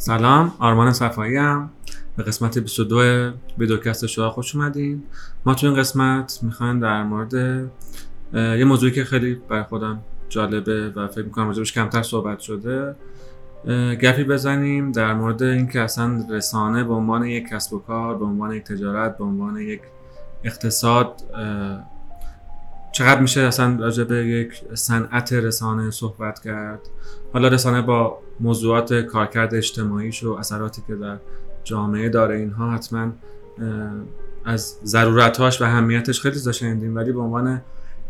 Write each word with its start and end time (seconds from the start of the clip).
سلام 0.00 0.52
آرمان 0.58 0.92
صفایی 0.92 1.36
هم 1.36 1.70
به 2.16 2.22
قسمت 2.22 2.58
22 2.58 3.32
ویدیوکست 3.58 4.06
شما 4.06 4.30
خوش 4.30 4.56
اومدین. 4.56 5.02
ما 5.46 5.54
تو 5.54 5.66
این 5.66 5.76
قسمت 5.76 6.38
می‌خوایم 6.42 6.80
در 6.80 7.02
مورد 7.02 7.34
یه 8.34 8.64
موضوعی 8.64 8.92
که 8.92 9.04
خیلی 9.04 9.34
برای 9.34 9.62
خودم 9.62 10.00
جالبه 10.28 10.90
و 10.90 11.08
فکر 11.08 11.24
می‌کنم 11.24 11.46
راجبش 11.46 11.72
کمتر 11.72 12.02
صحبت 12.02 12.38
شده 12.38 12.96
گپی 14.02 14.24
بزنیم 14.24 14.92
در 14.92 15.14
مورد 15.14 15.42
اینکه 15.42 15.80
اصلا 15.80 16.24
رسانه 16.30 16.84
به 16.84 16.94
عنوان 16.94 17.24
یک 17.24 17.48
کسب 17.48 17.72
و 17.72 17.78
کار 17.78 18.18
به 18.18 18.24
عنوان 18.24 18.52
یک 18.52 18.64
تجارت 18.64 19.18
به 19.18 19.24
عنوان 19.24 19.56
یک 19.56 19.80
اقتصاد 20.44 21.22
چقدر 22.92 23.20
میشه 23.20 23.40
اصلا 23.40 23.76
راجع 23.80 24.04
به 24.04 24.16
یک 24.16 24.62
صنعت 24.74 25.32
رسانه 25.32 25.90
صحبت 25.90 26.40
کرد. 26.40 26.80
حالا 27.32 27.48
رسانه 27.48 27.82
با 27.82 28.18
موضوعات 28.40 28.94
کارکرد 28.94 29.54
اجتماعیش 29.54 30.24
و 30.24 30.32
اثراتی 30.32 30.82
که 30.86 30.94
در 30.94 31.18
جامعه 31.64 32.08
داره 32.08 32.36
اینها 32.36 32.70
حتما 32.70 33.12
از 34.44 34.76
ضرورتهاش 34.84 35.60
و 35.62 35.64
اهمیتش 35.64 36.20
خیلی 36.20 36.38
زده 36.38 36.90
ولی 36.90 37.12
به 37.12 37.20
عنوان 37.20 37.60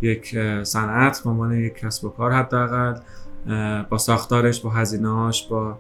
یک 0.00 0.36
صنعت 0.62 1.20
به 1.24 1.30
عنوان 1.30 1.52
یک 1.52 1.74
کسب 1.74 2.04
و 2.04 2.08
کار 2.08 2.32
حداقل 2.32 2.94
با 3.90 3.98
ساختارش 3.98 4.60
با 4.60 4.70
هزینه‌هاش 4.70 5.46
با 5.46 5.78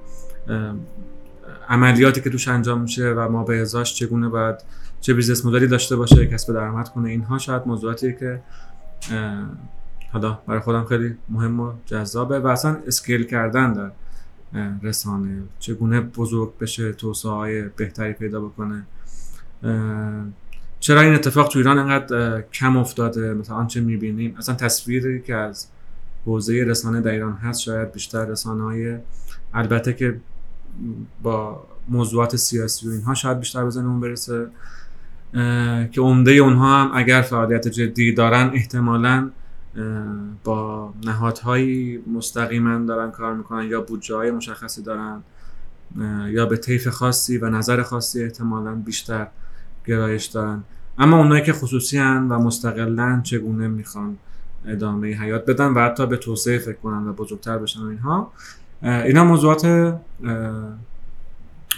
عملیاتی 1.68 2.20
که 2.20 2.30
توش 2.30 2.48
انجام 2.48 2.80
میشه 2.80 3.12
و 3.16 3.28
ما 3.28 3.44
به 3.44 3.60
ازاش 3.60 3.94
چگونه 3.94 4.28
باید 4.28 4.56
چه 5.00 5.14
business 5.14 5.46
model 5.46 5.63
ی 5.63 5.66
داشته 5.66 5.96
باشه 5.96 6.26
کسب 6.26 6.54
درآمد 6.54 6.88
کنه 6.88 7.08
اینها 7.08 7.38
شاید 7.38 7.62
موضوعاتی 7.66 8.12
که 8.12 8.40
حالا 10.12 10.38
برای 10.46 10.60
خودم 10.60 10.84
خیلی 10.84 11.16
مهم 11.28 11.60
و 11.60 11.72
جذابه. 11.86 12.38
و 12.38 12.46
اصلا 12.46 12.76
اسکیل 12.86 13.24
کردن 13.24 13.72
در 13.72 13.90
رسانه. 14.82 15.42
چگونه 15.58 16.00
بزرگ 16.00 16.58
بشه 16.58 16.92
توسعه 16.92 17.32
های 17.32 17.62
بهتری 17.62 18.12
پیدا 18.12 18.40
بکنه. 18.40 18.86
چرا 20.80 21.00
این 21.00 21.14
اتفاق 21.14 21.48
تو 21.48 21.58
ایران 21.58 21.78
انقدر 21.78 22.40
کم 22.40 22.76
افتاده؟ 22.76 23.34
مثلا 23.34 23.56
آنچه 23.56 23.80
می‌بینیم؟ 23.80 24.34
اصلا 24.38 24.54
تصویری 24.54 25.22
که 25.22 25.34
از 25.34 25.66
حوزه 26.26 26.64
رسانه 26.64 27.00
در 27.00 27.10
ایران 27.10 27.32
هست 27.32 27.60
شاید 27.60 27.92
بیشتر 27.92 28.24
رسانه 28.24 28.62
های 28.62 28.96
البته 29.54 29.92
که 29.92 30.20
با 31.22 31.66
موضوعات 31.88 32.36
سیاسی 32.36 32.88
و 32.88 32.90
اینها 32.90 33.14
شاید 33.14 33.38
بیشتر 33.38 33.64
بزنمون 33.64 34.00
برسه 34.00 34.46
که 35.92 36.00
عمده 36.00 36.32
اونها 36.32 36.82
هم 36.82 36.90
اگر 36.94 37.20
فعالیت 37.20 37.68
جدی 37.68 38.12
دارن 38.12 38.50
احتمالا 38.54 39.30
با 40.44 40.92
نهادهایی 41.04 42.02
مستقیما 42.12 42.78
دارن 42.78 43.10
کار 43.10 43.34
می‌کنن 43.34 43.64
یا 43.64 43.80
بودجه 43.80 44.14
های 44.14 44.30
مشخصی 44.30 44.82
دارن 44.82 45.22
یا 46.28 46.46
به 46.46 46.56
طیف 46.56 46.88
خاصی 46.88 47.38
و 47.38 47.50
نظر 47.50 47.82
خاصی 47.82 48.22
احتمالا 48.22 48.74
بیشتر 48.74 49.26
گرایش 49.86 50.24
دارن. 50.24 50.62
اما 50.98 51.18
اونایی 51.18 51.42
که 51.42 51.52
خصوصی 51.52 51.98
هن 51.98 52.28
و 52.28 52.38
مستقلا 52.38 53.20
چگونه 53.24 53.68
می‌خوان 53.68 54.16
ادامه 54.66 55.08
حیات 55.08 55.46
بدن 55.46 55.66
و 55.66 55.80
حتی 55.80 56.06
به 56.06 56.16
توسعه 56.16 56.58
فکر 56.58 56.76
کنن 56.76 57.08
و 57.08 57.12
بزرگتر 57.12 57.58
بشن 57.58 57.82
اینها 57.82 58.32
اینا 58.82 59.24
موضوعات 59.24 59.66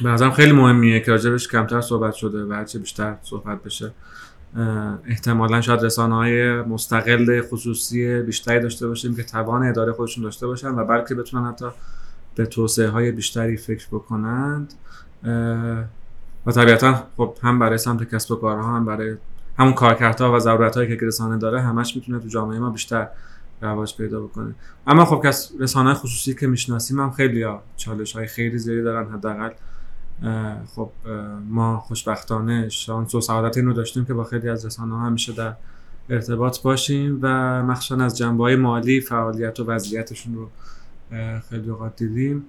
به 0.02 0.08
نظرم 0.08 0.30
خیلی 0.30 0.52
مهمیه 0.52 1.00
که 1.00 1.10
راجبش 1.10 1.48
کمتر 1.48 1.80
صحبت 1.80 2.14
شده 2.14 2.44
و 2.44 2.52
هرچه 2.52 2.78
بیشتر 2.78 3.16
صحبت 3.22 3.62
بشه. 3.62 3.92
احتمالا 5.06 5.60
شاید 5.60 5.84
رسانه 5.84 6.14
های 6.14 6.62
مستقل 6.62 7.42
خصوصی 7.50 8.22
بیشتری 8.22 8.60
داشته 8.60 8.88
باشیم 8.88 9.16
که 9.16 9.22
توان 9.22 9.62
اداره 9.62 9.92
خودشون 9.92 10.24
داشته 10.24 10.46
باشن 10.46 10.68
و 10.68 10.84
بلکه 10.84 11.14
بتونن 11.14 11.48
حتی 11.48 11.66
به 12.34 12.46
توسعه 12.46 12.88
های 12.88 13.12
بیشتری 13.12 13.56
فکر 13.56 13.86
بکنند. 13.92 14.74
و 16.46 16.52
طبیعتا 16.52 17.04
خب 17.16 17.36
هم 17.42 17.58
برای 17.58 17.78
سمت 17.78 18.14
کسب 18.14 18.32
و 18.32 18.36
کارها 18.36 18.76
هم 18.76 18.84
برای 18.84 19.16
همون 19.58 19.72
کارکردها 19.72 20.36
و 20.36 20.38
ضرورت 20.38 20.74
که 20.74 21.06
رسانه 21.06 21.38
داره 21.38 21.60
همش 21.60 21.96
می‌تونه 21.96 22.18
تو 22.18 22.28
جامعه 22.28 22.58
ما 22.58 22.70
بیشتر 22.70 23.08
رواج 23.62 23.96
پیدا 23.96 24.20
بکنه. 24.20 24.54
اما 24.86 25.04
خب 25.04 25.22
کس 25.26 25.52
رسانه 25.60 25.94
خصوصی 25.94 26.34
که 26.34 26.46
می‌شناسیم 26.46 27.00
هم 27.00 27.10
خیلی 27.10 27.42
ها 27.42 27.62
چالش 27.76 28.16
های 28.16 28.26
خیلی 28.26 28.58
زیادی 28.58 28.82
دارن 28.82 29.12
حداقل. 29.12 29.50
خب 30.74 30.90
ما 31.48 31.78
خوشبختانه 31.78 32.68
شانس 32.68 33.14
و 33.14 33.20
سعادت 33.20 33.56
اینو 33.56 33.72
داشتیم 33.72 34.04
که 34.04 34.14
با 34.14 34.24
خیلی 34.24 34.48
از 34.48 34.66
رسانه 34.66 34.94
ها 34.94 35.06
همیشه 35.06 35.32
در 35.32 35.54
ارتباط 36.10 36.62
باشیم 36.62 37.18
و 37.22 37.28
مخصوصا 37.62 38.04
از 38.04 38.18
جنبه 38.18 38.44
های 38.44 38.56
مالی 38.56 39.00
فعالیت 39.00 39.60
و 39.60 39.64
وضعیتشون 39.64 40.34
رو 40.34 40.48
خیلی 41.50 41.70
اوقات 41.70 41.96
دیدیم. 41.96 42.44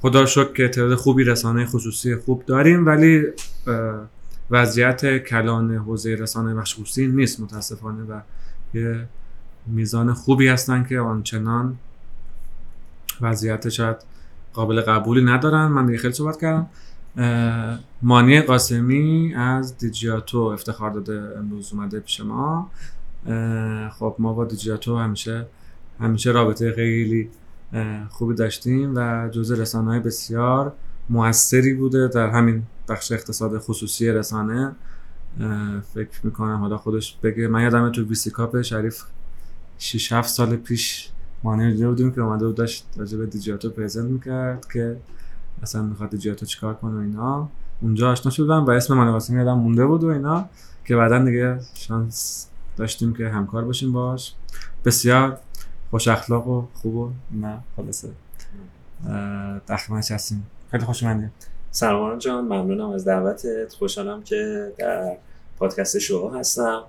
خدا 0.00 0.26
شکر 0.26 0.52
که 0.52 0.68
تعداد 0.68 0.94
خوبی 0.94 1.24
رسانه 1.24 1.66
خصوصی 1.66 2.16
خوب 2.16 2.44
داریم 2.46 2.86
ولی 2.86 3.22
وضعیت 4.50 5.18
کلان 5.18 5.74
حوزه 5.74 6.14
رسانه 6.14 6.54
بخش 6.54 6.98
نیست 6.98 7.40
متاسفانه 7.40 8.02
و 8.02 8.20
یه 8.74 9.06
میزان 9.66 10.14
خوبی 10.14 10.48
هستن 10.48 10.84
که 10.84 10.98
آنچنان 10.98 11.78
وضعیت 13.20 13.68
شاید 13.68 13.96
قابل 14.56 14.80
قبولی 14.80 15.24
ندارن. 15.24 15.66
من 15.66 15.86
دیگه 15.86 15.98
خیلی 15.98 16.14
صحبت 16.14 16.40
کردم. 16.40 16.68
مانی 18.02 18.40
قاسمی 18.40 19.34
از 19.34 19.78
دیجیاتو 19.78 20.38
افتخار 20.38 20.90
داده 20.90 21.38
امروز 21.38 21.72
اومده 21.72 22.00
پیش 22.00 22.20
ما. 22.20 22.70
خب 23.98 24.16
ما 24.18 24.32
با 24.32 24.44
دیجیاتو 24.44 24.96
همیشه 24.98 25.46
همیشه 26.00 26.30
رابطه 26.30 26.72
خیلی 26.72 27.30
خوبی 28.08 28.34
داشتیم 28.34 28.92
و 28.96 29.28
جزء 29.28 29.56
رسانه 29.56 29.90
های 29.90 30.00
بسیار 30.00 30.72
موثری 31.10 31.74
بوده 31.74 32.08
در 32.08 32.30
همین 32.30 32.62
بخش 32.88 33.12
اقتصاد 33.12 33.58
خصوصی 33.58 34.10
رسانه. 34.10 34.72
فکر 35.94 36.20
می‌کنم 36.22 36.56
حالا 36.56 36.76
خودش 36.76 37.16
بگه. 37.22 37.48
من 37.48 37.62
یادم 37.62 37.92
تو 37.92 38.02
ویسیکاپ 38.02 38.62
شریف 38.62 39.02
6 39.78 40.12
7 40.12 40.28
سال 40.28 40.56
پیش 40.56 41.08
مانر 41.42 41.86
بودیم 41.86 42.12
که 42.12 42.20
اومده 42.20 42.46
بود 42.46 42.54
داشت 42.54 42.86
راجع 42.96 43.18
به 43.18 43.26
دیجیاتو 43.26 43.70
پرزنت 43.70 44.10
می‌کرد 44.10 44.72
که 44.72 44.96
اصلا 45.62 45.82
می‌خواد 45.82 46.10
دیجیاتو 46.10 46.46
چیکار 46.46 46.74
کنه 46.74 46.94
و 46.94 46.98
اینا. 46.98 47.48
اونجا 47.80 48.10
آشنا 48.10 48.32
شدم 48.32 48.64
و 48.64 48.70
اسم 48.70 48.94
من 48.94 49.08
واسه 49.08 49.34
یادم 49.34 49.58
مونده 49.58 49.86
بود 49.86 50.04
و 50.04 50.06
اینا 50.06 50.48
که 50.84 50.96
بعدا 50.96 51.24
دیگه 51.24 51.58
شانس 51.74 52.48
داشتیم 52.76 53.14
که 53.14 53.28
همکار 53.28 53.64
باشیم 53.64 53.92
باش 53.92 54.34
بسیار 54.84 55.38
خوش 55.90 56.08
اخلاق 56.08 56.48
و 56.48 56.66
خوب 56.74 56.94
و 56.94 57.10
نه 57.30 57.58
خلاصه. 57.76 58.08
دخمش 59.68 60.10
هستیم. 60.10 60.46
خیلی 60.70 60.84
خوشمندیم. 60.84 61.32
سلمان 61.70 62.18
جان 62.18 62.44
ممنونم 62.44 62.90
از 62.90 63.04
دعوتت. 63.04 63.74
خوشحالم 63.78 64.22
که 64.22 64.72
در 64.78 65.16
پادکست 65.58 65.98
شما 65.98 66.34
هستم. 66.34 66.82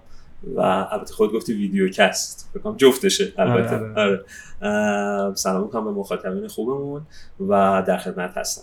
و 0.55 0.59
البته 0.59 1.13
خود 1.13 1.33
گفتی 1.33 1.53
ویدیو 1.53 1.89
کست 1.89 2.49
بکنم 2.55 2.75
جفتشه 2.77 3.33
البته. 3.37 3.75
آره, 3.75 3.93
آره. 3.95 4.25
آره. 4.61 5.35
سلام 5.35 5.63
می‌کنم 5.63 5.83
به 5.85 5.91
مخاطبین 5.91 6.47
خوبمون 6.47 7.01
و 7.47 7.83
در 7.87 7.97
خدمت 7.97 8.37
هستم. 8.37 8.61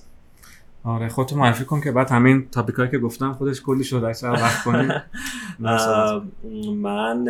آره 0.84 1.08
خودتو 1.08 1.36
معرفی 1.36 1.64
کن 1.64 1.80
که 1.80 1.92
بعد 1.92 2.10
همین 2.10 2.48
تاپیکایی 2.50 2.90
که 2.90 2.98
گفتم 2.98 3.32
خودش 3.32 3.62
کلی 3.62 3.84
شده 3.84 4.06
اکثر 4.06 4.30
وقت 4.30 4.64
کنی. 4.64 4.88
من 6.82 7.24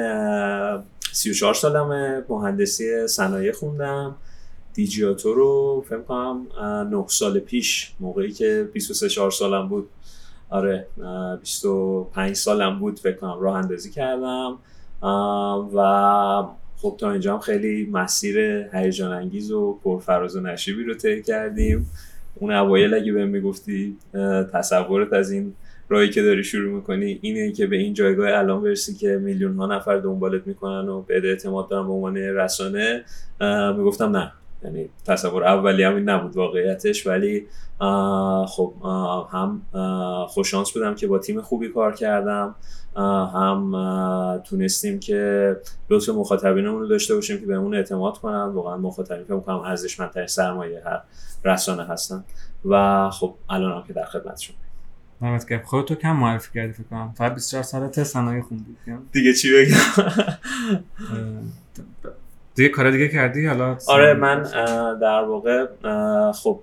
34 1.12 1.55
سالمه 1.55 2.25
مهندسی 2.28 3.06
صنایع 3.09 3.53
خوندم. 3.53 4.15
دیجیاتو 4.75 5.34
رو 5.34 5.84
فکر 5.88 6.00
کنم 6.00 6.47
9 6.91 7.05
سال 7.09 7.38
پیش 7.38 7.93
موقعی 8.00 8.32
که 8.32 8.69
23 8.72 9.09
4 9.09 9.31
سالم 9.31 9.69
بود. 9.69 9.88
آره 10.50 10.87
25 11.41 12.37
سالم 12.37 12.78
بود 12.78 12.99
فکر 12.99 13.17
کنم 13.17 13.41
راه 13.41 13.56
اندازی 13.56 13.91
کردم. 13.91 14.58
و 15.75 16.44
خب 16.76 16.96
تا 16.99 17.12
اینجا 17.12 17.35
هم 17.35 17.38
خیلی 17.41 17.88
مسیر 17.93 18.38
هیجان 18.73 19.12
انگیز 19.12 19.50
و 19.50 19.79
پرفراز 19.85 20.37
و 20.37 20.41
نشیبی 20.41 20.85
رو 20.85 20.94
طی 20.94 21.23
کردیم. 21.23 21.91
اون 22.35 22.52
اوایل 22.52 22.94
اگه 22.94 23.12
بهم 23.12 23.29
می‌گفتی 23.29 23.96
تصورت 24.52 25.12
از 25.12 25.31
این 25.31 25.55
راهی 25.88 26.08
که 26.08 26.23
داری 26.23 26.44
شروع 26.44 26.75
می‌کنی 26.75 27.19
اینه 27.23 27.52
که 27.52 27.67
به 27.67 27.76
این 27.76 27.94
جایگاه 27.94 28.38
الان 28.38 28.62
برسی 28.62 28.94
که 28.94 29.08
میلیون 29.23 29.56
ها 29.56 29.67
نفر 29.67 29.96
دنبالت 29.96 30.46
می‌کنن 30.46 30.88
و 30.88 31.02
به 31.02 31.20
اعتماد 31.25 31.69
دارن 31.69 31.87
به 31.87 31.93
عنوان 31.93 32.17
رسانه. 32.17 33.05
می‌گفتم 33.76 34.17
نه. 34.17 34.32
یعنی 34.64 34.88
تصور 35.06 35.44
اولی 35.44 35.82
هم 35.82 35.94
این 35.94 36.08
نبود 36.08 36.37
واقعیتش 36.37 37.06
ولی 37.06 37.46
خب 38.46 38.75
هم 39.32 39.62
خوششانس 40.28 40.72
بودم 40.72 40.94
که 40.94 41.06
با 41.06 41.19
تیم 41.19 41.40
خوبی 41.40 41.69
کار 41.69 41.94
کردم 41.94 42.55
هم 42.96 44.43
تونستیم 44.44 45.00
که 45.00 45.56
لطف 45.90 46.08
مخاطبینمون 46.08 46.81
رو 46.81 46.87
داشته 46.87 47.14
باشیم 47.14 47.40
که 47.40 47.46
بهمون 47.46 47.75
اعتماد 47.75 48.19
کنن. 48.19 48.44
واقعا 48.44 48.76
مخاطبین 48.76 49.25
فکر 49.25 49.40
کنم 49.40 49.58
ارزشمندترین 49.58 50.26
سرمایه 50.26 50.82
هر 50.84 51.00
رسانه 51.44 51.84
هستن. 51.84 52.25
و 52.64 53.10
خب 53.10 53.34
الان 53.49 53.72
هم 53.72 53.87
که 53.87 53.93
در 53.93 54.05
خدمتشون. 54.05 54.56
نمت 55.22 55.49
که 55.49 55.62
خودتو 55.64 55.94
کم 55.94 56.17
معرفی 56.17 56.50
کردی 56.55 56.72
فکر 56.72 56.82
کنم. 56.82 57.14
فقط 57.19 57.34
24 57.34 57.62
سالته 57.62 58.05
صنایع 58.05 58.43
خوندی. 58.43 58.76
دیگه 59.12 59.32
چی 59.32 59.49
بگم؟ 59.52 59.76
دیگه 62.55 62.69
کار 62.69 62.91
دیگه 62.91 63.09
کردی؟ 63.09 63.47
حالا 63.47 63.77
آره 63.89 64.15
من 64.15 64.43
در 65.01 65.25
واقع 65.25 65.67
خب 66.33 66.61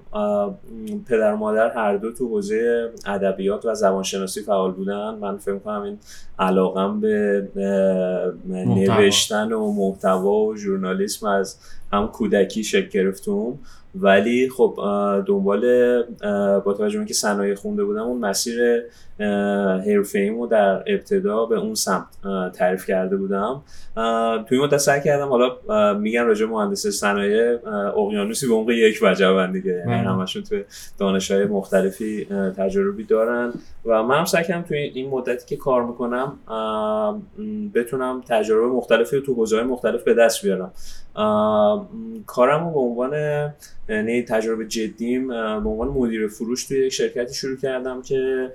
پدر 1.08 1.34
و 1.34 1.38
مادر 1.38 1.70
هر 1.70 1.98
دو 1.98 2.12
تو 2.12 2.28
حوزه 2.28 2.90
ادبیات 3.06 3.66
و 3.66 3.74
زبانشناسی 3.74 4.42
فعال 4.42 4.72
بودن. 4.72 5.16
من 5.16 5.38
فکر 5.38 5.58
کنم 5.58 5.82
این 5.82 5.98
علاقم 6.40 7.00
به 7.00 7.48
نوشتن 8.48 9.52
و 9.52 9.72
محتوا 9.72 10.36
و 10.36 10.58
ژورنالیسم 10.58 11.28
از 11.28 11.58
هم 11.94 12.08
کودکی 12.08 12.64
شکل 12.64 12.90
گرفتم. 12.90 13.60
ولی 13.96 14.50
خب 14.50 14.76
دنبال 15.28 15.62
با 16.60 16.74
توجه 16.74 16.98
اینکه 16.98 17.14
صنایع 17.14 17.56
خونده 17.56 17.84
بودم 17.84 18.02
اون 18.02 18.20
مسیر 18.20 18.84
حرفه 19.86 20.30
رو 20.30 20.48
در 20.48 20.84
ابتدا 20.88 21.46
به 21.46 21.60
اون 21.60 21.76
سمت 21.76 22.08
تعریف 22.54 22.86
کرده 22.86 23.18
بودم. 23.18 23.62
توی 24.50 24.60
مدت 24.60 24.78
سعی 24.78 25.02
کردم 25.02 25.30
حالا 25.30 25.94
میگن 25.94 26.26
راجع 26.26 26.46
مهندسی 26.46 26.92
صنایع 26.92 27.68
اقیانوسی 27.98 28.48
به 28.48 28.54
عمق 28.54 28.70
یک 28.70 29.00
وجبن 29.02 29.52
دیگه 29.52 29.84
یعنی. 29.88 29.94
همشون 29.94 30.44
توی 30.44 30.64
دانشهای 30.98 31.46
مختلفی 31.46 32.28
تجربی 32.58 33.04
دارن. 33.04 33.54
و 33.86 34.04
من 34.04 34.18
هم 34.18 34.26
سعی 34.26 34.44
کردم 34.44 34.62
توی 34.62 34.78
این 34.78 35.10
مدتی 35.10 35.46
که 35.48 35.56
کار 35.56 35.84
می‌کنم 35.86 36.38
بتونم 37.74 38.22
تجربه 38.28 38.68
مختلفی 38.68 39.22
تو 39.22 39.34
حوزه‌های 39.34 39.66
مختلف 39.66 40.04
به 40.04 40.14
دست 40.14 40.46
بیارم. 40.46 40.72
کارم 42.26 42.66
رو 42.66 42.72
به 42.74 42.80
عنوان 42.80 43.14
یعنی 43.90 44.24
تجربه 44.24 44.66
جدیم 44.66 45.28
به 45.28 45.70
عنوان 45.70 45.88
مدیر 45.88 46.28
فروش 46.28 46.66
توی 46.68 46.86
یک 46.86 46.94
شرکتی 46.94 47.34
شروع 47.34 47.58
کردم 47.58 48.02
که 48.02 48.50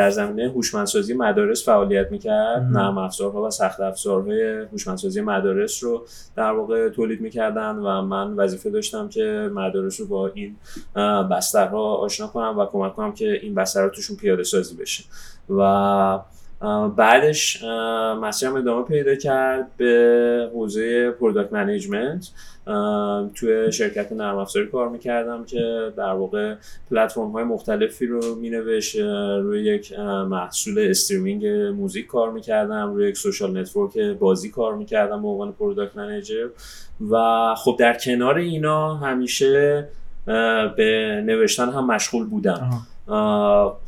در 0.00 0.10
زمینه 0.10 0.50
هوشمندسازی 0.50 1.14
مدارس 1.14 1.64
فعالیت 1.64 2.12
می‌کرد. 2.12 2.62
نرم 2.62 2.98
افزارها 2.98 3.42
و 3.42 3.50
سخت 3.50 3.80
افزارهای 3.80 4.66
هوشمندسازی 4.72 5.20
مدارس 5.20 5.84
رو 5.84 6.06
در 6.36 6.52
واقع 6.52 6.88
تولید 6.88 7.20
می‌کردن 7.20 7.76
و 7.76 8.02
من 8.02 8.34
وظیفه 8.34 8.70
داشتم 8.70 9.08
که 9.08 9.50
مدارس 9.54 10.00
رو 10.00 10.06
با 10.06 10.30
این 10.34 10.56
بسترها 11.30 11.94
آشنا 11.94 12.26
کنم 12.26 12.58
و 12.58 12.66
کمک 12.66 12.94
کنم 12.94 13.12
که 13.12 13.32
این 13.42 13.54
بسترها 13.54 13.88
توشون 13.88 14.16
پیاده 14.16 14.42
سازی 14.42 14.76
بشه. 14.76 15.04
و 15.50 16.18
بعدش 16.96 17.64
مسیرم 18.22 18.56
ادامه 18.56 18.84
پیدا 18.84 19.14
کرد 19.14 19.76
به 19.76 20.50
حوزه 20.54 21.10
product 21.10 21.52
management 21.52 22.28
توی 23.34 23.72
شرکت 23.72 24.12
نرم 24.12 24.38
افزاری 24.38 24.66
کار 24.66 24.88
می‌کردم 24.88 25.44
که 25.44 25.92
در 25.96 26.12
واقع 26.12 26.54
پلتفرم 26.90 27.30
های 27.30 27.44
مختلفی 27.44 28.06
رو 28.06 28.34
مینوشت. 28.34 28.96
روی 29.42 29.64
یک 29.64 29.98
محصول 30.28 30.86
streaming 30.90 31.46
music 31.46 32.06
کار 32.06 32.32
می‌کردم 32.32 32.94
روی 32.94 33.08
یک 33.08 33.16
social 33.16 33.58
network 33.60 33.98
بازی 33.98 34.50
کار 34.50 34.74
می‌کردم 34.74 35.22
به 35.22 35.28
عنوان 35.28 35.52
product 35.52 35.96
manager 35.96 36.48
و 37.10 37.54
خب 37.54 37.76
در 37.78 37.98
کنار 37.98 38.36
اینا 38.36 38.94
همیشه 38.94 39.88
به 40.76 41.22
نوشتن 41.26 41.68
هم 41.68 41.86
مشغول 41.86 42.26
بودم. 42.26 42.70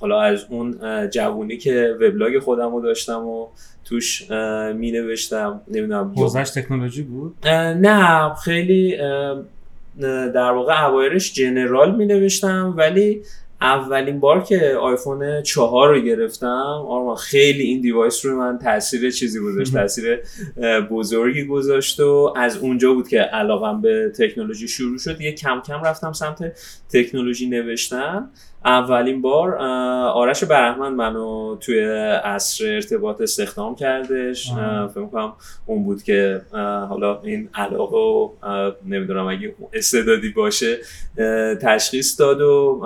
حالا 0.00 0.20
از 0.20 0.46
اون 0.50 0.76
جوونی 1.10 1.56
که 1.56 1.96
وبلاگ 2.00 2.38
خودم 2.38 2.74
رو 2.74 2.80
داشتم 2.80 3.26
و 3.26 3.46
توش 3.84 4.30
می 4.74 4.92
نوشتم 4.92 5.60
نمی‌دونم 5.68 6.14
حوزش 6.16 6.50
تکنولوژی 6.50 7.02
بود؟ 7.02 7.34
نه 7.46 8.34
خیلی 8.34 8.96
در 10.34 10.50
واقع 10.52 10.84
اوایرش 10.84 11.32
جنرال 11.32 11.96
می 11.96 12.06
نوشتم 12.06 12.74
ولی 12.76 13.22
اولین 13.60 14.20
بار 14.20 14.44
که 14.44 14.76
آیفون 14.80 15.42
چهار 15.42 15.94
رو 15.94 16.00
گرفتم 16.00 16.84
آرمان 16.88 17.16
خیلی 17.16 17.62
این 17.62 17.80
دیوایس 17.80 18.26
رو 18.26 18.38
من 18.38 18.58
تاثیر 18.58 19.10
چیزی 19.10 19.40
گذاشت 19.40 19.72
تاثیر 19.72 20.20
بزرگی 20.90 21.44
گذاشت 21.44 22.00
و 22.00 22.32
از 22.36 22.56
اونجا 22.56 22.94
بود 22.94 23.08
که 23.08 23.18
علاقم 23.20 23.80
به 23.80 24.12
تکنولوژی 24.18 24.68
شروع 24.68 24.98
شد. 24.98 25.20
یه 25.20 25.32
کم 25.32 25.60
کم 25.66 25.82
رفتم 25.84 26.12
سمت 26.12 26.52
تکنولوژی 26.92 27.46
نوشتن. 27.46 28.30
اولین 28.64 29.22
بار 29.22 29.56
آرش 30.08 30.44
برحمن 30.44 30.94
منو 30.94 31.56
توی 31.56 31.80
عصر 32.24 32.64
ارتباط 32.74 33.20
استخدام 33.20 33.74
کردش. 33.74 34.52
فکر 34.94 35.06
کنم 35.06 35.32
اون 35.66 35.84
بود 35.84 36.02
که 36.02 36.42
حالا 36.88 37.20
این 37.20 37.48
علاقه 37.54 37.96
و 37.96 38.30
نمی‌دونم 38.86 39.26
اگه 39.26 39.54
استعدادی 39.72 40.28
باشه 40.28 40.78
تشخیص 41.62 42.20
داد 42.20 42.40
و 42.40 42.80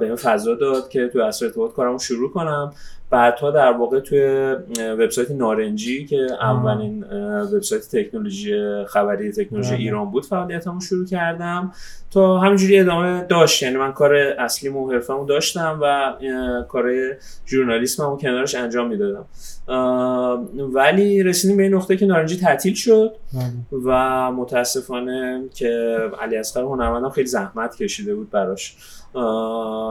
به 0.00 0.16
فضا 0.16 0.54
داد 0.54 0.88
که 0.88 1.08
توی 1.08 1.22
عصر 1.22 1.46
ارتباط 1.46 1.72
کارمو 1.72 1.98
شروع 1.98 2.30
کنم. 2.30 2.72
بعدها 3.10 3.50
در 3.50 3.72
واقع 3.72 4.00
توی 4.00 4.54
وبسایت 4.78 5.30
نارنجی 5.30 6.06
که 6.06 6.26
اولین 6.40 7.04
وبسایت 7.54 7.88
تکنولوژی 7.92 8.84
خبری 8.88 9.32
تکنولوژی 9.32 9.70
بله. 9.70 9.78
ایران 9.78 10.10
بود 10.10 10.24
فعالیتمو 10.24 10.80
شروع 10.80 11.06
کردم. 11.06 11.72
تا 12.10 12.38
همینجوری 12.38 12.78
ادامه 12.78 13.24
داشت. 13.24 13.62
یعنی 13.62 13.76
من 13.76 13.92
کار 13.92 14.14
اصلی 14.14 14.68
و 14.68 14.90
حرفمو 14.90 15.24
داشتم 15.24 15.78
و 15.82 16.14
کار 16.68 16.90
ژورنالیسممو 17.46 18.16
کنارش 18.16 18.54
انجام 18.54 18.88
می‌دادم. 18.88 19.24
ولی 20.72 21.22
رسیدیم 21.22 21.56
به 21.56 21.62
این 21.62 21.74
نقطه 21.74 21.96
که 21.96 22.06
نارنجی 22.06 22.36
تعطیل 22.36 22.74
شد 22.74 23.14
بله. 23.34 23.82
و 23.84 24.32
متاسفانه 24.32 25.44
که 25.54 25.98
علی 26.20 26.36
اصغر 26.36 26.62
هنرمندم 26.62 27.10
خیلی 27.10 27.26
زحمت 27.26 27.76
کشیده 27.76 28.14
بود 28.14 28.30
براش. 28.30 28.76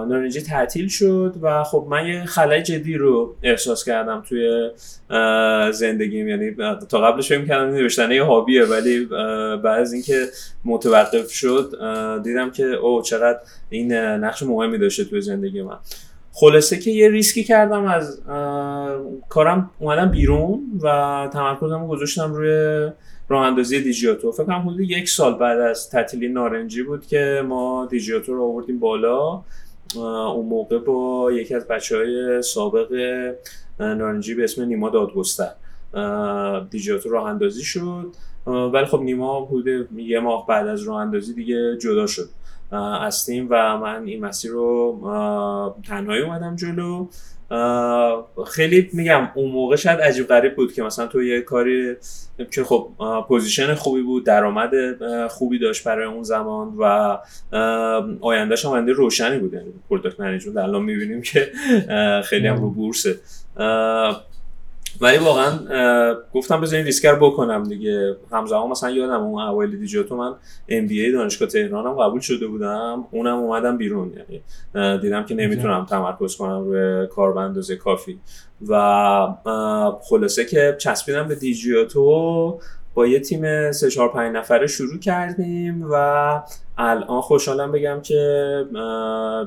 نارنجی 0.09 0.41
تعطیل 0.41 0.87
شد 0.87 1.35
و 1.41 1.63
خب 1.63 1.87
من 1.89 2.05
یه 2.05 2.25
خلای 2.25 2.63
جدی 2.63 2.97
رو 2.97 3.35
احساس 3.43 3.85
کردم 3.85 4.23
توی 4.29 4.69
زندگیم. 5.71 6.27
یعنی 6.27 6.55
تا 6.89 7.01
قبلش 7.01 7.29
فکر 7.29 7.45
کردم 7.45 7.71
نوشتن 7.71 8.11
یه 8.11 8.23
هابیه 8.23 8.65
ولی 8.65 9.05
بعد 9.63 9.79
از 9.79 9.93
اینکه 9.93 10.25
متوقف 10.65 11.31
شد 11.31 11.71
دیدم 12.23 12.51
که 12.51 12.63
او 12.63 13.01
چقدر 13.01 13.39
این 13.69 13.93
نقش 13.93 14.43
مهمی 14.43 14.77
داشته 14.77 15.03
توی 15.03 15.21
زندگی 15.21 15.61
من. 15.61 15.77
خلاصه 16.33 16.79
که 16.79 16.91
یه 16.91 17.09
ریسکی 17.09 17.43
کردم 17.43 17.85
از 17.85 18.21
کارم 19.29 19.71
اومدم 19.79 20.11
بیرون 20.11 20.63
و 20.83 20.87
تمرکزم 21.33 21.87
گذاشتم 21.87 22.33
روی 22.33 22.87
راه 23.29 23.45
اندازی 23.45 23.81
دیجیاتو 23.81 24.31
فکر 24.31 24.43
کنم 24.43 24.69
حدود 24.69 24.79
یک 24.79 25.09
سال 25.09 25.37
بعد 25.37 25.59
از 25.59 25.89
تعطیلی 25.89 26.27
نارنجی 26.27 26.83
بود 26.83 27.07
که 27.07 27.43
ما 27.47 27.87
دیجیاتو 27.91 28.33
رو 28.33 28.43
آوردیم 28.43 28.79
بالا. 28.79 29.43
اون 29.95 30.45
موقع 30.45 30.79
با 30.79 31.31
یکی 31.31 31.55
از 31.55 31.67
بچه 31.67 31.97
های 31.97 32.41
سابق 32.41 32.87
نارنجی 33.79 34.35
به 34.35 34.43
اسم 34.43 34.63
نیما 34.63 34.89
دادگستر. 34.89 35.51
دیجیاتو 36.69 37.09
راه 37.09 37.25
اندازی 37.25 37.63
شد. 37.63 38.13
ولی 38.45 38.85
خب 38.85 39.01
نیما 39.01 39.45
حدود 39.45 39.89
یه 39.95 40.19
ماه 40.19 40.47
بعد 40.47 40.67
از 40.67 40.83
راه 40.83 40.97
اندازی 40.97 41.33
دیگه 41.33 41.77
جدا 41.81 42.07
شد. 42.07 42.29
از 43.01 43.25
تیم 43.25 43.47
و 43.49 43.77
من 43.77 44.03
این 44.05 44.25
مسیر 44.25 44.51
رو 44.51 45.75
تنهایی 45.87 46.21
اومدم 46.21 46.55
جلو. 46.55 47.07
خیلی 48.47 48.89
میگم 48.93 49.29
اون 49.35 49.51
موقع 49.51 49.75
شاید 49.75 49.99
عجیب 49.99 50.27
غریب 50.27 50.55
بود 50.55 50.73
که 50.73 50.83
مثلا 50.83 51.07
تو 51.07 51.23
یه 51.23 51.41
کاری 51.41 51.95
که 52.51 52.63
خب 52.63 52.89
پوزیشن 53.27 53.73
خوبی 53.73 54.01
بود 54.01 54.25
درآمد 54.25 54.71
خوبی 55.27 55.59
داشت 55.59 55.83
برای 55.83 56.05
اون 56.05 56.23
زمان 56.23 56.73
و 56.77 57.17
آیندهش 58.21 58.65
هم 58.65 58.71
آینده 58.71 58.91
روشنی 58.91 59.37
بود. 59.37 59.53
یعنی 59.53 59.73
product 59.89 60.19
management 60.19 60.57
الان 60.57 60.83
می‌بینیم 60.83 61.21
که 61.21 61.51
خیلی 62.25 62.47
هم 62.47 62.61
رو 62.61 62.69
بورسه. 62.69 63.15
ولی 65.01 65.17
واقعا 65.17 65.59
گفتم 66.33 66.61
بذارین 66.61 66.85
ریسک 66.85 67.07
رو 67.07 67.15
بکنم 67.15 67.63
دیگه. 67.63 68.15
همزمان 68.31 68.69
مثلا 68.69 68.89
یادم 68.89 69.23
اون 69.23 69.41
اوایل 69.41 69.79
دیجیاتو 69.79 70.15
من 70.15 70.33
MBA 70.69 71.11
دانشگاه 71.11 71.47
تهرانم 71.47 71.93
قبول 71.93 72.19
شده 72.19 72.47
بودم. 72.47 73.05
اونم 73.11 73.37
اومدم 73.37 73.77
بیرون. 73.77 74.13
یعنی 74.13 74.41
دیدم 74.97 75.25
که 75.25 75.35
نمی‌تونم 75.35 75.85
تمرکز 75.85 76.35
کنم 76.35 76.63
روی 76.63 77.07
کار 77.07 77.33
به 77.33 77.39
اندازه 77.39 77.75
کافی. 77.75 78.19
و 78.67 79.27
خلاصه 80.01 80.45
که 80.45 80.75
چسبیدم 80.79 81.27
به 81.27 81.35
دیجیاتو 81.35 82.59
با 82.93 83.07
یه 83.07 83.19
تیم 83.19 83.71
3 83.71 83.89
4 83.89 84.09
5 84.09 84.35
نفره 84.35 84.67
شروع 84.67 84.99
کردیم 84.99 85.87
و 85.91 85.95
الان 86.77 87.21
خوشحالم 87.21 87.71
بگم 87.71 88.01
که 88.01 88.65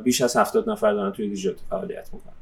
بیش 0.04 0.20
از 0.20 0.36
70 0.36 0.70
نفر 0.70 0.92
دارن 0.92 1.12
توی 1.12 1.28
دیجیتو 1.28 1.60
فعالیت 1.70 2.10
می‌کنن. 2.12 2.32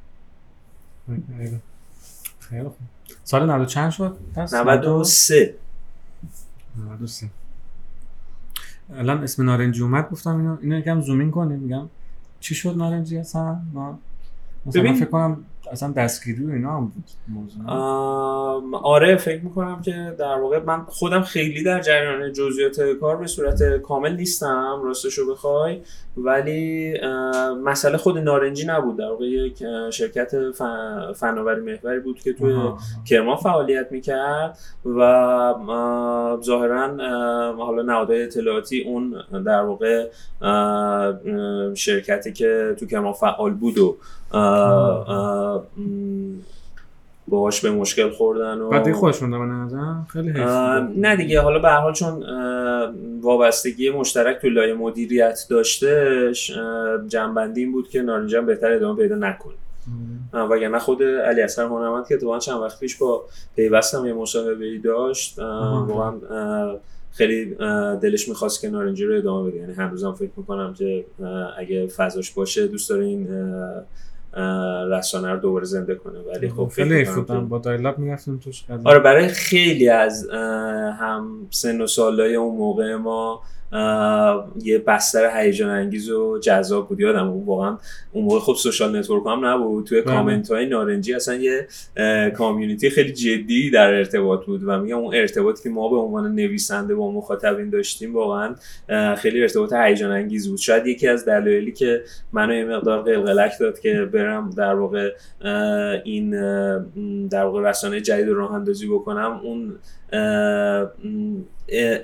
خیلی 2.40 2.62
خوب 2.62 2.76
سال 3.24 3.50
90 3.50 3.66
چند 3.68 3.90
شد؟ 3.90 4.16
93 4.36 5.54
93 6.76 7.30
الان 8.94 9.22
اسم 9.22 9.44
نارنجی 9.44 9.82
اومد 9.82 10.10
گفتم 10.10 10.36
اینو 10.36 10.56
اینو 10.60 10.78
یکم 10.78 11.00
زومین 11.00 11.30
کنیم 11.30 11.58
میگم 11.58 11.88
چی 12.40 12.54
شد 12.54 12.76
نارنجی؟ 12.76 13.18
اصلا 13.18 13.60
ما 13.72 13.98
ببین 14.74 14.94
فکر 14.94 15.04
کنم 15.04 15.44
اصلا 15.72 15.92
دستگیری 15.92 16.46
و 16.46 16.50
اینا 16.50 16.76
هم 16.76 16.84
بود 16.84 17.04
موضوع. 17.28 17.64
آره 18.82 19.16
فکر 19.16 19.44
می‌کنم 19.44 19.82
که 19.82 20.14
در 20.18 20.40
واقع 20.40 20.58
من 20.58 20.84
خودم 20.84 21.22
خیلی 21.22 21.62
در 21.62 21.80
جریان 21.80 22.32
جزئیات 22.32 22.80
کار 23.00 23.16
به 23.16 23.26
صورت 23.26 23.62
کامل 23.76 24.16
نیستم 24.16 24.80
راستشو 24.84 25.32
بخوای. 25.32 25.80
ولی 26.16 26.94
مسئله 27.64 27.96
خود 27.96 28.18
نارنجی 28.18 28.66
نبود. 28.66 28.96
در 28.96 29.10
واقع 29.10 29.24
یک 29.24 29.62
شرکت 29.90 30.32
فناوری 31.16 31.60
محوری 31.60 32.00
بود 32.00 32.20
که 32.20 32.32
توی. 32.32 32.54
کرمان 33.08 33.36
فعالیت 33.36 33.92
می‌کرد 33.92 34.58
و 34.84 35.00
اه، 35.00 36.40
ظاهرا 36.40 36.84
اه، 36.84 37.56
حالا 37.56 37.82
نهادهای 37.82 38.22
اطلاعاتی 38.22 38.82
اون 38.82 39.14
در 39.44 39.62
واقع 39.62 40.08
شرکتی 41.74 42.32
که 42.32 42.76
تو 42.78 42.86
کرمان 42.86 43.12
فعال 43.12 43.54
بود 43.54 43.78
و 43.78 43.96
باهاش 47.28 47.60
به 47.60 47.70
مشکل 47.70 48.10
خوردن 48.10 48.60
و 48.60 48.68
بعد 48.68 48.92
خودشون 48.92 49.30
به 49.30 50.06
خیلی. 50.08 50.32
نه 50.96 51.16
دیگه 51.16 51.40
حالا 51.40 51.58
به 51.58 51.68
هر 51.68 51.80
حال 51.80 51.92
چون 51.92 52.24
وابستگی 53.22 53.90
مشترک 53.90 54.40
تو 54.40 54.48
لایه 54.48 54.74
مدیریت 54.74 55.46
داشتهش 55.50 56.50
اه، 56.50 57.08
جنبندی 57.08 57.60
این 57.60 57.72
بود 57.72 57.88
که 57.88 58.02
نارنجی 58.02 58.36
هم 58.36 58.46
بهتر 58.46 58.72
ادامه 58.72 59.02
پیدا 59.02 59.16
نکنه 59.16 59.54
اه، 60.34 60.48
وگرنه 60.48 60.78
خود 60.78 61.02
علی 61.02 61.42
اصغر 61.42 61.64
هنرمند 61.64 62.06
که 62.06 62.14
اتفاقا 62.14 62.38
چند 62.38 62.60
وقت 62.60 62.80
پیش 62.80 62.96
با 62.96 63.24
پیوستم 63.56 64.06
یه 64.06 64.12
مصاحبه 64.12 64.64
ای 64.64 64.78
داشت. 64.78 65.38
واقعا 65.38 66.76
خیلی 67.12 67.54
دلش 68.02 68.28
می‌خواست 68.28 68.60
که 68.60 68.70
نارنجی 68.70 69.04
رو 69.04 69.16
ادامه 69.16 69.50
بده 69.50 69.58
یعنی 69.58 69.72
هنوزم 69.72 70.12
فکر 70.12 70.30
می‌کنم 70.36 70.74
که 70.74 71.04
اگه 71.58 71.86
فضاش 71.86 72.30
باشه 72.30 72.66
دوست 72.66 72.90
داره 72.90 73.04
این 73.04 73.28
رسانه 74.90 75.32
رو 75.32 75.38
دوباره 75.38 75.64
زنده 75.64 75.94
کنه. 75.94 76.18
ولی 76.18 76.48
خب 76.48 76.68
فکر 76.68 76.84
خیلی 76.84 77.22
من 77.28 77.48
با 77.48 77.58
dial-up 77.58 77.98
می‌رفتیم 77.98 78.38
توش 78.44 78.64
آره 78.84 78.98
برای 78.98 79.28
خیلی 79.28 79.88
از 79.88 80.28
هم 81.00 81.46
سن 81.50 81.80
و 81.80 81.86
سالای 81.86 82.34
اون 82.34 82.56
موقع 82.56 82.94
ما 82.94 83.42
یه 84.62 84.78
بستر 84.86 85.40
هیجان 85.40 85.70
انگیز 85.70 86.10
و 86.10 86.38
جذاب 86.38 86.88
بود. 86.88 87.00
یادم 87.00 87.28
اون 87.28 87.44
واقعا 87.46 87.78
اون 88.12 88.24
موقع 88.24 88.38
خب 88.38 88.54
social 88.54 88.98
network 88.98 89.26
هم 89.26 89.46
نبود. 89.46 89.86
توی 89.86 90.02
بله. 90.02 90.14
کامنت 90.14 90.50
های 90.50 90.66
نارنجی 90.66 91.14
اصلا 91.14 91.34
یه 91.34 91.66
community 92.36 92.90
خیلی 92.90 93.12
جدی 93.12 93.70
در 93.70 93.94
ارتباط 93.94 94.46
بود 94.46 94.62
و 94.64 94.78
میگم 94.80 94.98
اون 94.98 95.14
ارتباطی 95.14 95.62
که 95.62 95.70
ما 95.70 95.88
به 95.88 95.96
عنوان 95.96 96.34
نویسنده 96.34 96.94
با 96.94 97.12
مخاطبین 97.12 97.70
داشتیم 97.70 98.14
واقعا 98.14 98.54
خیلی 99.14 99.42
ارتباط 99.42 99.72
هیجان 99.72 100.10
انگیز 100.10 100.48
بود. 100.48 100.58
شاید 100.58 100.86
یکی 100.86 101.08
از 101.08 101.24
دلایلی 101.24 101.72
که 101.72 102.02
منو 102.32 102.54
یه 102.54 102.64
مقدار 102.64 103.02
قلقلک 103.02 103.52
داد 103.60 103.80
که 103.80 103.94
برم 104.12 104.50
در 104.50 104.74
واقع 104.74 105.10
این 106.04 106.30
در 107.28 107.44
واقع 107.44 107.70
رسانه 107.70 108.00
جدید 108.00 108.28
رو 108.28 108.34
راه 108.34 108.54
اندازی 108.54 108.88
بکنم 108.88 109.40
اون 109.42 109.78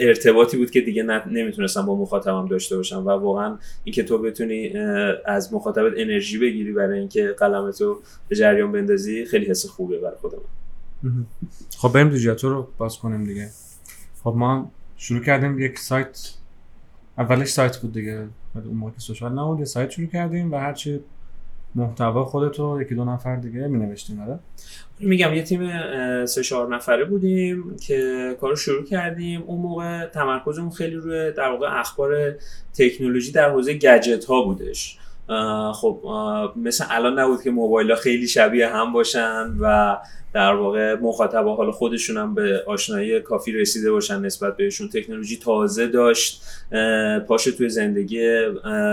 ارتباطی 0.01 0.57
بود 0.57 0.71
که 0.71 0.81
دیگه 0.81 1.03
نمی‌تونستم 1.31 1.87
با 1.87 1.97
مخاطبم 1.97 2.49
داشته 2.49 2.77
باشم 2.77 3.07
و 3.07 3.11
واقعا 3.11 3.59
اینکه 3.85 4.03
تو 4.03 4.19
بتونی 4.19 4.77
از 5.27 5.55
مخاطبت 5.55 5.93
انرژی 5.97 6.39
بگیری 6.39 6.73
برای 6.73 6.99
اینکه 6.99 7.35
قلمتو 7.39 8.01
به 8.29 8.37
جریان 8.37 8.73
بندازی 8.73 9.25
خیلی 9.25 9.47
حس 9.47 9.67
خوبه 9.67 9.99
برای 9.99 10.17
خودم. 10.21 10.39
خب 11.79 11.93
بریم 11.93 12.09
دیجیاتو 12.09 12.49
رو 12.49 12.69
باز 12.79 12.99
کنیم 12.99 13.25
دیگه. 13.25 13.49
خب 14.25 14.35
ما 14.37 14.71
شروع 14.97 15.25
کردیم 15.25 15.59
یک 15.59 15.79
سایت. 15.79 16.31
اولش 17.19 17.49
سایت 17.49 17.77
بود 17.77 17.93
دیگه 17.93 18.27
ولی 18.55 18.67
اون 18.67 18.77
موقع 18.77 18.99
سوشال 18.99 19.33
نبود 19.33 19.59
یه 19.59 19.65
سایت 19.65 19.91
شروع 19.91 20.09
کردیم 20.09 20.53
و 20.53 20.57
هرچی 20.57 21.01
محتوا 21.75 22.25
خودتو 22.25 22.83
یکی 22.83 22.95
دو 22.95 23.05
نفر 23.05 23.37
دیگه 23.37 23.67
می 23.67 23.79
نوشتیم 23.79 24.21
آره؟ 24.21 24.39
میگم 25.01 25.35
یه 25.35 25.43
تیم 25.43 25.71
سه 26.27 26.43
چهار 26.43 26.75
نفره 26.75 27.05
بودیم 27.05 27.77
که 27.77 28.31
کارو 28.41 28.57
شروع 28.57 28.85
کردیم. 28.85 29.43
اون 29.43 29.61
موقع 29.61 30.07
تمرکزمون 30.07 30.71
خیلی 30.71 30.97
روی 30.97 31.33
در 31.33 31.51
واقع 31.51 31.81
اخبار 31.81 32.35
تکنولوژی 32.75 33.33
در 33.33 33.51
حوزه 33.51 33.75
گجت 33.75 34.25
ها 34.25 34.43
بودش 34.43 34.99
خب 35.75 36.01
اه، 36.07 36.53
مثل 36.57 36.85
الان 36.91 37.19
نبود 37.19 37.43
که 37.43 37.51
موبایل 37.51 37.91
ها 37.91 37.97
خیلی 37.97 38.29
شبیه 38.29 38.69
هم 38.69 38.93
باشن 38.93 39.57
و 39.61 39.97
در 40.35 40.55
واقع 40.55 40.95
مخاطبا 40.95 41.55
حالا 41.55 41.73
خودشون 41.73 42.17
هم 42.17 42.35
به 42.35 42.63
آشنایی 42.67 43.21
کافی 43.21 43.53
رسیده 43.53 43.91
باشن 43.91 44.21
نسبت 44.21 44.57
بهشون. 44.57 44.89
تکنولوژی 44.89 45.39
تازه 45.39 45.87
داشت 45.87 46.43
پاش 47.29 47.45
توی 47.45 47.69
زندگی 47.69 48.29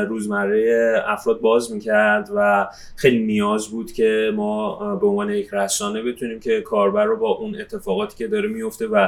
روزمره 0.07 0.93
افراد 1.07 1.41
باز 1.41 1.71
می‌کرد 1.71 2.29
و 2.35 2.67
خیلی 2.95 3.25
نیاز 3.25 3.67
بود 3.67 3.91
که 3.91 4.31
ما 4.35 4.95
به 4.95 5.07
عنوان 5.07 5.29
یک 5.29 5.49
رسانه 5.51 6.01
بتونیم 6.01 6.39
که 6.39 6.61
کاربر 6.61 7.05
رو 7.05 7.17
با 7.17 7.29
اون 7.29 7.61
اتفاقاتی 7.61 8.17
که 8.17 8.27
داره 8.27 8.49
میفته 8.49 8.87
و 8.87 9.07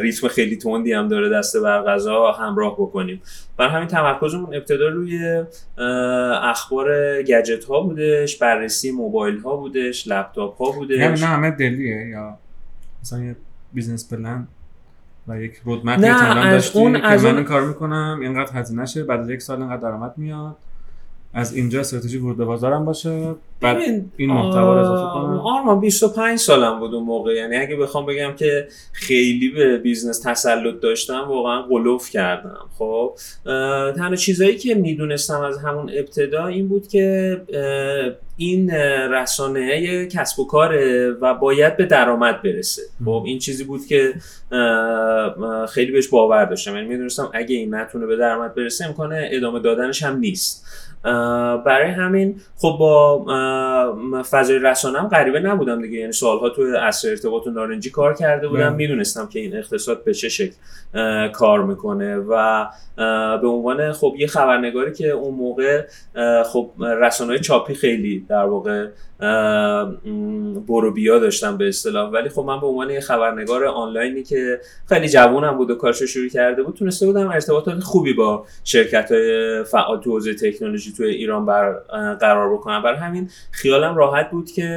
ریتم 0.00 0.28
خیلی 0.28 0.56
تندی 0.56 0.92
هم 0.92 1.08
داره 1.08 1.28
دست 1.28 1.56
بر 1.56 1.82
غذا 1.82 2.32
همراه 2.32 2.74
بکنیم. 2.74 3.22
برای 3.56 3.70
همین 3.70 3.88
تمرکزمون 3.88 4.54
ابتدا 4.54 4.88
روی 4.88 5.44
اخبار 6.42 7.22
گجت 7.22 7.64
ها 7.64 7.80
بودش 7.80 8.36
بررسی 8.36 8.90
موبایل 8.90 9.38
ها 9.38 9.56
بودش 9.56 10.08
لپتاپ 10.08 10.62
ها 10.62 10.70
بودش. 10.70 10.96
یعنی 10.98 11.20
نه 11.20 11.26
همه 11.26 11.50
دلیه 11.58 12.08
یا 12.08 12.38
مثلا 13.02 13.24
یه 13.24 13.36
business 13.72 14.12
plan 14.12 14.46
و 15.28 15.40
یک 15.42 15.60
roadmap 15.64 15.98
نه، 15.98 16.06
از 16.46 16.76
اون- 16.76 17.00
که 17.00 17.06
از 17.06 17.24
من 17.24 17.34
اون- 17.34 17.44
کار 17.44 17.64
می‌کنم 17.68 18.18
اینقدر 18.22 18.52
هزینه 18.60 18.86
شه 18.86 19.04
بعد 19.04 19.20
از 19.20 19.30
یک 19.30 19.42
سال 19.42 19.62
اینقدر 19.62 19.82
درآمد 19.82 20.14
میاد. 20.16 20.56
از 21.34 21.54
اینجا 21.54 21.80
استراتژی 21.80 22.18
ورود 22.18 22.36
به 22.36 22.44
بازارم 22.44 22.84
باشه. 22.84 23.34
بعد 23.60 23.76
ببین، 23.76 24.12
این 24.16 24.30
محتوا 24.30 24.74
رو 24.74 24.80
اضافه 24.80 25.14
کنم. 25.14 25.40
آرمان 25.40 25.80
25 25.80 26.38
سالم 26.38 26.78
بود 26.78 26.94
اون 26.94 27.04
موقع. 27.04 27.34
یعنی 27.34 27.56
اگه 27.56 27.76
بخوام 27.76 28.06
بگم 28.06 28.34
که 28.38 28.68
خیلی 28.92 29.48
به 29.48 29.78
business 29.78 30.20
تسلط 30.20 30.80
داشتم 30.80 31.24
واقعا 31.28 31.62
غلو 31.62 32.10
کردم. 32.10 32.68
خب 32.78 33.14
تنها 33.96 34.16
چیزایی 34.16 34.56
که 34.56 34.74
می‌دونستم 34.74 35.40
از 35.40 35.58
همون 35.58 35.90
ابتدا 35.94 36.46
این 36.46 36.68
بود 36.68 36.88
که 36.88 37.36
این 38.36 38.70
رسانه 39.10 40.06
کسب 40.06 40.40
و 40.40 40.46
کاره 40.46 41.10
و 41.10 41.34
باید 41.34 41.76
به 41.76 41.86
درآمد 41.86 42.42
برسه. 42.42 42.82
خب 43.04 43.22
این 43.26 43.38
چیزی 43.38 43.64
بود 43.64 43.86
که 43.86 44.14
خیلی 45.68 45.92
بهش 45.92 46.08
باور 46.08 46.44
داشتم. 46.44 46.74
یعنی 46.74 46.88
می‌دونستم 46.88 47.30
اگه 47.34 47.56
این 47.56 47.74
نتونه 47.74 48.06
به 48.06 48.16
درآمد 48.16 48.54
برسه 48.54 48.86
امکان 48.86 49.12
ادامه 49.14 49.60
دادنش 49.60 50.02
هم 50.02 50.18
نیست. 50.18 50.64
برای 51.66 51.90
همین 51.90 52.40
خب 52.56 52.76
با 52.78 53.24
فضای 54.30 54.58
رسانه 54.58 54.98
هم 54.98 55.08
غریبه 55.08 55.40
نبودم 55.40 55.82
دیگه 55.82 55.98
یعنی 55.98 56.12
سالها 56.12 56.48
توی 56.48 56.76
اصر 56.76 57.08
ارتباط 57.08 57.46
و 57.46 57.50
نارنجی 57.50 57.90
کار 57.90 58.14
کرده 58.14 58.48
بودم. 58.48 58.74
می‌دونستم 58.74 59.26
که 59.26 59.40
این 59.40 59.56
اقتصاد 59.56 60.04
به 60.04 60.14
چه 60.14 60.28
شکل 60.28 60.54
کار 61.28 61.64
می‌کنه 61.64 62.16
و 62.16 62.66
به 63.40 63.48
عنوان 63.48 63.92
خب 63.92 64.14
یه 64.18 64.26
خبرنگاری 64.26 64.92
که 64.92 65.10
اون 65.10 65.34
موقع 65.34 65.86
خب 66.52 66.70
رسانه 66.80 67.38
چاپی 67.38 67.74
خیلی 67.74 68.26
در 68.28 68.44
واقع 68.44 68.86
برو 70.68 70.92
بیا 70.94 71.18
داشتم 71.18 71.56
به 71.56 71.68
اصطلاح. 71.68 72.10
ولی 72.10 72.28
خب 72.28 72.42
من 72.42 72.60
به 72.60 72.66
عنوان 72.66 72.90
یه 72.90 73.00
خبرنگار 73.00 73.64
آنلاینی 73.64 74.22
که 74.22 74.60
خیلی 74.88 75.08
جوونم 75.08 75.56
بود 75.56 75.70
و 75.70 75.74
کارش 75.74 76.00
رو 76.00 76.06
شروع 76.06 76.28
کرده 76.28 76.62
بود 76.62 76.74
تونسته 76.74 77.06
بودم 77.06 77.28
ارتباطات 77.28 77.80
خوبی 77.80 78.12
با 78.12 78.46
شرکت 78.64 79.12
های 79.12 79.64
فعال 79.64 80.00
تو 80.00 80.10
حوزه 80.10 80.34
تکنولوژی 80.34 80.92
توی 80.92 81.06
ایران 81.06 81.46
بر 81.46 81.72
قرار 82.20 82.54
بکنم. 82.54 82.82
برای 82.82 82.98
همین 82.98 83.30
خیالم 83.50 83.96
راحت 83.96 84.30
بود 84.30 84.50
که 84.50 84.68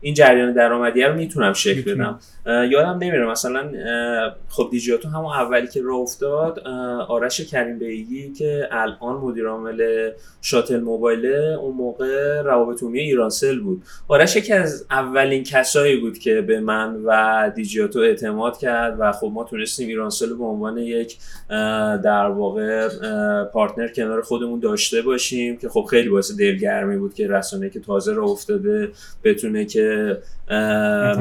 این 0.00 0.14
جریان 0.14 0.52
درآمدی 0.52 1.02
رو 1.02 1.14
می‌تونم 1.14 1.52
شکل. 1.52 1.94
بدم. 1.94 2.18
یادم 2.46 2.98
نمیره 3.00 3.30
مثلا 3.30 3.70
خب 4.48 4.68
دیجیاتو 4.70 5.08
همون 5.08 5.32
اولی 5.32 5.66
که 5.66 5.82
راه 5.82 5.98
افتاد 5.98 6.58
آرش 7.08 7.40
کریم 7.40 7.78
بیگی 7.78 8.32
که 8.32 8.68
الان 8.70 9.16
مدیر 9.16 9.46
عامل 9.46 10.10
شاتل 10.42 10.80
موبایله 10.80 11.56
اون 11.60 11.76
موقع 11.76 12.42
روابط 12.42 12.82
عمومی 12.82 13.01
ایرانسل 13.02 13.60
بود. 13.60 13.82
آرش 14.08 14.36
یکی 14.36 14.52
از 14.52 14.86
اولین 14.90 15.42
کسایی 15.42 15.96
بود 15.96 16.18
که 16.18 16.40
به 16.40 16.60
من 16.60 16.96
و 17.04 17.52
دیجیاتو 17.54 17.98
اعتماد 17.98 18.58
کرد 18.58 18.96
و 18.98 19.12
خب 19.12 19.30
ما 19.34 19.44
تونستیم 19.44 19.88
ایرانسل 19.88 20.28
رو 20.28 20.36
به 20.36 20.44
عنوان 20.44 20.78
یک 20.78 21.18
در 22.04 22.26
واقع 22.26 22.88
پارتنر 23.44 23.88
کنار 23.88 24.22
خودمون 24.22 24.60
داشته 24.60 25.02
باشیم 25.02 25.56
که 25.56 25.68
خب 25.68 25.86
خیلی 25.90 26.08
باعث 26.08 26.32
دلگرمی 26.38 26.96
بود 26.96 27.14
که 27.14 27.28
رسانه 27.28 27.70
که 27.70 27.80
تازه 27.80 28.12
راه 28.12 28.30
افتاده 28.30 28.90
بتونه 29.24 29.64
که 29.64 30.18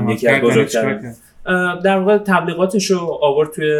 یکی 0.09 0.27
از 0.27 0.35
یعنی 0.37 0.39
بزرگترین 0.39 1.13
در 1.83 1.97
واقع 1.97 2.17
تبلیغاتش 2.17 2.91
رو 2.91 3.19
آورد 3.21 3.51
توی 3.51 3.73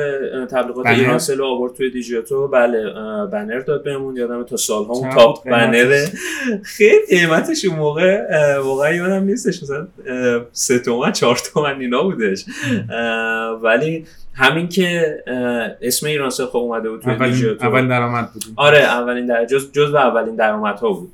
تبلیغات؟ 0.51 0.87
ایرانسل 0.87 1.37
رو 1.37 1.45
آورد 1.45 1.73
توی 1.73 1.89
دیجیاتو 1.89 2.47
بله 2.47 2.93
بنر 3.25 3.59
داد 3.59 3.83
بهمون 3.83 4.15
یادم 4.15 4.43
تا 4.43 4.57
سالها 4.57 4.93
اون 4.93 5.09
تاپ؟ 5.09 5.49
بنره. 5.49 6.05
خیلی 6.63 7.05
قیمتش 7.09 7.65
اون 7.65 7.79
موقع 7.79 8.19
واقعا 8.57 8.93
یادم 8.93 9.23
نیستش 9.23 9.63
مثلا 9.63 9.87
سه 10.51 10.79
تومن 10.79 11.11
چهار 11.11 11.37
تومن 11.53 11.79
اینا 11.79 12.03
بودش. 12.03 12.45
ولی 13.61 14.05
همین 14.33 14.69
که 14.69 15.17
اسم 15.81 16.07
ایرانسل 16.07 16.45
خب 16.45 16.57
اومده 16.57 16.89
بود 16.89 17.01
توی 17.01 17.13
اولین 17.13 17.31
دیجیاتو 17.31 17.65
اولین 17.65 17.87
درآمد 17.87 18.33
بودیم 18.33 18.53
آره 18.55 18.79
اولین 18.79 19.25
در 19.25 19.45
جز 19.45 19.71
جز 19.71 19.93
اولین 19.93 20.35
درآمدها 20.35 20.89
بود. 20.89 21.11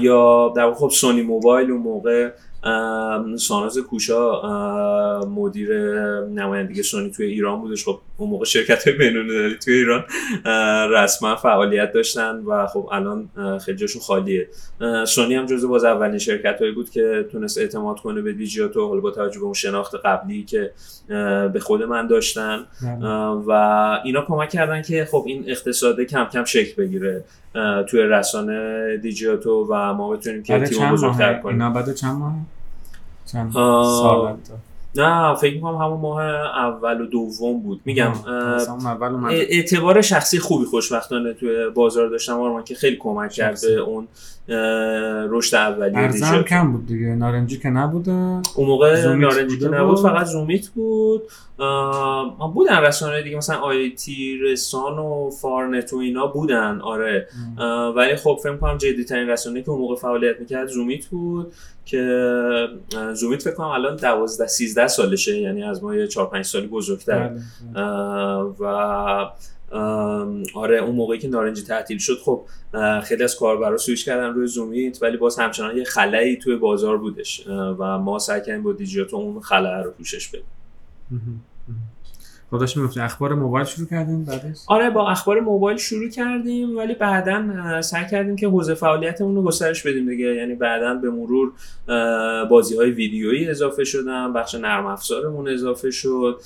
یا 0.00 0.52
در 0.56 0.64
واقع 0.64 0.74
خب 0.74 0.90
سونی 0.90 1.22
موبایل 1.22 1.70
اون 1.70 1.80
موقع 1.80 2.30
ساناز 3.38 3.78
کوشا 3.78 4.40
مدیر 5.20 5.74
نمایندگی 6.24 6.82
سونی 6.82 7.10
توی 7.10 7.26
ایران 7.26 7.60
بودش. 7.60 7.84
خب 7.84 8.00
اون 8.16 8.30
موقع 8.30 8.44
شرکت 8.44 8.88
های 8.88 8.96
بین‌المللی 8.96 9.56
توی 9.64 9.74
ایران 9.74 10.04
رسما 10.90 11.36
فعالیت 11.36 11.92
داشتن 11.92 12.36
و 12.36 12.66
خب 12.66 12.88
الان 12.92 13.28
خیلی 13.64 13.78
جاشون 13.78 14.02
خالیه. 14.02 14.48
سونی 15.06 15.34
هم 15.34 15.46
جزو 15.46 15.68
باز 15.68 15.84
اولین 15.84 16.18
شرکت 16.18 16.60
هایی 16.60 16.72
بود 16.72 16.90
که 16.90 17.26
تونست 17.32 17.58
اعتماد 17.58 18.00
کنه 18.00 18.22
به 18.22 18.32
دیجیاتو 18.32 18.88
حالا 18.88 19.00
با 19.00 19.10
توجه 19.10 19.38
به 19.38 19.44
اون 19.44 19.54
شناخت 19.54 19.94
قبلی 20.04 20.44
که 20.44 20.70
به 21.52 21.60
خود 21.60 21.82
من 21.82 22.06
داشتن. 22.06 22.66
بله. 22.82 23.08
و 23.46 23.50
اینا 24.04 24.22
کمک 24.22 24.48
کردن 24.48 24.82
که 24.82 25.08
خب 25.10 25.24
این 25.26 25.44
اقتصاد 25.46 26.00
کم 26.00 26.24
کم 26.24 26.44
شکل 26.44 26.82
بگیره 26.82 27.24
توی 27.88 28.00
رسانه 28.00 28.96
دیجیاتو 28.96 29.66
و 29.70 29.92
ما 29.94 30.16
بتونیم 30.16 30.42
که 30.42 30.60
تیم 30.60 30.90
بزرگتر 30.90 31.34
کنیم. 31.34 31.62
اینا 31.62 31.70
بعد 31.70 31.94
چند 31.94 32.18
ماه؟ 32.18 32.34
چند 33.32 33.52
سال 33.52 34.36
نه 34.98 35.34
فکر 35.34 35.54
می‌کنم 35.54 35.76
همون 35.76 36.00
ماه 36.00 36.22
اول 36.22 37.00
و 37.00 37.06
دوم 37.06 37.60
بود. 37.60 37.80
میگم 37.84 38.12
اعتبار 39.30 40.00
شخصی 40.00 40.38
خوبی 40.38 40.64
خوشبختانه 40.64 41.32
توی 41.32 41.70
بازار 41.74 42.08
داشتم. 42.08 42.40
آرمان 42.40 42.64
که 42.64 42.74
خیلی 42.74 42.96
کمک 42.96 43.30
کرد 43.30 43.60
به 43.62 43.80
اون 43.80 44.08
رشد 45.28 45.56
اولیه 45.56 45.98
ارزم 45.98 46.42
کم 46.42 46.72
بود 46.72 46.86
دیگه. 46.86 47.06
نارنجی 47.06 47.58
که 47.58 47.68
نبوده. 47.68 48.10
اون 48.10 48.66
موقع 48.66 49.14
نارنجی 49.14 49.58
که 49.58 49.68
نبود 49.68 49.98
فقط 49.98 50.26
زومیت 50.26 50.68
بود. 50.68 51.22
بودن 52.54 52.80
رسانه 52.82 53.22
دیگه 53.22 53.36
مثلا 53.36 53.56
آیتی 53.56 54.38
رسان 54.38 54.98
و 54.98 55.30
فارنت 55.30 55.92
و 55.92 55.96
اینا 55.96 56.26
بودن 56.26 56.80
آره. 56.80 57.28
ولی 57.96 58.16
خب 58.16 58.38
فکر 58.42 58.56
کنم 58.56 58.78
جدی 58.78 59.04
ترین 59.04 59.28
رسانه 59.28 59.62
که 59.62 59.70
اون 59.70 59.80
موقع 59.80 59.94
فعالیت 59.94 60.40
می‌کرد 60.40 60.68
زومیت 60.68 61.06
بود 61.06 61.52
که 61.84 62.68
زومیت 63.14 63.42
فکر 63.42 63.54
کنم 63.54 63.66
الان 63.66 63.96
12 63.96 64.46
13 64.46 64.88
سالشه 64.88 65.38
یعنی 65.38 65.64
از 65.64 65.84
ما 65.84 65.94
یه 65.94 66.06
4 66.06 66.26
5 66.26 66.44
سالی 66.44 66.66
بزرگتر. 66.66 67.28
بله، 67.28 67.40
بله. 67.74 68.54
و 68.60 68.64
آره 70.54 70.78
اون 70.78 70.94
موقعی 70.94 71.18
که 71.18 71.28
نارنجی 71.28 71.62
تعطیل 71.62 71.98
شد 71.98 72.18
خب 72.24 72.42
خیلی 73.04 73.24
از 73.24 73.36
کاربرا 73.36 73.76
سویش 73.76 74.04
کردن 74.04 74.34
روی 74.34 74.46
زومیت 74.46 75.02
ولی 75.02 75.16
باز 75.16 75.38
همچنان 75.38 75.76
یه 75.76 75.84
خلایی 75.84 76.36
توی 76.36 76.56
بازار 76.56 76.98
بودش. 76.98 77.46
و 77.48 77.98
ما 77.98 78.18
سعی 78.18 78.40
کردیم 78.40 78.62
با 78.62 78.72
دیجیاتو 78.72 79.16
اون 79.16 79.40
خلاه 79.40 79.82
رو 79.82 79.90
پوشش 79.90 80.28
بدیم. 80.28 80.44
Mm-hmm. 81.12 81.55
خودش 82.50 82.76
می‌گفتی 82.76 83.00
اخبار 83.00 83.34
موبایل 83.34 83.66
شروع 83.66 83.88
کردیم 83.88 84.24
بعدش؟ 84.24 84.58
آره 84.66 84.90
با 84.90 85.10
اخبار 85.10 85.40
موبایل 85.40 85.78
شروع 85.78 86.08
کردیم 86.10 86.76
ولی 86.76 86.94
بعدا 86.94 87.82
سعی 87.82 88.04
کردیم 88.10 88.36
که 88.36 88.48
حوزه 88.48 88.74
فعالیتمون 88.74 89.34
رو 89.34 89.42
گسترش 89.42 89.86
بدیم 89.86 90.08
دیگه. 90.08 90.34
یعنی 90.34 90.54
بعدا 90.54 90.94
به 90.94 91.10
مرور 91.10 91.52
بازی 92.50 92.76
های 92.76 92.90
ویدیویی 92.90 93.48
اضافه 93.48 93.84
شدن 93.84 94.32
بخش 94.32 94.54
نرم 94.54 94.86
افزارمون 94.86 95.48
اضافه 95.48 95.90
شد 95.90 96.40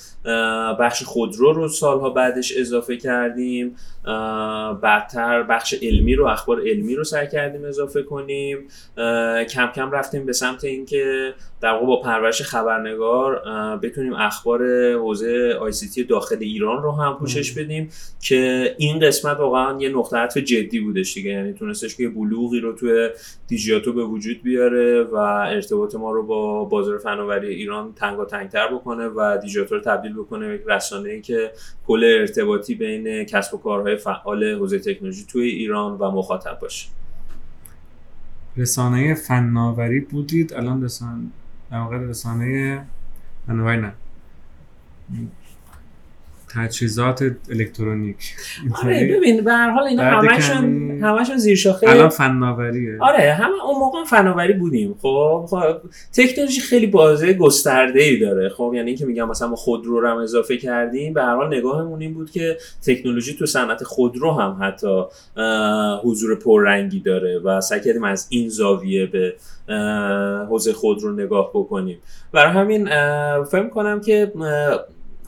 بخش 0.79 1.03
خودرو 1.03 1.53
رو 1.53 1.67
سالها 1.67 2.09
بعدش 2.09 2.57
اضافه 2.57 2.97
کردیم 2.97 3.75
بعدتر 4.81 5.43
بخش 5.43 5.73
علمی 5.81 6.15
رو 6.15 6.25
اخبار 6.25 6.61
علمی 6.61 6.95
رو 6.95 7.03
سعی 7.03 7.27
کردیم 7.27 7.65
اضافه 7.65 8.03
کنیم. 8.03 8.57
کم 9.53 9.67
کم 9.75 9.91
رفتیم 9.91 10.25
به 10.25 10.33
سمت 10.33 10.63
اینکه 10.63 11.33
در 11.61 11.73
واقع 11.73 11.85
با 11.85 12.01
پرورش 12.01 12.41
خبرنگار 12.41 13.41
بتونیم 13.77 14.13
اخبار 14.13 14.61
حوزه 14.93 15.57
آی 15.61 15.71
سی 15.71 15.87
داخل 16.09 16.37
ایران 16.39 16.83
رو 16.83 16.91
هم 16.91 17.17
پوشش 17.19 17.51
بدیم 17.51 17.89
که 18.21 18.75
این 18.77 18.99
قسمت 18.99 19.37
واقعا 19.37 19.81
یه 19.81 19.89
نقطه 19.89 20.17
عطف 20.17 20.37
جدی 20.37 20.79
بودش 20.79 21.13
دیگه. 21.13 21.31
یعنی 21.31 21.53
تونستش 21.53 21.95
که 21.95 22.09
بلوغی 22.09 22.59
رو 22.59 22.73
توی 22.73 23.09
دیجیاتو 23.47 23.93
به 23.93 24.03
وجود 24.03 24.43
بیاره 24.43 25.03
و 25.03 25.15
ارتباط 25.15 25.95
ما 25.95 26.11
رو 26.11 26.23
با 26.23 26.65
بازار 26.65 26.97
فناوری 26.97 27.47
ایران 27.47 27.93
تنگا 27.93 28.25
تنگتر 28.25 28.73
بکنه 28.73 29.07
و 29.07 29.37
دیجیاتو 29.41 29.75
رو 29.75 29.81
تبدیل 29.81 30.13
بکنه 30.13 30.57
به 30.57 30.75
رسانه 30.75 31.09
ای 31.09 31.21
که 31.21 31.51
پل 31.87 32.03
ارتباطی 32.03 32.75
بین 32.75 33.23
کسب 33.23 33.53
و 33.53 33.57
کارهای 33.57 33.97
فعال 33.97 34.43
حوزه 34.43 34.79
تکنولوژی 34.79 35.25
توی 35.31 35.49
ایران 35.49 35.97
و 35.97 36.11
مخاطب 36.11 36.59
باشه. 36.61 36.87
رسانه 38.57 39.13
فناوری 39.13 39.99
بودید؟ 39.99 40.53
الان 40.53 40.83
رسانه 40.83 41.27
در 41.71 41.77
واقع 41.77 41.97
رسانه 41.97 42.81
فناوری 43.47 43.81
نه. 43.81 43.93
تجهیزات 46.55 47.23
الکترونیک. 47.49 48.35
آره 48.83 49.17
ببین 49.17 49.43
به 49.43 49.51
هر 49.51 49.69
حال 49.69 49.83
اینا 49.83 50.03
همشون 50.03 50.91
همشون 51.03 51.37
زیر 51.37 51.55
شاخه 51.55 51.89
الان 51.89 52.09
فناوریه. 52.09 52.97
آره 52.99 53.33
همه 53.33 53.65
اون 53.65 53.79
موقع 53.79 54.03
فناوری 54.03 54.53
بودیم. 54.53 54.95
خب, 55.01 55.45
خب 55.49 55.77
تکنولوژی 56.13 56.61
خیلی 56.61 56.87
بازه 56.87 57.33
گسترده 57.33 58.01
ای 58.03 58.17
داره. 58.17 58.49
خب 58.49 58.71
یعنی 58.75 58.87
اینکه 58.87 59.05
میگم 59.05 59.29
مثلا 59.29 59.47
ما 59.47 59.55
خودرو 59.55 59.99
رو 59.99 60.07
هم 60.07 60.17
اضافه 60.17 60.57
کردیم 60.57 61.13
به 61.13 61.21
هر 61.23 61.35
حال 61.35 61.57
نگاهمون 61.57 62.01
این 62.01 62.13
بود 62.13 62.31
که 62.31 62.57
تکنولوژی 62.85 63.33
تو 63.33 63.45
صنعت 63.45 63.83
خودرو 63.83 64.31
هم 64.31 64.57
حتی 64.61 65.03
حضور 66.03 66.35
پررنگی 66.35 66.99
داره 66.99 67.39
و 67.39 67.61
سعی 67.61 67.79
کردیم 67.79 68.03
از 68.03 68.27
این 68.29 68.49
زاویه 68.49 69.05
به 69.05 69.35
حوزه 70.49 70.73
خودرو 70.73 71.11
نگاه 71.11 71.49
بکنیم. 71.49 71.97
برای 72.31 72.51
همین 72.51 72.85
فهم 73.43 73.69
کنم 73.69 74.01
که 74.01 74.31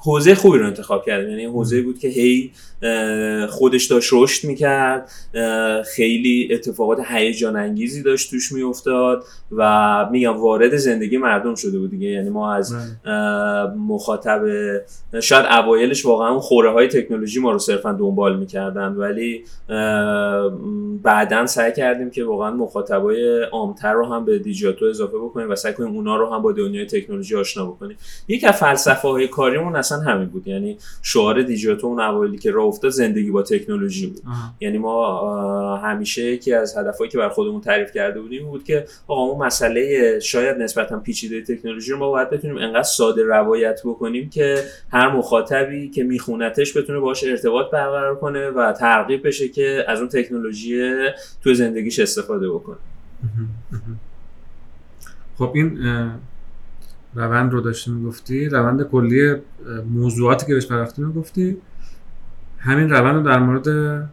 حوزه 0.03 0.35
خوبی 0.35 0.57
رو 0.57 0.67
انتخاب 0.67 1.05
کردیم. 1.05 1.29
یعنی 1.29 1.45
حوزه 1.45 1.81
بود 1.81 1.99
که 1.99 2.07
هی 2.07 2.51
خودش 3.49 3.85
داشت 3.85 4.09
رشد 4.13 4.47
می‌کرد 4.47 5.11
خیلی 5.95 6.49
اتفاقات 6.51 6.99
هیجان 7.09 7.55
انگیزی 7.55 8.03
داشت 8.03 8.29
توش 8.29 8.51
میافتاد 8.51 9.23
و 9.51 10.09
میگم 10.11 10.41
وارد 10.41 10.75
زندگی 10.77 11.17
مردم 11.17 11.55
شده 11.55 11.79
بود 11.79 11.89
دیگه. 11.89 12.07
یعنی 12.07 12.29
ما 12.29 12.53
از 12.53 12.73
بله. 12.73 13.75
مخاطب 13.77 14.41
شاید 15.21 15.45
اوایلش 15.45 16.05
واقعا 16.05 16.29
اون 16.29 16.39
خوره 16.39 16.71
های 16.71 16.87
تکنولوژی 16.87 17.39
ما 17.39 17.51
رو 17.51 17.59
صرفا 17.59 17.91
دنبال 17.91 18.39
می‌کردن 18.39 18.87
ولی 18.87 19.43
بعدا 21.03 21.45
سعی 21.45 21.73
کردیم 21.73 22.09
که 22.09 22.23
واقعا 22.23 22.51
مخاطبای 22.51 23.43
عامتر 23.43 23.93
رو 23.93 24.05
هم 24.05 24.25
به 24.25 24.39
دیجیاتو 24.39 24.85
اضافه 24.85 25.17
بکنیم 25.17 25.49
و 25.49 25.55
سعی 25.55 25.73
کنیم 25.73 25.95
اونا 25.95 26.17
رو 26.17 26.33
هم 26.33 26.41
با 26.41 26.51
دنیای 26.51 26.85
تکنولوژی 26.85 27.35
آشنا 27.35 27.65
بکنیم. 27.65 27.97
یکی 28.27 28.47
از 28.47 28.55
فلسفه 28.55 29.07
های 29.07 29.27
کاریمون 29.27 29.75
اصلا 29.75 29.99
همین 29.99 30.27
بود. 30.27 30.47
یعنی 30.47 30.77
شعار 31.01 31.41
دیجیاتو 31.41 31.87
اون 31.87 31.99
اوایلی 31.99 32.37
که 32.37 32.51
راه 32.51 32.72
افتاد 32.73 32.91
زندگی 32.91 33.31
با 33.31 33.43
تکنولوژی 33.43 34.07
بود. 34.07 34.21
یعنی 34.59 34.77
ما 34.77 35.77
همیشه 35.77 36.23
یکی 36.23 36.53
از 36.53 36.77
هدفهایی 36.77 37.11
که 37.11 37.17
بر 37.17 37.29
خودمون 37.29 37.61
تعریف 37.61 37.91
کرده 37.91 38.21
بودیم 38.21 38.45
بود 38.45 38.63
که 38.63 38.85
آقا 39.07 39.21
اون 39.21 39.45
مسئله 39.45 40.19
شاید 40.19 40.57
نسبتا 40.57 40.99
پیچیده 40.99 41.41
تکنولوژی 41.41 41.91
رو 41.91 41.97
ما 41.97 42.09
باید 42.11 42.29
بتونیم 42.29 42.57
انقدر 42.57 42.83
ساده 42.83 43.23
روایت 43.23 43.81
بکنیم 43.85 44.29
که 44.29 44.63
هر 44.91 45.15
مخاطبی 45.15 45.89
که 45.89 46.03
میخونتش 46.03 46.77
بتونه 46.77 46.99
باش 46.99 47.23
ارتباط 47.23 47.71
برقرار 47.71 48.15
کنه 48.15 48.49
و 48.49 48.73
ترغیب 48.73 49.27
بشه 49.27 49.47
که 49.49 49.85
از 49.87 49.99
اون 49.99 50.09
تکنولوژی 50.09 50.95
تو 51.43 51.53
زندگیش 51.53 51.99
استفاده 51.99 52.49
بکنه. 52.49 52.77
خب 55.37 55.51
این 55.55 55.79
روند 57.15 57.51
رو 57.51 57.61
داشتی 57.61 57.91
می‌گفتی 57.91 58.49
روند 58.49 58.83
کلی 58.83 59.35
موضوعاتی 59.93 60.45
که 60.45 60.53
بهش 60.53 60.65
پرداختی 60.65 61.01
می‌گفتی. 61.01 61.57
همین 62.63 62.89
روند 62.89 63.15
رو 63.15 63.23
در 63.23 63.39
مورد 63.39 64.09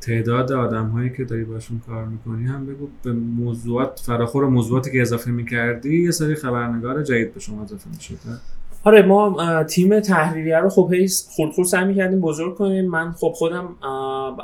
تعداد 0.00 0.52
آدم 0.52 0.86
هایی 0.86 1.10
که 1.10 1.24
داری 1.24 1.44
باشون 1.44 1.80
کار 1.86 2.04
می‌کنی 2.04 2.46
هم 2.46 2.66
بگو 2.66 2.88
به 3.02 3.12
موضوعات 3.12 4.00
فراخور 4.06 4.48
موضوعاتی 4.48 4.92
که 4.92 5.02
اضافه 5.02 5.30
می‌کردی 5.30 6.02
یه 6.02 6.10
سری 6.10 6.34
خبرنگار 6.34 7.02
جدید 7.02 7.34
به 7.34 7.40
شما 7.40 7.62
اضافه 7.62 7.90
می‌شده 7.90 8.18
آره 8.84 9.02
ما 9.02 9.64
تیم 9.64 10.00
تحریریه 10.00 10.58
رو 10.58 10.68
خب 10.68 10.90
خورد 11.36 11.52
خورد 11.52 11.68
سعی 11.68 11.84
می‌کردیم 11.84 12.20
بزرگ 12.20 12.54
کنیم. 12.54 12.90
من 12.90 13.12
خب 13.12 13.32
خودم 13.36 13.76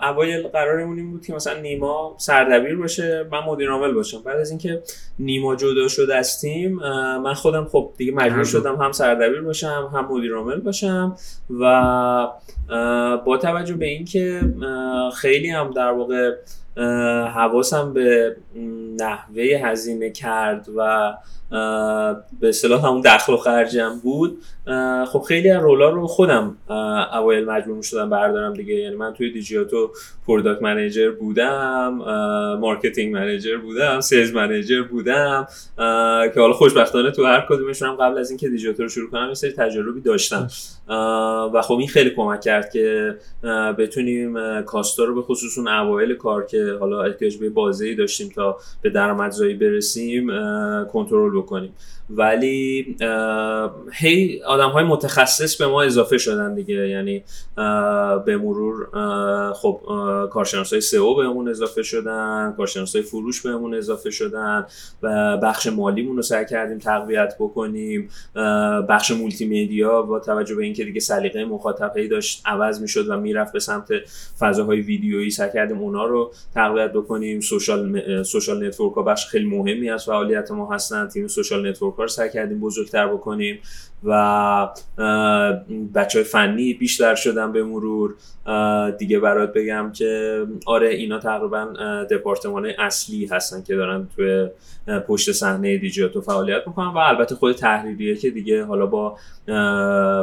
اوایل 0.02 0.48
قرارمون 0.48 0.98
این 0.98 1.10
بود 1.10 1.26
که 1.26 1.34
مثلا 1.34 1.60
نیما 1.60 2.14
سردبیر 2.18 2.76
باشه 2.76 3.28
من 3.32 3.38
مدیر 3.46 3.70
عامل 3.70 3.92
باشم 3.92 4.22
بعد 4.22 4.40
از 4.40 4.50
اینکه 4.50 4.82
نیما 5.18 5.56
جدا 5.56 5.88
شد 5.88 6.10
از 6.10 6.40
تیم 6.40 6.72
من 7.24 7.34
خودم 7.34 7.64
خب 7.64 7.92
دیگه 7.96 8.12
مجبور 8.12 8.44
شدم 8.44 8.76
هم 8.76 8.92
سردبیر 8.92 9.40
باشم 9.40 9.90
هم 9.94 10.08
مدیر 10.10 10.34
عامل 10.34 10.60
باشم 10.60 11.16
و 11.60 12.28
با 13.24 13.38
توجه 13.42 13.74
به 13.74 13.86
اینکه 13.86 14.40
خیلی 15.16 15.50
هم 15.50 15.70
در 15.70 15.90
واقع 15.92 16.30
حواسم 17.34 17.92
به 17.92 18.36
نحوه 19.00 19.42
هزینه 19.42 20.10
کرد 20.10 20.68
و 20.76 21.12
به 22.40 22.48
اصطلاح 22.48 22.86
همون 22.86 23.00
دخل 23.00 23.32
و 23.32 23.36
خرجم 23.36 24.00
بود. 24.02 24.38
خب 25.12 25.20
خیلی 25.28 25.50
از 25.50 25.62
role 25.62 25.85
ا 25.85 25.90
رو 25.90 26.06
خودم 26.06 26.56
اوایل 27.12 27.44
مجبور 27.44 27.82
شدم 27.82 28.10
بردارم 28.10 28.52
دیگه. 28.52 28.74
یعنی 28.74 28.96
من 28.96 29.12
توی 29.12 29.30
دیجیاتو 29.30 29.90
product 30.26 30.62
manager 30.62 31.10
بودم 31.10 31.88
marketing 32.60 33.14
manager 33.14 33.56
بودم 33.56 34.00
sales 34.00 34.32
manager 34.32 34.82
بودم 34.82 35.46
که 36.34 36.40
حالا 36.40 36.52
خوشبختانه 36.52 37.10
تو 37.10 37.24
هر 37.24 37.46
کدومشون 37.48 37.88
هم 37.88 37.94
قبل 37.94 38.18
از 38.18 38.30
اینکه 38.30 38.48
دیجیاتو 38.48 38.82
رو 38.82 38.88
شروع 38.88 39.10
کنم 39.10 39.28
یه 39.28 39.34
سری 39.34 39.52
تجربه 39.52 40.00
داشتم. 40.00 40.48
و 41.54 41.62
خب 41.62 41.74
این 41.74 41.88
خیلی 41.88 42.10
کمک 42.10 42.40
کرد 42.40 42.70
که 42.72 43.16
بتونیم 43.78 44.62
cost 44.62 44.96
ا 44.96 45.04
رو 45.04 45.14
به 45.14 45.22
خصوص 45.22 45.58
اون 45.58 45.68
اوایل 45.68 46.14
کار 46.14 46.46
که 46.46 46.76
حالا 46.80 47.02
احتیاج 47.02 47.36
به 47.36 47.50
بازه‌ای 47.50 47.94
داشتیم 47.94 48.28
تا 48.28 48.56
به 48.82 48.90
درآمدزایی 48.90 49.54
برسیم 49.54 50.26
کنترل 50.92 51.41
بکنیم. 51.42 51.72
ولی 52.10 52.96
هی 53.92 54.42
آدم 54.42 54.68
های 54.68 54.84
متخصص 54.84 55.56
به 55.56 55.66
ما 55.66 55.82
اضافه 55.82 56.18
شدن 56.18 56.54
دیگه. 56.54 56.88
یعنی 56.88 57.24
به 58.26 58.36
مرور 58.36 58.86
خب 59.52 59.80
کارشناس 60.32 60.72
های 60.72 60.80
سئو 60.80 61.14
بهمون 61.14 61.48
اضافه 61.48 61.82
شدن 61.82 62.54
کارشناس 62.56 62.96
های 62.96 63.04
فروش 63.04 63.42
بهمون 63.42 63.74
اضافه 63.74 64.10
شدن 64.10 64.66
و 65.02 65.36
بخش 65.36 65.66
مالیمون 65.66 66.16
رو 66.16 66.22
سعی 66.22 66.46
کردیم 66.46 66.78
تقویت 66.78 67.34
بکنیم. 67.40 68.08
بخش 68.88 69.10
مولتی 69.10 69.46
میدیا 69.46 70.02
با 70.02 70.20
توجه 70.20 70.54
به 70.54 70.64
اینکه 70.64 70.84
دیگه 70.84 71.00
سلیقه 71.00 71.44
مخاطب 71.44 71.96
هی 71.96 72.08
داشت 72.08 72.42
عوض 72.46 72.80
می‌شد 72.80 73.08
و 73.08 73.16
می‌رفت 73.20 73.52
به 73.52 73.58
سمت 73.58 73.88
فضاهای 74.38 74.80
ویدیویی. 74.80 75.30
سعی 75.30 75.50
کردیم 75.54 75.78
اونا 75.78 76.06
رو 76.06 76.32
تقویت 76.54 76.92
بکنیم. 76.92 77.40
social 77.40 78.22
social 78.22 78.66
network 78.66 78.94
ها 78.94 79.02
بخش 79.02 79.26
خیلی 79.26 79.46
مهمی 79.46 79.90
از 79.90 80.04
فعالیت 80.04 80.50
ما 80.50 80.74
هستن. 80.74 81.08
تیم 81.08 81.28
social 81.32 81.68
network 81.68 81.94
ها 81.94 82.02
رو 82.02 82.08
سعی 82.08 82.30
کردیم 82.30 82.60
بزرگتر 82.60 83.08
بکنیم 83.08 83.58
و 84.04 84.68
بچه 85.94 86.18
های 86.18 86.24
فنی 86.24 86.74
بیشتر 86.74 87.14
شدن 87.14 87.52
به 87.52 87.64
مرور 87.64 88.14
دیگه 88.98 89.20
برات 89.20 89.52
بگم 89.52 89.92
که 89.92 90.42
آره 90.66 90.88
اینا 90.88 91.18
تقریبا 91.18 91.64
دپارتمان 92.10 92.66
اصلی 92.78 93.26
هستن 93.26 93.62
که 93.62 93.76
دارن 93.76 94.08
توی 94.16 94.48
پشت 95.06 95.32
صحنه 95.32 95.78
دیجیاتو 95.78 96.20
فعالیت 96.20 96.62
می‌کنن 96.66 96.86
و 96.86 96.98
البته 96.98 97.34
خود 97.34 97.56
تحریریه 97.56 98.16
که 98.16 98.30
دیگه 98.30 98.64
حالا 98.64 98.86
با 98.86 99.18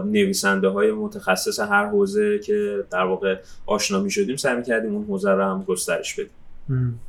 نویسنده 0.05 0.67
های 0.67 0.91
متخصص 0.91 1.59
هر 1.59 1.85
حوزه 1.85 2.39
که 2.39 2.85
در 2.91 3.03
واقع 3.03 3.35
آشنا 3.65 3.99
می‌شدیم 3.99 4.35
سعی 4.35 4.63
کردیم 4.63 4.95
اون 4.95 5.05
حوزه 5.05 5.31
رو 5.31 5.43
هم 5.43 5.63
گسترش 5.63 6.15
بدیم. 6.19 6.99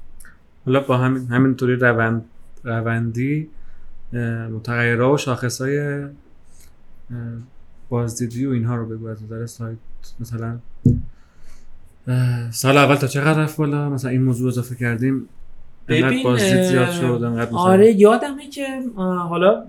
حالا 0.66 0.80
با 0.80 0.96
همین 0.96 1.26
همینطوری 1.26 1.76
روند 1.76 2.24
روندی 2.64 3.48
متغیرها 4.53 5.12
و 5.12 5.16
شاخص 5.16 5.61
های 5.61 6.05
بازدیدی 7.88 8.46
و 8.46 8.51
اینها 8.51 8.77
رو 8.77 8.87
بگو 8.87 9.07
از 9.07 9.23
نظر 9.23 9.46
سایت. 9.46 9.79
مثلا 10.20 10.59
سال 12.51 12.77
اول 12.77 12.94
تا 12.94 13.07
چقدر 13.07 13.42
رفت 13.42 13.57
بالا؟ 13.57 13.90
مثلا 13.90 14.11
این 14.11 14.23
موضوع 14.23 14.49
اضافه 14.49 14.75
کردیم. 14.75 15.29
ببین 15.88 16.37
زیاد 16.37 16.90
شد 16.90 17.49
آره 17.53 17.92
یادمه 17.92 18.51
که 18.51 18.66
حالا 18.96 19.61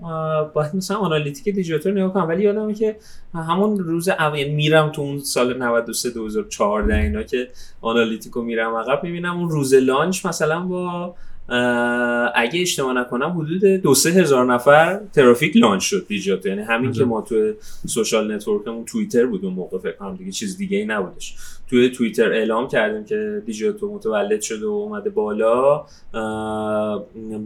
باید 0.54 0.76
مثلا 0.76 0.96
analytic 0.96 1.54
دیجیاتو 1.54 1.92
نگاه 1.92 2.12
کنم 2.12 2.28
ولی 2.28 2.42
یادمه 2.42 2.74
که 2.74 2.96
همون 3.34 3.78
روز 3.78 4.08
اول 4.08 4.38
یعنی 4.38 4.54
میرم 4.54 4.92
تو 4.92 5.02
اون 5.02 5.18
سال 5.18 5.62
93 5.62 6.10
2014 6.10 6.94
اینا 6.94 7.22
که 7.22 7.48
analytic 7.80 8.35
و 8.35 8.42
میرم 8.42 8.74
عقب 8.74 9.04
می‌بینم 9.04 9.38
اون 9.38 9.48
روز 9.48 9.74
launch 9.74 10.26
مثلا 10.26 10.60
با 10.60 11.14
اگه 12.34 12.60
اشتباه 12.62 12.92
نکنم 12.92 13.40
حدود 13.40 13.64
دو 13.64 13.94
سه 13.94 14.10
هزار 14.10 14.54
نفر 14.54 15.00
ترافیک 15.12 15.56
launch 15.56 15.82
شد 15.82 16.06
دیجیاتو 16.06 16.48
یعنی 16.48 16.62
همین 16.62 16.92
که 16.92 17.04
ما 17.04 17.20
تو 17.20 17.52
social 17.86 18.34
network 18.34 18.69
مون 18.69 18.84
توییتر 18.84 19.26
بود 19.26 19.44
اون 19.44 19.54
موقع 19.54 19.78
فکر 19.78 19.96
کنم 19.96 20.16
دیگه 20.16 20.30
چیز 20.30 20.56
دیگه 20.56 20.78
ای 20.78 20.84
نبودش. 20.84 21.36
توی 21.70 21.90
توییتر 21.90 22.32
اعلام 22.32 22.68
کردیم 22.68 23.04
که 23.04 23.42
دیجیاتو 23.46 23.94
متولد 23.94 24.40
شده 24.40 24.66
و 24.66 24.70
اومده 24.70 25.10
بالا. 25.10 25.84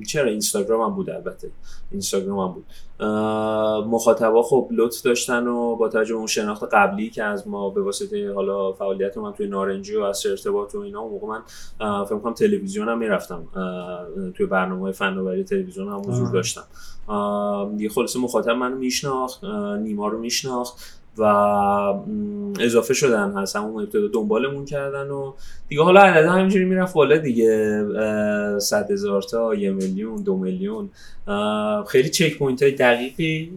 چرا 0.07 0.31
اینستاگرام 0.31 0.91
هم 0.91 0.97
بود؟ 0.97 1.11
البته 1.11 1.51
اینستاگرام 1.91 2.39
هم 2.39 2.55
بود. 2.55 2.65
مخاطبا 3.87 4.43
خب 4.43 4.69
لطف 4.71 5.03
داشتن 5.03 5.47
و 5.47 5.77
با 5.77 5.89
توجه 5.89 6.15
اون 6.15 6.27
شناخت 6.27 6.65
قبلی 6.75 7.11
که 7.11 7.25
از 7.25 7.49
ما 7.49 7.71
به 7.71 7.83
واسطه 7.83 8.35
حالا 8.35 8.73
فعالیت 8.73 9.19
من 9.19 9.33
توی 9.33 9.47
نارنجی 9.47 9.97
و 9.97 10.03
عصر 10.03 10.27
ارتباط 10.27 10.75
و 10.75 10.79
اینا 10.79 11.01
اون 11.01 11.13
موقع 11.13 11.27
من 11.27 11.43
فکر 12.05 12.19
کنم 12.19 12.35
تلویزیون 12.35 12.89
هم 12.89 12.99
می‌رفتم. 12.99 13.49
توی 14.37 14.47
برنامه 14.47 14.93
فناوری 14.93 15.45
تلویزیون 15.45 15.89
هم 15.89 16.01
حضور 16.01 16.31
داشتم. 16.31 16.65
یه 17.79 17.89
خلاصه 17.89 18.21
مخاطب 18.21 18.51
منو 18.51 18.77
میشناخت 18.77 19.45
نیما 19.79 20.09
رو 20.09 20.19
میشناخت. 20.19 21.03
و 21.19 21.23
اضافه 22.61 22.95
شدن 22.95 23.33
هست 23.33 23.57
همون 23.57 23.83
ابتدا 23.83 24.09
دنبالمون 24.13 24.65
کردن 24.65 25.09
و 25.09 25.33
دیگه 25.69 25.83
حالا 25.83 26.01
عدد 26.01 26.27
همینجوری 26.27 26.65
می‌رفت 26.65 26.95
بالا 26.95 27.17
دیگه 27.19 27.83
صد 28.59 28.91
هزار 28.91 29.23
تا 29.23 29.55
یه 29.55 29.71
میلیون 29.71 30.23
دو 30.23 30.37
میلیون. 30.37 30.91
خیلی 31.89 32.09
checkpoint 32.09 32.63
های 32.63 32.73
دقیقی 32.73 33.53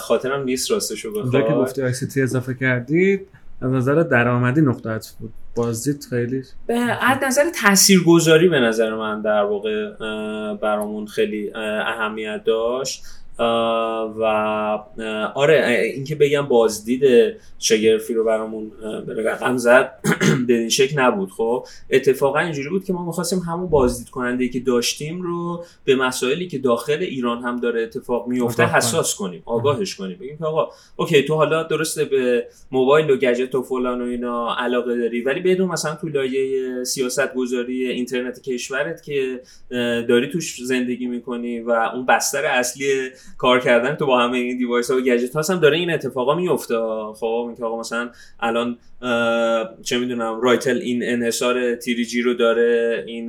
خاطرم 0.00 0.44
نیست 0.44 0.70
راستشو 0.70 1.12
بخواید. 1.12 1.46
که 1.46 1.52
گفتی 1.52 1.82
آی 1.82 1.92
اضافه 2.16 2.54
کردید 2.54 3.26
از 3.60 3.70
نظر 3.70 3.94
درآمدی 3.94 4.60
نقطه 4.60 5.00
بود. 5.20 5.32
بازدید 5.56 6.06
خیلی. 6.10 6.42
از 7.00 7.18
نظر 7.22 7.44
تاثیرگذاری 7.62 8.48
به 8.48 8.60
نظر 8.60 8.94
من 8.94 9.22
در 9.22 9.42
واقع 9.42 9.92
برامون 10.54 11.06
خیلی 11.06 11.50
اهمیت 11.54 12.42
داشت. 12.44 13.04
و 13.38 14.24
آره 15.34 15.66
اینکه 15.94 16.14
بگم 16.14 16.42
بازدید 16.42 17.34
شگرفی 17.58 18.14
رو 18.14 18.24
برامون 18.24 18.72
رقم 19.08 19.56
زد 19.56 19.92
به 20.46 20.58
این 20.58 20.68
شکل 20.68 21.00
نبود. 21.00 21.30
خب 21.30 21.66
اتفاقا 21.90 22.38
اینجوری 22.38 22.68
بود 22.68 22.84
که 22.84 22.92
ما 22.92 23.06
می‌خواستیم 23.06 23.38
همون 23.38 23.68
بازدید 23.68 24.08
کننده 24.08 24.48
که 24.48 24.60
داشتیم 24.60 25.22
رو 25.22 25.64
به 25.84 25.96
مسائلی 25.96 26.48
که 26.48 26.58
داخل 26.58 26.98
ایران 27.00 27.42
هم 27.42 27.60
داره 27.60 27.82
اتفاق 27.82 28.28
میفته 28.28 28.66
حساس 28.66 29.14
کنیم 29.14 29.42
آگاهش 29.44 29.94
کنیم. 29.94 30.18
بگیم 30.18 30.38
که 30.38 30.44
آقا 30.44 30.68
OK 30.96 31.22
تو 31.22 31.34
حالا 31.34 31.62
درسته 31.62 32.04
به 32.04 32.46
موبایل 32.70 33.10
و 33.10 33.16
گجت 33.16 33.54
و 33.54 33.62
فلان 33.62 34.02
و 34.02 34.04
اینا 34.04 34.56
علاقه 34.58 34.96
داری 34.96 35.20
ولی 35.20 35.40
بدون 35.40 35.68
مثلا 35.68 35.94
تو 35.94 36.08
لایه 36.08 36.84
سیاست 36.84 37.34
گذاری 37.34 37.86
اینترنت 37.86 38.42
کشورت 38.42 39.02
که 39.02 39.40
داری 40.08 40.30
توش 40.30 40.56
زندگی 40.64 41.06
می‌کنی 41.06 41.60
و 41.60 41.70
اون 41.70 42.06
بستر 42.06 42.44
اصلی 42.44 43.10
کار 43.38 43.60
کردن 43.60 43.94
تو 43.94 44.06
با 44.06 44.18
همه 44.18 44.38
این 44.38 44.58
device 44.58 44.90
ها 44.90 44.96
و 44.96 45.00
گجت 45.00 45.50
هم 45.50 45.60
داره 45.60 45.76
این 45.76 45.90
اتفاقا 45.90 46.34
میفته 46.34 46.74
خب 47.20 47.44
اینکه 47.46 47.64
آقا 47.64 47.80
مثلا 47.80 48.10
الان 48.40 48.78
چه 49.82 49.98
می‌دونم 49.98 50.40
رایتل 50.40 50.78
این 50.78 51.02
انحصار 51.04 51.74
3G 51.74 52.22
رو 52.22 52.34
داره 52.34 53.04
این 53.06 53.26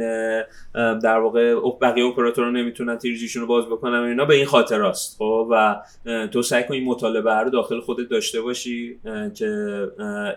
در 0.99 1.19
واقع 1.19 1.55
بقیه 1.81 2.05
اپراتورها 2.05 2.51
نمی‌تونن 2.51 2.97
3G 2.97 3.12
شون 3.12 3.41
رو 3.41 3.47
باز 3.47 3.65
بکنن 3.65 3.99
و 3.99 4.03
اینا 4.03 4.25
به 4.25 4.35
این 4.35 4.45
خاطر 4.45 4.83
است. 4.83 5.17
خب 5.17 5.47
و 5.51 5.81
تو 6.27 6.41
سعی 6.41 6.63
کن 6.63 6.73
این 6.73 6.85
مطالبه 6.85 7.33
رو 7.33 7.49
داخل 7.49 7.79
خودت 7.79 8.09
داشته 8.09 8.41
باشی 8.41 8.99
که 9.35 9.47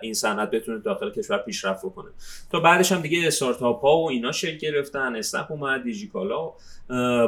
این 0.01 0.13
صنعت 0.13 0.51
بتونه 0.51 0.79
داخل 0.79 1.09
کشور 1.09 1.37
پیشرفت 1.37 1.85
بکنه. 1.85 2.09
تا 2.51 2.59
بعدش 2.59 2.91
هم 2.91 3.01
دیگه 3.01 3.27
استارتاپ 3.27 3.81
ها 3.81 3.97
و 3.97 4.09
اینا 4.09 4.31
شکل 4.31 4.57
گرفتن 4.57 5.15
اسنپ 5.15 5.51
اومد 5.51 5.83
دیجیکالا 5.83 6.51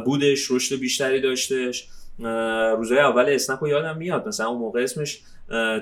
بودش 0.05 0.51
رشد 0.51 0.79
بیشتری 0.79 1.21
داشتش. 1.21 1.87
روزهای 2.77 2.99
اول 2.99 3.25
اسنپ 3.29 3.63
رو 3.63 3.67
یادم 3.67 3.97
میاد. 3.97 4.27
مثلا 4.27 4.47
اون 4.47 4.57
موقع 4.57 4.83
اسمش 4.83 5.21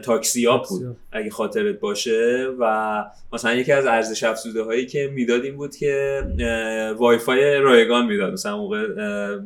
تاکسیا 0.04 0.58
بود 0.58 0.98
اگه 1.12 1.30
خاطرت 1.30 1.80
باشه 1.80 2.48
و 2.60 3.06
مثلا 3.34 3.54
یکی 3.54 3.72
از 3.72 3.86
ارزش 3.86 4.24
افزوده 4.24 4.64
هایی 4.64 4.86
که 4.86 5.12
می‌داد 5.14 5.44
این 5.44 5.56
بود 5.56 5.76
که 5.76 6.24
وای 6.98 7.18
فای 7.18 7.58
رایگان 7.58 8.06
می‌داد. 8.06 8.34
مثلا 8.34 8.58
موقع 8.58 8.88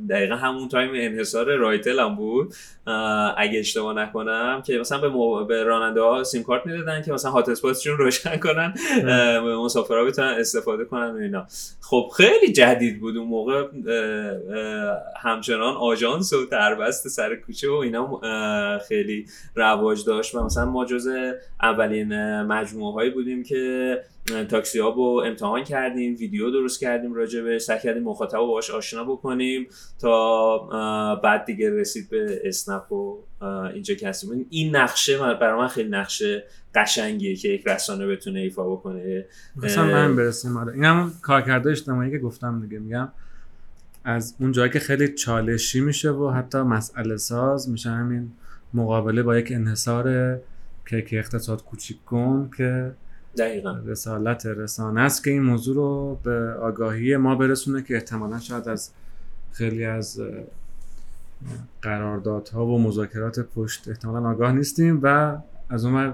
دقیقا 0.09 0.35
همون 0.35 0.69
time 0.69 0.91
انحصار 0.95 1.55
رایتل 1.55 1.99
هم 1.99 2.15
بود. 2.15 2.53
اگه 3.37 3.59
اشتباه 3.59 3.95
نکنم 3.95 4.63
که 4.65 4.77
مثلا 4.77 4.97
به, 4.97 5.09
مو... 5.09 5.45
به 5.45 5.63
راننده 5.63 6.01
ها 6.01 6.23
سیم 6.23 6.43
کارت 6.43 6.65
می‌دادن 6.65 7.01
که 7.01 7.11
مثلا 7.11 7.31
hotspot 7.31 7.49
شون 7.49 7.97
روشن 7.97 8.37
کنن 8.37 8.73
مسافرها 9.63 10.03
بتونن 10.03 10.27
استفاده 10.27 10.85
کنن 10.85 11.11
و 11.11 11.17
اینا. 11.17 11.47
خب 11.81 12.09
خیلی 12.17 12.53
جدید 12.53 12.99
بود 12.99 13.17
اون 13.17 13.27
موقع 13.27 13.63
همچنان 15.17 15.75
آژانس 15.75 16.33
و 16.33 16.45
دربست 16.45 17.07
سر 17.07 17.35
کوچه 17.35 17.69
و 17.69 17.73
اینا 17.73 18.21
خیلی 18.87 19.25
رواج 19.55 20.05
داشت 20.13 20.35
و 20.35 20.43
مثلا 20.43 20.65
ما 20.65 20.85
جز 20.85 21.07
اولین 21.61 22.41
مجموعه 22.41 22.93
هایی 22.93 23.09
بودیم 23.09 23.43
که 23.43 24.01
تاکسی 24.49 24.79
ها 24.79 24.89
رو 24.89 25.23
امتحان 25.25 25.63
کردیم 25.63 26.15
ویدیو 26.19 26.51
درست 26.51 26.79
کردیم 26.79 27.13
راجع 27.13 27.41
به 27.41 27.59
سعی 27.59 27.79
کردیم 27.79 28.03
مخاطب 28.03 28.37
رو 28.37 28.47
باش 28.47 28.71
آشنا 28.71 29.03
بکنیم 29.03 29.67
تا 29.99 30.57
بعد 31.23 31.45
دیگه 31.45 31.69
رسید 31.69 32.09
به 32.09 32.41
اسنپ 32.43 32.91
و 32.91 33.17
اینجا 33.73 33.95
هستیم. 34.09 34.45
این 34.49 34.75
نقشه 34.75 35.17
برای 35.17 35.61
من 35.61 35.67
خیلی 35.67 35.89
نقشه 35.89 36.43
قشنگیه 36.75 37.35
که 37.35 37.49
یک 37.49 37.67
رسانه 37.67 38.07
بتونه 38.07 38.39
ایفا 38.39 38.69
بکنه. 38.69 39.25
مثلا 39.55 39.85
من 39.85 40.15
برسیم. 40.15 40.57
آره 40.57 40.73
این 40.73 40.85
همون 40.85 41.11
کارکرده 41.21 41.69
اجتماعی 41.69 42.11
که 42.11 42.19
گفتم 42.19 42.61
دیگه. 42.61 42.79
میگم 42.79 43.09
از 44.03 44.35
اون 44.39 44.51
جایی 44.51 44.71
که 44.71 44.79
خیلی 44.79 45.13
چالشی 45.13 45.81
میشه 45.81 46.11
و 46.11 46.29
حتی 46.29 46.57
مسئله 46.57 47.17
ساز 47.17 47.69
میشه 47.69 47.89
همین 47.89 48.31
مقابله 48.73 49.23
با 49.23 49.37
یک 49.37 49.51
انحصار 49.51 50.39
که 50.85 51.05
اقتصاد 51.11 51.63
کوچیک 51.63 52.05
کن 52.05 52.49
که 52.57 52.91
دقیقا. 53.37 53.77
رسالت 53.85 54.45
رسانه 54.45 55.01
است 55.01 55.23
که 55.23 55.31
این 55.31 55.41
موضوع 55.41 55.75
رو 55.75 56.19
به 56.23 56.53
آگاهی 56.53 57.17
ما 57.17 57.35
برسونه 57.35 57.83
که 57.83 57.95
احتمالا 57.95 58.39
شاید 58.39 58.67
از 58.67 58.91
خیلی 59.51 59.85
از 59.85 60.21
قراردادها 61.81 62.65
و 62.65 62.81
مذاکرات 62.81 63.39
پشت 63.39 63.87
احتمالا 63.87 64.29
آگاه 64.29 64.51
نیستیم 64.51 64.99
و 65.03 65.37
از 65.69 65.85
اون 65.85 66.13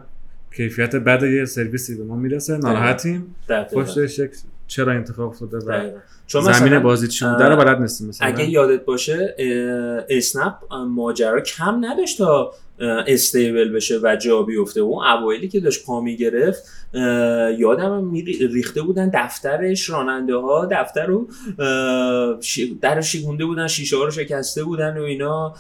کیفیت 0.52 0.96
بد 0.96 1.24
یه 1.24 1.46
سرویسی 1.46 1.96
به 1.96 2.04
ما 2.04 2.16
می‌رسه. 2.16 2.58
ناراحتیم. 2.58 3.36
پشتش 3.74 4.22
چرا 4.70 4.94
اتفاق 4.94 5.30
افتاده 5.30 5.58
و 5.58 5.92
چون 6.28 6.42
زمین 6.42 6.80
بازی 6.80 7.08
چی 7.08 7.26
بوده 7.26 7.46
رو 7.46 7.56
بلد 7.56 7.82
نیستیم 7.82 8.08
مثلا. 8.08 8.28
اگه 8.28 8.50
یادت 8.50 8.86
باشه 8.86 9.36
اسنپ 10.10 10.54
ماجرا 10.90 11.42
کم 11.42 11.86
نداشت 11.86 12.18
تا 12.18 12.54
استیبل 12.82 13.70
بشه 13.74 14.00
و 14.04 14.16
جا 14.16 14.42
بیفته. 14.42 14.82
اون 14.82 15.06
اوایلی 15.06 15.48
که 15.48 15.60
داشت 15.60 15.86
پا 15.86 16.02
می‌گرفت 16.02 16.64
یادم 17.58 18.12
ریخته 18.54 18.82
بودن 18.82 19.12
دفترش 19.14 19.90
راننده 19.90 20.36
ها 20.36 20.68
دفتر 20.72 21.06
رو 21.06 21.28
در 22.82 23.02
شیگونده 23.02 23.46
بودن 23.46 23.68
شیشه 23.68 23.98
ها 23.98 24.04
رو 24.04 24.12
شکسته 24.12 24.64
بودن 24.64 24.98
و 24.98 25.04
اینا 25.04 25.54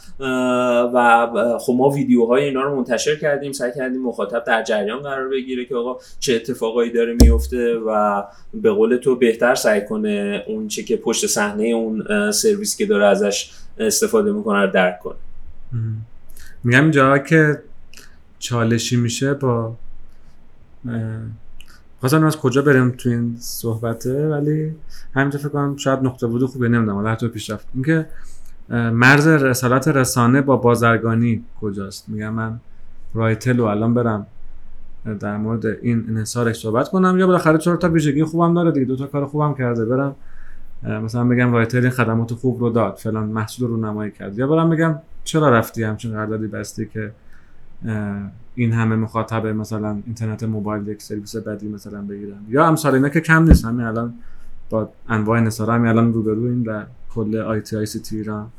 و 0.93 1.57
خب 1.59 1.73
ما 1.77 1.89
ویدیوهای 1.89 2.43
اینا 2.43 2.61
رو 2.61 2.75
منتشر 2.75 3.15
کردیم 3.15 3.51
سعی 3.51 3.71
کردیم 3.75 4.01
مخاطب 4.01 4.43
در 4.43 4.63
جریان 4.63 4.99
قرار 4.99 5.29
بگیره 5.29 5.65
که 5.65 5.75
آقا 5.75 5.99
چه 6.19 6.35
اتفاقایی 6.35 6.91
داره 6.91 7.17
میفته 7.21 7.75
و 7.75 8.23
به 8.53 8.71
قول 8.71 8.95
تو 8.95 9.15
بهتر 9.15 9.55
سعی 9.55 9.85
کنه 9.85 10.43
اون 10.47 10.67
چه 10.67 10.83
که 10.83 10.97
پشت 10.97 11.27
صحنه 11.27 11.63
اون 11.63 12.31
سرویس 12.31 12.77
که 12.77 12.85
داره 12.85 13.05
ازش 13.05 13.51
استفاده 13.77 14.31
می‌کنه 14.31 14.61
رو 14.61 14.71
درک 14.71 14.99
کنه. 14.99 15.15
میگم 16.63 16.81
اینجا 16.81 17.17
که 17.17 17.61
چالشی 18.39 18.97
میشه 18.97 19.33
با 19.33 19.75
خواستم 21.99 22.23
از 22.23 22.37
کجا 22.37 22.61
بریم 22.61 22.89
تو 22.89 23.09
این 23.09 23.35
صحبته 23.39 24.29
ولی 24.29 24.75
همینجا 25.13 25.39
فکر 25.39 25.49
کنم 25.49 25.77
شاید 25.77 25.99
نقطه 25.99 26.27
بوده 26.27 26.47
خوبه 26.47 26.69
نمی‌دونم. 26.69 26.97
ولی 26.97 27.07
حتی 27.07 27.27
پیش 27.27 27.49
رفت 27.49 27.67
اینکه 27.73 28.05
مرز 28.69 29.27
رسالت 29.27 29.87
رسانه 29.87 30.41
با 30.41 30.57
بازرگانی 30.57 31.43
کجاست؟ 31.61 32.09
میگم 32.09 32.29
من 32.29 32.59
رایتل 33.13 33.57
رو 33.57 33.63
الان 33.63 33.93
برم 33.93 34.27
در 35.19 35.37
مورد 35.37 35.65
این 35.65 36.05
انحصارش 36.09 36.59
صحبت 36.59 36.89
کنم 36.89 37.17
یا 37.17 37.27
بالاخره 37.27 37.57
چهار 37.57 37.77
تا 37.77 37.89
ویژگی 37.89 38.23
خوبم 38.23 38.53
داره 38.53 38.71
دیگه 38.71 38.85
دو 38.85 38.95
تا 38.95 39.07
کار 39.07 39.25
خوبم 39.25 39.53
کرده 39.53 39.85
برم 39.85 40.15
مثلا 40.83 41.23
بگم 41.23 41.51
رایتل 41.51 41.89
خدمات 41.89 42.33
خوب 42.33 42.59
رو 42.59 42.69
داد 42.69 42.95
فلان 42.95 43.27
محصول 43.27 43.69
رو 43.69 43.77
نمایی 43.77 44.11
کرد 44.11 44.37
یا 44.37 44.47
برم 44.47 44.69
بگم 44.69 44.95
چرا 45.29 45.49
رفتی 45.49 45.83
همچین 45.83 46.11
قراردادی 46.11 46.47
بستی 46.47 46.85
که 46.85 47.11
این 48.55 48.73
همه 48.73 48.95
مخاطب 48.95 49.47
مثلا 49.47 50.01
اینترنت 50.05 50.43
موبایل 50.43 50.87
یک 50.87 51.01
سرویس 51.01 51.35
بدی 51.35 51.67
مثلا 51.67 52.01
بگیرن؟ 52.01 52.37
یا 52.49 52.67
امثال 52.67 52.93
اینا 52.93 53.09
که 53.09 53.21
کم 53.21 53.43
نیست 53.43 53.65
همین 53.65 53.85
الان 53.85 54.13
با 54.69 54.89
انواع 55.09 55.39
نصاره 55.39 55.73
همین 55.73 55.87
الان 55.87 56.13
روبرو 56.13 56.43
این 56.43 56.63
در 56.63 56.85
کل 57.09 57.37
آی 57.37 57.61
تی 57.61 57.75
آی 57.77 57.85
سی 57.85 57.99
تی 57.99 58.17
ایران. 58.17 58.51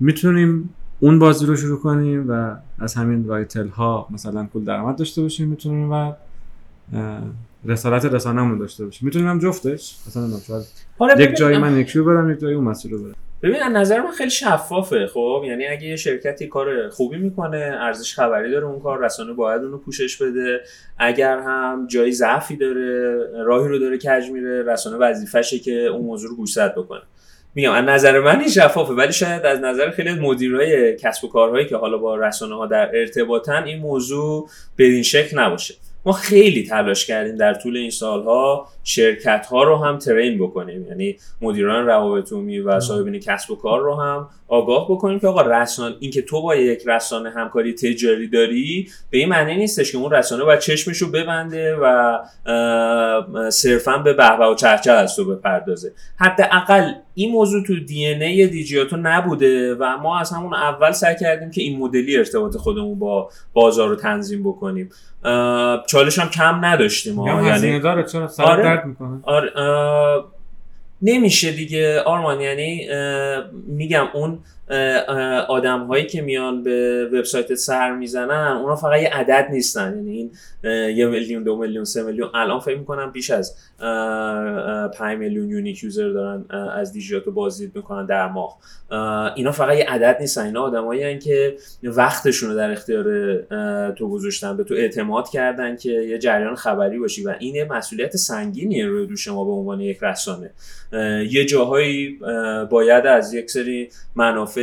می‌تونیم 0.00 0.68
اون 1.00 1.18
بازی 1.18 1.46
رو 1.46 1.56
شروع 1.56 1.80
کنیم 1.80 2.30
و 2.30 2.56
از 2.78 2.94
همین 2.94 3.28
رایتل 3.28 3.68
ها 3.68 4.08
مثلا 4.10 4.44
پول 4.44 4.64
درآمد 4.64 4.96
داشته 4.96 5.22
باشیم 5.22 5.48
می‌تونیم 5.48 5.92
و 5.92 6.12
رسالت 7.66 8.04
رسانه‌مون 8.04 8.58
داشته 8.58 8.84
باشیم 8.84 9.06
می‌تونیم 9.06 9.28
هم 9.28 9.38
جفتش؟ 9.38 9.96
مثلا 10.06 10.22
آره، 10.98 11.22
یک 11.22 11.34
جایی 11.34 11.58
من 11.58 11.76
یکی 11.76 11.98
رو 11.98 12.04
برم 12.04 12.30
یک 12.30 12.38
جایی 12.38 12.54
اون 12.54 12.64
مسیر 12.64 12.92
رو 12.92 13.02
برم 13.02 13.14
ببین 13.42 13.62
از 13.62 13.72
نظر 13.72 14.00
من 14.00 14.10
خیلی 14.10 14.30
شفافه 14.30 15.06
خب؟ 15.06 15.42
یعنی 15.46 15.66
اگه 15.66 15.86
یه 15.86 15.96
شرکتی 15.96 16.46
کار 16.46 16.88
خوبی 16.88 17.16
می‌کنه 17.16 17.78
ارزش 17.80 18.14
خبری 18.14 18.50
داره 18.50 18.64
اون 18.66 18.80
کار 18.80 19.04
رسانه 19.04 19.32
باید 19.32 19.62
اونو 19.62 19.78
پوشش 19.78 20.22
بده. 20.22 20.60
اگر 20.98 21.38
هم 21.38 21.86
جایی 21.86 22.12
ضعفی 22.12 22.56
داره 22.56 23.16
راهی 23.44 23.68
رو 23.68 23.78
داره 23.78 23.98
کج 23.98 24.30
میره 24.30 24.62
رسانه 24.62 24.96
وظیفشه 24.96 25.58
که 25.58 25.72
اون 25.72 26.04
موضوع 26.04 26.30
رو 26.30 26.36
گوشزد 26.36 26.74
بکنه. 26.76 27.02
میگم 27.54 27.72
از 27.72 27.84
نظر 27.84 28.20
من 28.20 28.40
این 28.40 28.48
شفافه 28.48 28.92
ولی 28.92 29.12
شاید 29.12 29.46
از 29.46 29.60
نظر 29.60 29.90
خیلی 29.90 30.12
مدیرای 30.20 30.96
کسب 30.96 31.24
و 31.24 31.28
کارهایی 31.28 31.66
که 31.66 31.76
حالا 31.76 31.98
با 31.98 32.16
رسانه 32.16 32.54
ها 32.54 32.66
در 32.66 32.90
ارتباطن 32.94 33.62
این 33.62 33.80
موضوع 33.80 34.48
به 34.76 34.84
این 34.84 35.02
شکل 35.02 35.38
نباشه. 35.38 35.74
ما 36.06 36.12
خیلی 36.12 36.66
تلاش 36.66 37.06
کردیم 37.06 37.36
در 37.36 37.54
طول 37.54 37.76
این 37.76 37.90
سالها 37.90 38.68
شرکت 38.84 39.46
ها 39.46 39.62
رو 39.62 39.76
هم 39.76 39.98
ترین 39.98 40.38
بکنیم. 40.38 40.86
یعنی 40.88 41.16
مدیران 41.40 41.86
روابط 41.86 42.32
عمومی 42.32 42.58
و 42.58 42.80
صاحبین 42.80 43.18
کسب 43.20 43.50
و 43.50 43.56
کار 43.56 43.80
رو 43.80 43.94
هم 43.94 44.28
آگاه 44.48 44.86
بکنیم 44.90 45.20
که 45.20 45.26
آقا 45.26 45.40
رسانه 45.40 45.96
اینکه 46.00 46.22
تو 46.22 46.42
با 46.42 46.54
یک 46.56 46.82
رسانه 46.86 47.30
همکاری 47.30 47.74
تجاری 47.74 48.28
داری 48.28 48.88
به 49.10 49.18
این 49.18 49.28
معنی 49.28 49.56
نیستش 49.56 49.92
که 49.92 49.98
اون 49.98 50.10
رسانه 50.10 50.44
باید 50.44 50.58
چشمش 50.58 50.98
رو 50.98 51.08
ببنده 51.08 51.76
و 51.76 52.18
صرفا 53.50 53.98
به 53.98 54.12
بهبه 54.12 54.46
و 54.46 54.54
چهچه 54.54 54.92
از 54.92 55.16
تو 55.16 55.24
بپردازه. 55.24 55.92
حداقل 56.16 56.92
این 57.14 57.32
موضوع 57.32 57.62
تو 57.66 57.80
دی 57.80 58.06
ان 58.06 58.22
ای 58.22 58.46
دیجیاتو 58.46 58.96
نبوده 58.96 59.74
و 59.74 59.96
ما 59.96 60.18
از 60.18 60.30
همون 60.30 60.54
اول 60.54 60.92
سعی 60.92 61.16
کردیم 61.20 61.50
که 61.50 61.62
این 61.62 61.78
مدلی 61.78 62.16
ارتباط 62.16 62.56
خودمون 62.56 62.98
با 62.98 63.30
بازار 63.52 63.88
رو 63.88 63.96
تنظیم 63.96 64.42
بکنیم. 64.42 64.90
چالش 65.86 66.18
هم 66.18 66.28
کم 66.28 66.64
نداشتیم 66.64 67.26
یعنی 67.26 67.80
داره 67.80 68.02
چرا 68.02 68.30
آره. 68.38 68.62
درد 68.62 68.86
می‌کنه؟ 68.86 69.20
آره 69.22 69.52
نمیشه 71.02 71.52
دیگه 71.52 72.00
آرمان 72.00 72.40
یعنی 72.40 72.88
میگم 73.66 74.06
اون 74.14 74.38
آدم 75.48 75.86
هایی 75.86 76.06
که 76.06 76.22
میان 76.22 76.62
به 76.62 77.08
وبسایت 77.12 77.54
سر 77.54 77.96
می‌زنن 77.96 78.56
اونا 78.62 78.76
فقط 78.76 79.00
یه 79.00 79.08
عدد 79.08 79.48
نیستن. 79.50 79.94
یعنی 79.96 80.12
این 80.12 80.32
یه 80.96 81.06
میلیون 81.06 81.42
دو 81.42 81.56
میلیون 81.56 81.84
سه 81.84 82.02
میلیون. 82.02 82.30
الان 82.34 82.60
فکر 82.60 82.78
می‌کنم 82.78 83.10
بیش 83.10 83.30
از 83.30 83.56
5 83.78 85.18
میلیون 85.18 85.50
یونیک 85.50 85.84
یوزر 85.84 86.08
دارن 86.08 86.44
از 86.74 86.92
دیجیاتو 86.92 87.32
بازدید 87.32 87.72
می‌کنن 87.76 88.06
در 88.06 88.28
ماه. 88.28 88.58
اینا 89.36 89.52
فقط 89.52 89.76
یه 89.76 89.84
عدد 89.84 90.16
نیستن. 90.20 90.44
اینا 90.46 90.62
آدمایی 90.62 91.18
که 91.18 91.56
وقتشون 91.82 92.50
رو 92.50 92.56
در 92.56 92.70
اختیار 92.70 93.36
تو 93.92 94.08
گذاشتن 94.08 94.56
به 94.56 94.64
تو 94.64 94.74
اعتماد 94.74 95.28
کردن 95.28 95.76
که 95.76 95.90
یه 95.90 96.18
جریان 96.18 96.54
خبری 96.54 96.98
باشی. 96.98 97.24
و 97.24 97.34
این 97.38 97.64
مسئولیت 97.64 98.16
سنگینیه 98.16 98.86
روی 98.86 99.06
دوش 99.06 99.28
ما 99.28 99.44
به 99.44 99.50
عنوان 99.50 99.80
یک 99.80 99.98
رسانه. 100.02 100.50
یه 101.30 101.44
جاهایی 101.44 102.18
باید 102.70 103.06
از 103.06 103.34
یک 103.34 103.50
سری 103.50 103.88
منافع 104.16 104.53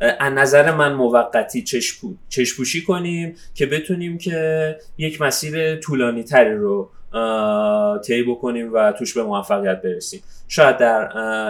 از 0.00 0.32
نظر 0.32 0.74
من 0.74 0.92
موقتی 0.92 1.64
چشپوشی 2.28 2.84
کنیم 2.84 3.34
که 3.54 3.66
بتونیم 3.66 4.18
که 4.18 4.76
یک 4.98 5.22
مسیر 5.22 5.76
طولانی 5.76 6.22
تری 6.22 6.54
رو 6.54 6.90
طی 8.06 8.22
بکنیم 8.22 8.72
و 8.72 8.92
توش 8.92 9.14
به 9.14 9.22
موفقیت 9.22 9.82
برسیم. 9.82 10.20
شاید 10.48 10.76
در 10.76 11.08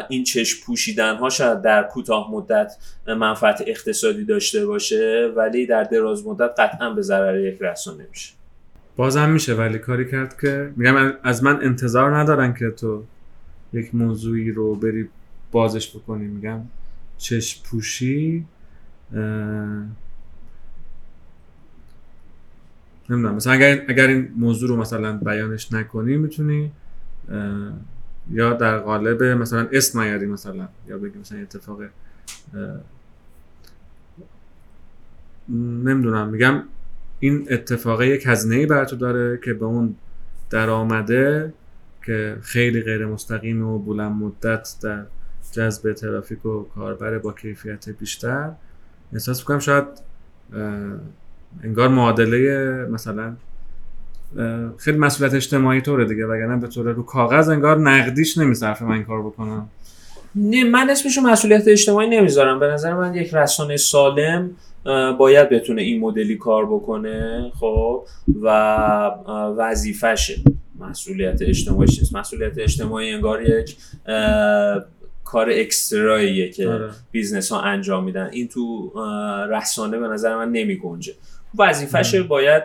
این 0.08 0.24
چشم 0.24 0.66
پوشیدن 0.66 1.16
ها 1.16 1.30
شاید 1.30 1.62
در 1.62 1.82
کوتاه 1.82 2.30
مدت 2.32 2.76
منفعت 3.06 3.64
اقتصادی 3.66 4.24
داشته 4.24 4.66
باشه 4.66 5.32
ولی 5.36 5.66
در 5.66 5.82
دراز 5.82 6.26
مدت 6.26 6.60
قطعا 6.60 6.90
به 6.90 7.02
ضرر 7.02 7.40
یک 7.40 7.58
رسانه 7.60 8.06
میشه. 8.10 8.32
بازم 8.96 9.30
میشه 9.30 9.54
ولی 9.54 9.78
کاری 9.78 10.10
کرد 10.10 10.40
که 10.40 10.72
میگم 10.76 11.12
از 11.22 11.44
من 11.44 11.62
انتظار 11.62 12.16
ندارن 12.16 12.54
که 12.54 12.70
تو 12.70 13.02
یک 13.72 13.94
موضوعی 13.94 14.52
رو 14.52 14.74
بری 14.74 15.08
بازش 15.52 15.96
بکنی 15.96 16.24
میگم. 16.24 16.60
چشم 17.18 17.62
پوشی 17.64 18.46
نمی‌دونم. 23.10 23.34
مثلا 23.34 23.52
اگر, 23.52 23.84
اگر 23.88 24.06
این 24.06 24.32
موضوع 24.36 24.68
رو 24.68 24.76
مثلا 24.76 25.16
بیانش 25.16 25.72
نکنی 25.72 26.16
می‌تونی 26.16 26.72
یا 28.30 28.52
در 28.52 28.78
قالب 28.78 29.22
مثلا 29.22 29.68
اسم 29.72 30.00
نیاری 30.00 30.26
مثلا 30.26 30.68
یا 30.88 30.98
بگی 30.98 31.18
مثلا 31.18 31.38
اتفاق 31.38 31.82
نمی‌دونم. 35.48 36.28
میگم 36.28 36.62
این 37.20 37.46
اتفاق 37.50 38.02
یک 38.02 38.26
هزینه 38.26 38.66
بر 38.66 38.84
تو 38.84 38.96
داره 38.96 39.40
که 39.44 39.54
به 39.54 39.64
اون 39.64 39.96
درآمده 40.50 41.52
که 42.06 42.36
خیلی 42.42 42.82
غیر 42.82 43.06
مستقیم 43.06 43.62
و 43.62 43.78
بلند 43.78 44.12
مدت 44.12 44.76
در 44.82 45.06
جذب 45.52 45.92
ترافیک 45.92 46.46
و 46.46 46.62
کاربر 46.74 47.18
با 47.18 47.32
کیفیت 47.32 47.88
بیشتر. 47.88 48.50
احساس 49.12 49.40
می‌کنم 49.40 49.58
شاید 49.58 49.84
انگار 51.64 51.88
معادله 51.88 52.38
مثلا 52.90 53.36
خیلی 54.78 54.98
مسئولیت 54.98 55.34
اجتماعی 55.34 55.80
طوره 55.80 56.04
دیگه 56.04 56.26
وگرنه 56.26 56.56
به 56.56 56.68
طور 56.68 56.92
رو 56.92 57.02
کاغذ 57.02 57.48
انگار 57.48 57.78
نقدیش 57.78 58.38
نمیصرفه 58.38 58.84
من 58.84 58.92
این 58.92 59.04
کار 59.04 59.22
بکنم. 59.22 59.68
نه 60.34 60.64
من 60.64 60.90
اسمشو 60.90 61.20
مسئولیت 61.20 61.68
اجتماعی 61.68 62.08
نمی‌ذارم. 62.08 62.60
به 62.60 62.66
نظر 62.66 62.94
من 62.94 63.14
یک 63.14 63.34
رسانه 63.34 63.76
سالم 63.76 64.50
باید 65.18 65.48
بتونه 65.48 65.82
این 65.82 66.00
مدلی 66.00 66.36
کار 66.36 66.66
بکنه 66.66 67.50
خب 67.60 68.06
و 68.42 68.48
وظیفشه 69.56 70.34
مسئولیت 70.80 71.42
اجتماعی 71.42 71.88
چیست 71.88 72.16
مسئولیت 72.16 72.58
اجتماعی 72.58 73.10
انگار 73.10 73.42
یک 73.42 73.76
کار 75.26 75.50
extra 75.50 76.13
ییه 76.13 76.50
که 76.50 76.68
آره. 76.68 76.90
business 77.10 77.52
ها 77.52 77.60
انجام 77.60 78.04
میدن. 78.04 78.28
این 78.32 78.48
تو 78.48 78.92
رسانه 79.50 79.98
به 79.98 80.08
نظر 80.08 80.36
من 80.36 80.52
نمی 80.52 80.76
گنجه 80.76 81.14
وظیفش 81.58 82.14
باید 82.14 82.62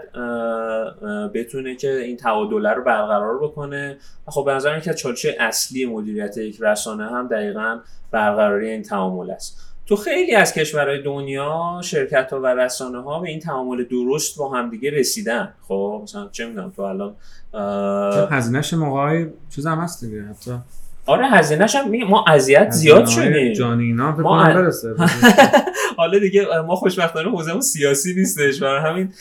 بتونه 1.33 1.75
که 1.75 1.97
این 1.97 2.17
تعادله 2.17 2.69
رو 2.69 2.83
برقرار 2.83 3.39
بکنه. 3.43 3.97
خب 4.25 4.45
به 4.45 4.53
نظر 4.53 4.79
که 4.79 4.93
چالش 4.93 5.25
اصلی 5.39 5.85
مدیریت 5.85 6.37
یک 6.37 6.57
رسانه 6.61 7.09
هم 7.09 7.27
دقیقا 7.27 7.79
برقراری 8.11 8.69
این 8.69 8.83
تعامل 8.83 9.31
است. 9.31 9.57
تو 9.85 9.95
خیلی 9.95 10.35
از 10.35 10.53
کشورهای 10.53 11.01
دنیا 11.01 11.81
شرکت 11.83 12.33
ها 12.33 12.39
و 12.39 12.45
رسانه 12.45 13.03
ها 13.03 13.19
به 13.19 13.29
این 13.29 13.39
تعامل 13.39 13.83
درست 13.83 14.37
با 14.37 14.49
همدیگه 14.49 14.91
رسیدن. 14.91 15.53
خب 15.67 15.99
مثلا 16.03 16.29
چه 16.31 16.45
می‌دونم 16.45 16.69
تو 16.69 16.81
الان 16.81 17.15
هزینهش 18.31 18.73
موقعی 18.73 19.27
چیز 19.49 19.67
هم 19.67 19.77
هست 19.77 20.05
دیگه 20.05 20.23
حتی 20.23 20.51
آره 21.05 21.27
هزینهش 21.27 21.75
هم 21.75 22.03
ما 22.09 22.25
اذیت 22.27 22.71
زیاد 22.71 23.07
شدیم. 23.07 23.53
جانینا 23.53 24.11
ما 24.11 24.21
ما 24.21 24.53
برسه 24.53 24.95
حالا 25.97 26.19
دیگه 26.19 26.47
ما 26.67 26.75
خوشبختانه 26.75 27.29
حوزمون 27.29 27.61
سیاسی 27.61 28.13
نیستش 28.13 28.59
برای 28.59 28.81
همین 28.81 29.13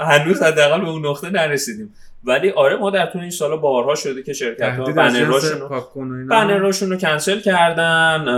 هنوز 0.00 0.42
حداقل 0.42 0.80
به 0.80 0.88
اون 0.88 1.06
نقطه 1.06 1.30
نرسیدیم. 1.30 1.94
ولی 2.24 2.50
آره 2.50 2.76
ما 2.76 2.90
در 2.90 3.06
طول 3.06 3.20
این 3.20 3.30
سالا 3.30 3.56
بارها 3.56 3.94
شده 3.94 4.22
که 4.22 4.32
شرکت 4.32 4.76
ها 4.78 4.84
بنراشون 4.84 6.26
بنراشون 6.28 6.90
رو 6.90 6.96
کنسل 6.96 7.40
کردن. 7.40 8.28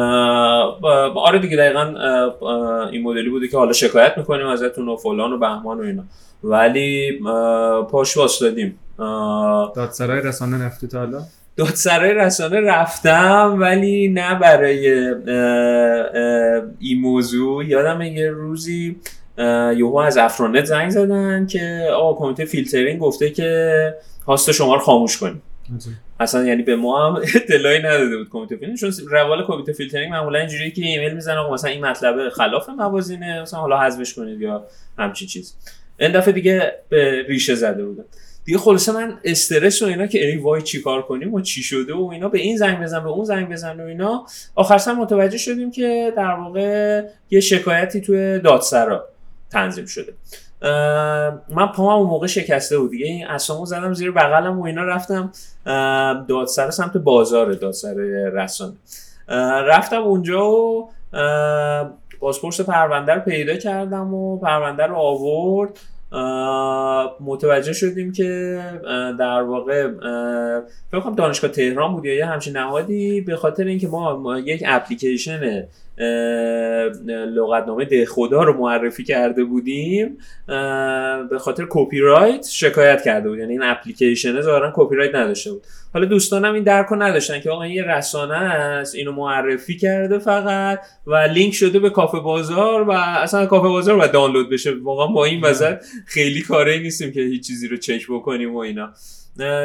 آره 1.17 1.39
دیگه 1.39 1.57
دقیقا 1.57 1.83
این 2.93 3.03
مدلی 3.03 3.31
بوده 3.31 3.49
که 3.49 3.57
حالا 3.57 3.73
شکایت 3.73 4.19
می‌کنیم 4.19 4.47
ازتون 4.47 4.89
و 4.89 4.97
فلان 4.97 5.33
و 5.33 5.39
بهمان 5.39 5.79
و 5.79 5.83
اینا. 5.83 6.05
ولی 6.45 7.21
پاش 7.91 8.17
واسدادیم 8.17 8.79
دادسرای 9.77 10.21
رسانه 10.21 10.67
رفتی 10.67 10.89
تا 10.89 10.99
حالا؟ 10.99 11.23
دادسرای 11.57 12.15
رسانه 12.15 12.61
رفتم 12.61 13.57
ولی 13.61 14.09
نه 14.09 14.35
برای 14.35 14.89
این 16.79 17.01
موضوع. 17.01 17.65
یادم 17.65 18.03
یه 18.03 18.31
روزی 18.31 18.97
یهو 19.77 19.97
از 19.97 20.17
افرانت 20.17 20.65
زنگ 20.65 20.91
زدن 20.91 21.47
که 21.47 21.89
آقا 21.93 22.27
کمیته 22.27 22.45
فیلترینگ 22.45 23.01
گفته 23.01 23.31
که 23.31 23.95
host 24.27 24.53
شما 24.53 24.75
رو 24.75 24.81
خاموش 24.81 25.19
کنیم. 25.19 25.43
اصلا 26.21 26.45
یعنی 26.45 26.63
به 26.63 26.77
ما 26.77 27.07
هم 27.07 27.23
اطلاعی 27.35 27.79
نداده 27.79 28.17
بود 28.17 28.29
کمیته 28.31 28.57
فیلترینگ 28.57 28.79
چون 28.79 29.09
روال 29.11 29.45
کمیته 29.47 29.73
فیلترینگ 29.73 30.13
معمولا 30.13 30.39
اینجوریه 30.39 30.71
که 30.71 30.83
ایمیل 30.83 31.15
می‌زنه 31.15 31.37
آقا 31.37 31.55
مثلا 31.55 31.71
این 31.71 31.85
مطلب 31.85 32.29
خلاف 32.29 32.69
موازینه 32.69 33.43
مثلا 33.43 33.61
حالا 33.61 33.81
حذفش 33.81 34.15
کنید 34.15 34.41
یا 34.41 34.67
همچین 34.99 35.29
چیز. 35.29 35.55
این 36.01 36.13
دفعه 36.13 36.33
دیگه 36.33 36.73
به 36.89 37.23
ریشه 37.29 37.55
زده 37.55 37.85
بودن 37.85 38.05
دیگه 38.45 38.59
خلاصه 38.59 38.93
من 38.93 39.19
استرس 39.25 39.83
و 39.83 39.85
اینا 39.85 40.07
که 40.07 40.27
ای 40.27 40.37
وای 40.37 40.63
چیکار 40.63 41.03
کنیم 41.03 41.35
و 41.35 41.41
چی 41.41 41.63
شده 41.63 41.95
و 41.95 42.09
اینا 42.13 42.29
به 42.29 42.39
این 42.39 42.57
زنگ 42.57 42.81
بزن 42.83 43.05
به 43.05 43.09
اون 43.09 43.25
زنگ 43.25 43.49
بزن 43.49 43.81
و 43.81 43.85
اینا. 43.85 44.27
آخر 44.55 44.79
سر 44.79 44.93
متوجه 44.93 45.39
شدیم 45.39 45.71
که 45.71 46.13
در 46.17 46.35
واقع 46.35 47.03
یه 47.31 47.41
شکایتی 47.41 48.01
توی 48.01 48.39
دادسرا 48.39 49.05
تنظیم 49.51 49.87
شده. 49.87 50.15
من 51.49 51.67
پامم 51.75 51.99
اون 51.99 52.07
موقع 52.07 52.27
شکسته 52.27 52.79
بود 52.79 52.91
دیگه. 52.91 53.07
این 53.07 53.27
اسامو 53.27 53.67
زدم 53.67 53.95
زیر 53.95 54.11
بغلم 54.11 54.61
و 54.61 54.65
اینا 54.65 54.85
رفتم 54.85 55.33
دادسر 56.29 56.71
سمت 56.71 56.97
بازار 56.97 57.53
دادسر 57.53 57.95
رسانه 58.33 58.75
رفتم 59.69 60.03
اونجا 60.03 60.51
و 60.51 60.91
پاسپورت 62.21 62.61
پرونده 62.61 63.13
رو 63.13 63.21
پیدا 63.21 63.57
کردم 63.57 64.15
و 64.15 64.39
پرونده 64.39 64.87
رو 64.87 64.97
آورد. 64.97 65.81
متوجه 67.21 67.73
شدیم 67.73 68.13
که 68.13 68.61
در 69.19 69.43
واقع 69.43 69.89
فکر 70.91 71.01
کنم 71.01 71.15
دانشگاه 71.15 71.51
تهران 71.51 71.93
بود 71.93 72.05
یا 72.05 72.15
یه 72.15 72.27
همچین 72.27 72.57
نهادی 72.57 73.21
به 73.21 73.37
خاطر 73.37 73.65
اینکه 73.65 73.89
ما 73.89 74.39
یک 74.39 74.63
اپلیکیشن 74.67 75.65
لغتنامه 77.07 77.85
دهخدا 77.85 78.43
رو 78.43 78.59
معرفی 78.59 79.05
کرده 79.05 79.45
بودیم 79.45 80.19
به 81.31 81.39
خاطر 81.39 81.67
کپی 81.71 81.99
رایت 81.99 82.47
شکایت 82.47 83.03
کرده 83.05 83.29
بود. 83.29 83.39
یعنی 83.39 83.53
این 83.53 83.63
اپلیکیشن 83.63 84.41
ظاهرا 84.41 84.73
کپی 84.77 84.97
رایت 84.97 85.15
نداشته 85.15 85.53
بود. 85.53 85.63
حالا 85.93 86.07
دوستانم 86.07 86.55
این 86.55 86.63
درک 86.63 86.87
نداشتن 86.93 87.41
که 87.41 87.51
آقا 87.51 87.63
این 87.63 87.73
یه 87.73 87.83
رسانه 87.83 88.35
است 88.35 88.95
اینو 88.95 89.13
معرفی 89.13 89.77
کرده 89.77 90.19
فقط 90.19 90.81
و 91.07 91.17
لینک 91.17 91.55
شده 91.55 91.79
به 91.79 91.91
کافه 91.91 92.21
بازار 92.21 92.83
و 92.83 92.91
اصلا 92.93 93.47
کافه 93.47 93.69
بازار 93.69 93.97
باید 93.97 94.13
دانلود 94.13 94.51
بشه. 94.51 94.75
واقعا 94.83 95.07
با 95.07 95.25
این 95.25 95.41
وضع 95.41 95.77
خیلی 96.07 96.43
کاری 96.43 96.79
نیستیم 96.79 97.13
که 97.13 97.21
هیچ 97.21 97.47
چیزی 97.47 97.69
رو 97.69 97.77
چک 97.77 98.07
بکنیم 98.11 98.55
و 98.55 98.59
اینا. 98.59 98.93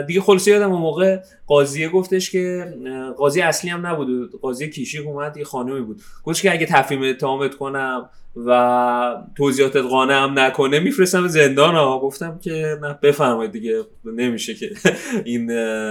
دیگه 0.08 0.22
خلاصه 0.22 0.52
یادم 0.52 0.72
اون 0.72 0.82
موقع 0.82 1.20
قاضیه 1.48 1.90
گفتش 1.90 2.32
که 2.32 2.74
قاضی 3.18 3.42
اصلی 3.42 3.70
هم 3.70 3.88
نبود 3.88 4.40
قاضی 4.42 4.70
کیشی 4.70 4.98
اومد 4.98 5.38
یه 5.38 5.44
خانمی 5.44 5.82
بود. 5.82 6.02
گفتش 6.24 6.42
که 6.42 6.52
اگه 6.52 6.66
تفهیم 6.66 7.04
اتهامت 7.04 7.56
کنم 7.56 8.10
و 8.36 9.24
توضیحاتت 9.38 9.82
قانع 9.82 10.14
هم 10.14 10.40
نکنه 10.40 10.80
میفرستم 10.80 11.28
زندان 11.28 11.76
ها. 11.76 12.00
گفتم 12.00 12.40
که 12.40 12.78
نه 12.82 13.00
بفرمایید 13.02 13.52
دیگه 13.52 13.84
نمیشه 14.06 14.56
که 14.56 14.70
این 15.26 15.48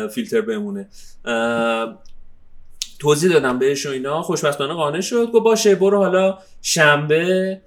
فیلتر 0.08 0.40
بمونه. 0.40 0.88
توضیح 2.98 3.32
دادم 3.32 3.58
بهش 3.58 3.86
و 3.86 3.90
اینا. 3.90 4.22
خوشبختانه 4.22 4.74
قانع 4.74 5.00
شد. 5.00 5.30
گفت 5.30 5.44
باشه 5.44 5.74
برو 5.74 5.98
حالا 5.98 6.38
شنبه 6.62 7.60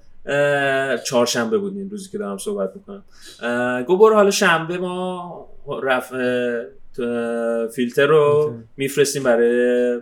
چهارشنبه 1.05 1.57
بود 1.57 1.77
این 1.77 1.89
روزی 1.89 2.09
که 2.09 2.17
دارم 2.17 2.37
صحبت 2.37 2.71
می‌کنم. 2.75 3.03
گفت 3.83 3.99
برو 3.99 4.15
حالا 4.15 4.31
شنبه 4.31 4.77
ما 4.77 5.50
رفع 5.83 6.61
فیلتر 7.75 8.05
رو 8.05 8.53
میفرستیم 8.77 9.23
برای 9.23 9.99